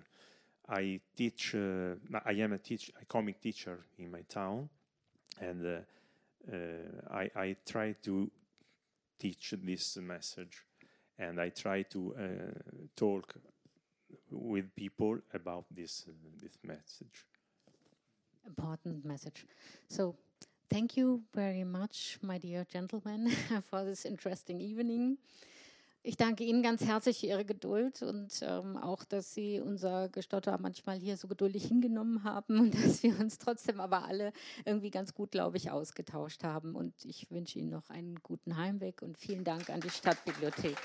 I 0.69 1.01
teach. 1.17 1.55
Uh, 1.55 1.95
I 2.25 2.33
am 2.33 2.53
a 2.53 2.59
teach, 2.59 2.91
a 3.01 3.05
comic 3.05 3.41
teacher 3.41 3.87
in 3.99 4.11
my 4.11 4.23
town, 4.23 4.69
and 5.41 5.67
uh, 5.67 5.79
uh, 6.53 6.57
I, 7.11 7.31
I, 7.37 7.57
try 7.65 7.95
to 8.03 8.31
teach 9.19 9.55
this 9.63 9.97
message, 9.97 10.65
and 11.19 11.41
I 11.41 11.51
try 11.51 11.83
to 11.83 12.15
uh, 12.19 12.25
talk 12.97 13.35
with 14.31 14.75
people 14.75 15.19
about 15.33 15.65
this 15.71 16.05
this 16.43 16.59
message. 16.63 17.27
Important 18.47 19.05
message. 19.05 19.47
So 19.89 20.17
Thank 20.69 20.97
you 20.97 21.23
very 21.33 21.65
much, 21.65 22.19
my 22.23 22.39
dear 22.39 22.65
gentlemen, 22.65 23.31
for 23.71 23.85
this 23.85 24.05
interesting 24.05 24.61
evening. 24.61 25.17
Ich 26.03 26.17
danke 26.17 26.45
Ihnen 26.45 26.63
ganz 26.63 26.85
herzlich 26.85 27.21
für 27.21 27.27
Ihre 27.27 27.45
Geduld 27.45 28.03
und 28.03 28.29
ähm, 28.43 28.77
auch, 28.77 29.05
dass 29.05 29.33
Sie 29.33 29.61
unser 29.61 30.09
Gestotter 30.09 30.59
manchmal 30.61 30.99
hier 30.99 31.17
so 31.17 31.29
geduldig 31.29 31.67
hingenommen 31.67 32.25
haben 32.25 32.59
und 32.59 32.75
dass 32.85 33.03
wir 33.03 33.19
uns 33.19 33.39
trotzdem 33.39 33.81
aber 33.81 34.05
alle 34.05 34.33
irgendwie 34.65 34.91
ganz 34.91 35.15
gut, 35.15 35.31
glaube 35.31 35.57
ich, 35.57 35.71
ausgetauscht 35.71 36.43
haben. 36.43 36.75
Und 36.75 36.95
ich 37.05 37.31
wünsche 37.31 37.59
Ihnen 37.61 37.71
noch 37.71 37.91
einen 37.91 38.17
guten 38.23 38.57
Heimweg 38.57 39.03
und 39.03 39.19
vielen 39.19 39.45
Dank 39.45 39.71
an 39.71 39.81
die 39.81 39.91
Stadtbibliothek. 39.91 40.77